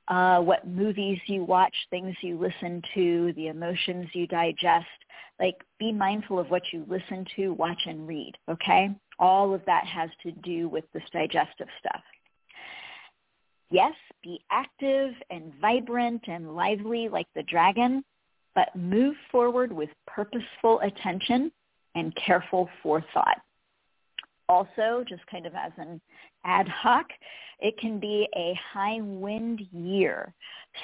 uh, 0.08 0.40
what 0.40 0.68
movies 0.68 1.20
you 1.26 1.44
watch, 1.44 1.74
things 1.90 2.16
you 2.22 2.40
listen 2.40 2.82
to, 2.94 3.34
the 3.36 3.48
emotions 3.48 4.08
you 4.14 4.28
digest. 4.28 4.86
Like 5.40 5.56
be 5.80 5.92
mindful 5.92 6.40
of 6.40 6.50
what 6.50 6.62
you 6.72 6.86
listen 6.88 7.26
to, 7.36 7.54
watch, 7.54 7.82
and 7.88 8.08
read, 8.08 8.34
okay? 8.50 8.90
All 9.20 9.54
of 9.54 9.62
that 9.66 9.86
has 9.86 10.10
to 10.24 10.32
do 10.32 10.70
with 10.70 10.86
this 10.94 11.04
digestive 11.12 11.68
stuff. 11.80 12.02
Yes, 13.72 13.94
be 14.24 14.40
active 14.52 15.14
and 15.30 15.52
vibrant 15.60 16.22
and 16.28 16.56
lively 16.56 17.10
like 17.10 17.28
the 17.36 17.44
dragon, 17.44 18.04
but 18.54 18.76
move 18.76 19.16
forward 19.32 19.74
with 19.74 19.90
purposeful 20.08 20.80
attention 20.82 21.52
and 21.96 22.16
careful 22.16 22.70
forethought. 22.84 23.42
Also, 24.48 25.04
just 25.08 25.26
kind 25.28 25.48
of 25.48 25.54
as 25.56 25.72
an 25.78 26.00
ad 26.46 26.68
hoc, 26.68 27.08
it 27.60 27.78
can 27.78 28.00
be 28.00 28.28
a 28.36 28.58
high 28.74 29.00
wind 29.02 29.62
year. 29.72 30.34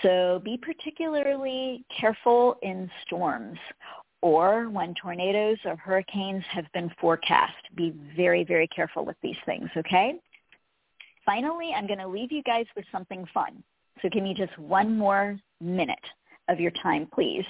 So 0.01 0.41
be 0.43 0.57
particularly 0.57 1.85
careful 1.99 2.57
in 2.61 2.89
storms 3.05 3.59
or 4.21 4.69
when 4.69 4.93
tornadoes 4.93 5.57
or 5.65 5.75
hurricanes 5.75 6.43
have 6.49 6.71
been 6.73 6.91
forecast. 6.99 7.53
Be 7.75 7.93
very, 8.15 8.43
very 8.43 8.67
careful 8.67 9.05
with 9.05 9.17
these 9.21 9.37
things, 9.45 9.69
okay? 9.75 10.13
Finally, 11.25 11.71
I'm 11.75 11.87
going 11.87 11.99
to 11.99 12.07
leave 12.07 12.31
you 12.31 12.43
guys 12.43 12.65
with 12.75 12.85
something 12.91 13.25
fun. 13.33 13.63
So 14.01 14.09
give 14.09 14.23
me 14.23 14.33
just 14.33 14.57
one 14.57 14.97
more 14.97 15.37
minute 15.59 15.99
of 16.47 16.59
your 16.59 16.71
time, 16.71 17.07
please. 17.13 17.45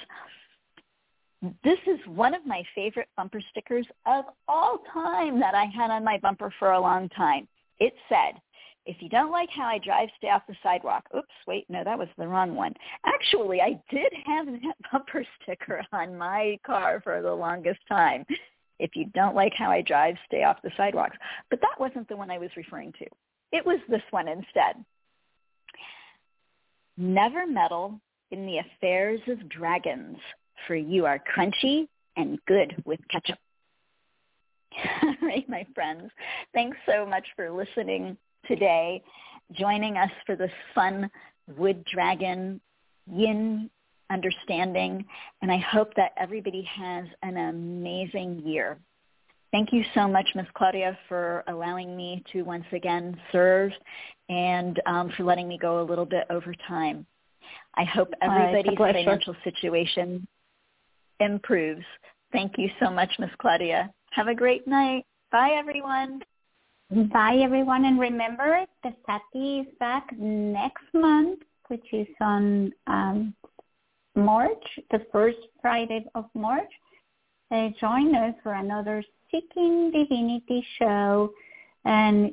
This 1.64 1.78
is 1.86 1.98
one 2.06 2.34
of 2.34 2.46
my 2.46 2.62
favorite 2.74 3.08
bumper 3.16 3.40
stickers 3.50 3.86
of 4.06 4.26
all 4.46 4.78
time 4.92 5.40
that 5.40 5.54
I 5.54 5.64
had 5.64 5.90
on 5.90 6.04
my 6.04 6.18
bumper 6.18 6.52
for 6.58 6.72
a 6.72 6.80
long 6.80 7.08
time. 7.10 7.48
It 7.82 7.94
said, 8.08 8.40
if 8.86 9.02
you 9.02 9.08
don't 9.08 9.32
like 9.32 9.50
how 9.50 9.64
I 9.64 9.78
drive, 9.78 10.08
stay 10.16 10.30
off 10.30 10.42
the 10.46 10.54
sidewalk. 10.62 11.02
Oops, 11.16 11.26
wait, 11.48 11.66
no, 11.68 11.82
that 11.82 11.98
was 11.98 12.06
the 12.16 12.28
wrong 12.28 12.54
one. 12.54 12.74
Actually, 13.04 13.60
I 13.60 13.80
did 13.90 14.12
have 14.24 14.46
that 14.46 14.76
bumper 14.92 15.24
sticker 15.42 15.82
on 15.92 16.16
my 16.16 16.60
car 16.64 17.00
for 17.02 17.20
the 17.22 17.34
longest 17.34 17.80
time. 17.88 18.24
If 18.78 18.94
you 18.94 19.06
don't 19.14 19.34
like 19.34 19.52
how 19.52 19.68
I 19.68 19.82
drive, 19.82 20.14
stay 20.26 20.44
off 20.44 20.62
the 20.62 20.70
sidewalks. 20.76 21.16
But 21.50 21.60
that 21.60 21.80
wasn't 21.80 22.08
the 22.08 22.16
one 22.16 22.30
I 22.30 22.38
was 22.38 22.50
referring 22.56 22.92
to. 23.00 23.06
It 23.50 23.66
was 23.66 23.80
this 23.88 24.02
one 24.10 24.28
instead. 24.28 24.84
never 26.96 27.48
meddle 27.48 28.00
in 28.30 28.46
the 28.46 28.58
affairs 28.58 29.20
of 29.26 29.48
dragons, 29.48 30.18
for 30.68 30.76
you 30.76 31.04
are 31.04 31.20
crunchy 31.36 31.88
and 32.16 32.38
good 32.46 32.80
with 32.86 33.00
ketchup. 33.10 33.38
All 35.02 35.14
right, 35.22 35.48
my 35.48 35.66
friends. 35.74 36.10
Thanks 36.54 36.76
so 36.86 37.06
much 37.06 37.26
for 37.36 37.50
listening 37.50 38.16
today, 38.46 39.02
joining 39.52 39.96
us 39.96 40.10
for 40.26 40.36
this 40.36 40.50
fun 40.74 41.10
wood 41.56 41.84
dragon 41.92 42.60
yin 43.06 43.70
understanding, 44.10 45.04
and 45.40 45.50
I 45.50 45.58
hope 45.58 45.94
that 45.96 46.12
everybody 46.16 46.62
has 46.62 47.06
an 47.22 47.36
amazing 47.36 48.42
year. 48.44 48.78
Thank 49.50 49.72
you 49.72 49.84
so 49.94 50.08
much, 50.08 50.28
Ms. 50.34 50.46
Claudia, 50.54 50.98
for 51.08 51.44
allowing 51.46 51.96
me 51.96 52.22
to 52.32 52.42
once 52.42 52.64
again 52.72 53.18
serve 53.32 53.70
and 54.28 54.80
um, 54.86 55.12
for 55.16 55.24
letting 55.24 55.46
me 55.46 55.58
go 55.58 55.82
a 55.82 55.84
little 55.84 56.06
bit 56.06 56.24
over 56.30 56.54
time. 56.66 57.06
I 57.74 57.84
hope 57.84 58.08
everybody's 58.22 58.78
financial 58.78 59.36
situation 59.44 60.26
improves. 61.20 61.84
Thank 62.32 62.52
you 62.56 62.70
so 62.80 62.90
much, 62.90 63.10
Ms. 63.18 63.30
Claudia. 63.38 63.92
Have 64.12 64.28
a 64.28 64.34
great 64.34 64.66
night. 64.66 65.04
Bye, 65.30 65.52
everyone. 65.58 66.20
Bye, 66.90 67.36
everyone. 67.42 67.86
And 67.86 67.98
remember, 67.98 68.64
the 68.82 68.92
Sati 69.06 69.60
is 69.60 69.66
back 69.80 70.06
next 70.18 70.84
month, 70.92 71.40
which 71.68 71.86
is 71.92 72.06
on 72.20 72.72
um, 72.86 73.34
March, 74.14 74.62
the 74.90 75.00
first 75.10 75.38
Friday 75.62 76.04
of 76.14 76.26
March. 76.34 76.70
Uh, 77.50 77.68
join 77.80 78.14
us 78.14 78.34
for 78.42 78.52
another 78.54 79.02
Seeking 79.30 79.90
Divinity 79.90 80.64
show 80.78 81.32
and 81.86 82.32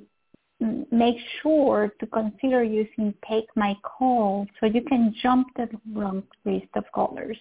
make 0.92 1.16
sure 1.42 1.94
to 2.02 2.08
consider 2.08 2.62
using 2.64 3.14
Take 3.30 3.46
My 3.56 3.76
Call 3.84 4.46
so 4.60 4.66
you 4.66 4.82
can 4.82 5.16
jump 5.22 5.48
the 5.56 5.70
long 5.90 6.24
list 6.44 6.68
of 6.76 6.84
callers. 6.94 7.38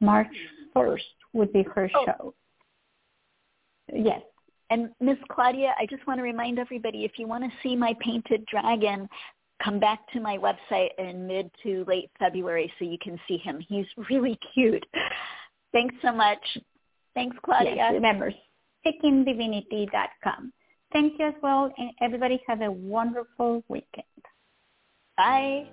March 0.00 0.34
1st 0.76 1.00
would 1.32 1.52
be 1.54 1.62
her 1.62 1.90
Oh. 1.94 2.04
show. 2.04 2.34
Yes. 3.94 4.22
And 4.70 4.90
Miss 5.00 5.16
Claudia, 5.30 5.74
I 5.78 5.86
just 5.86 6.06
want 6.06 6.18
to 6.18 6.22
remind 6.22 6.58
everybody, 6.58 7.04
if 7.04 7.12
you 7.16 7.26
want 7.26 7.44
to 7.44 7.50
see 7.62 7.74
my 7.74 7.94
painted 8.00 8.46
dragon, 8.46 9.08
come 9.62 9.80
back 9.80 10.00
to 10.12 10.20
my 10.20 10.38
website 10.38 10.90
in 10.98 11.26
mid 11.26 11.50
to 11.62 11.84
late 11.88 12.10
February 12.18 12.72
so 12.78 12.84
you 12.84 12.98
can 13.02 13.18
see 13.26 13.36
him. 13.36 13.58
He's 13.68 13.86
really 14.10 14.38
cute. 14.54 14.84
Thanks 15.72 15.94
so 16.02 16.12
much. 16.12 16.38
Thanks, 17.14 17.36
Claudia. 17.44 17.74
Yes, 17.74 17.92
remember, 17.92 18.32
seekingdivinity.com. 18.86 20.52
Thank 20.92 21.18
you 21.18 21.26
as 21.26 21.34
well, 21.42 21.72
and 21.76 21.90
everybody 22.00 22.40
have 22.46 22.62
a 22.62 22.70
wonderful 22.70 23.62
weekend. 23.68 24.04
Bye. 25.16 25.68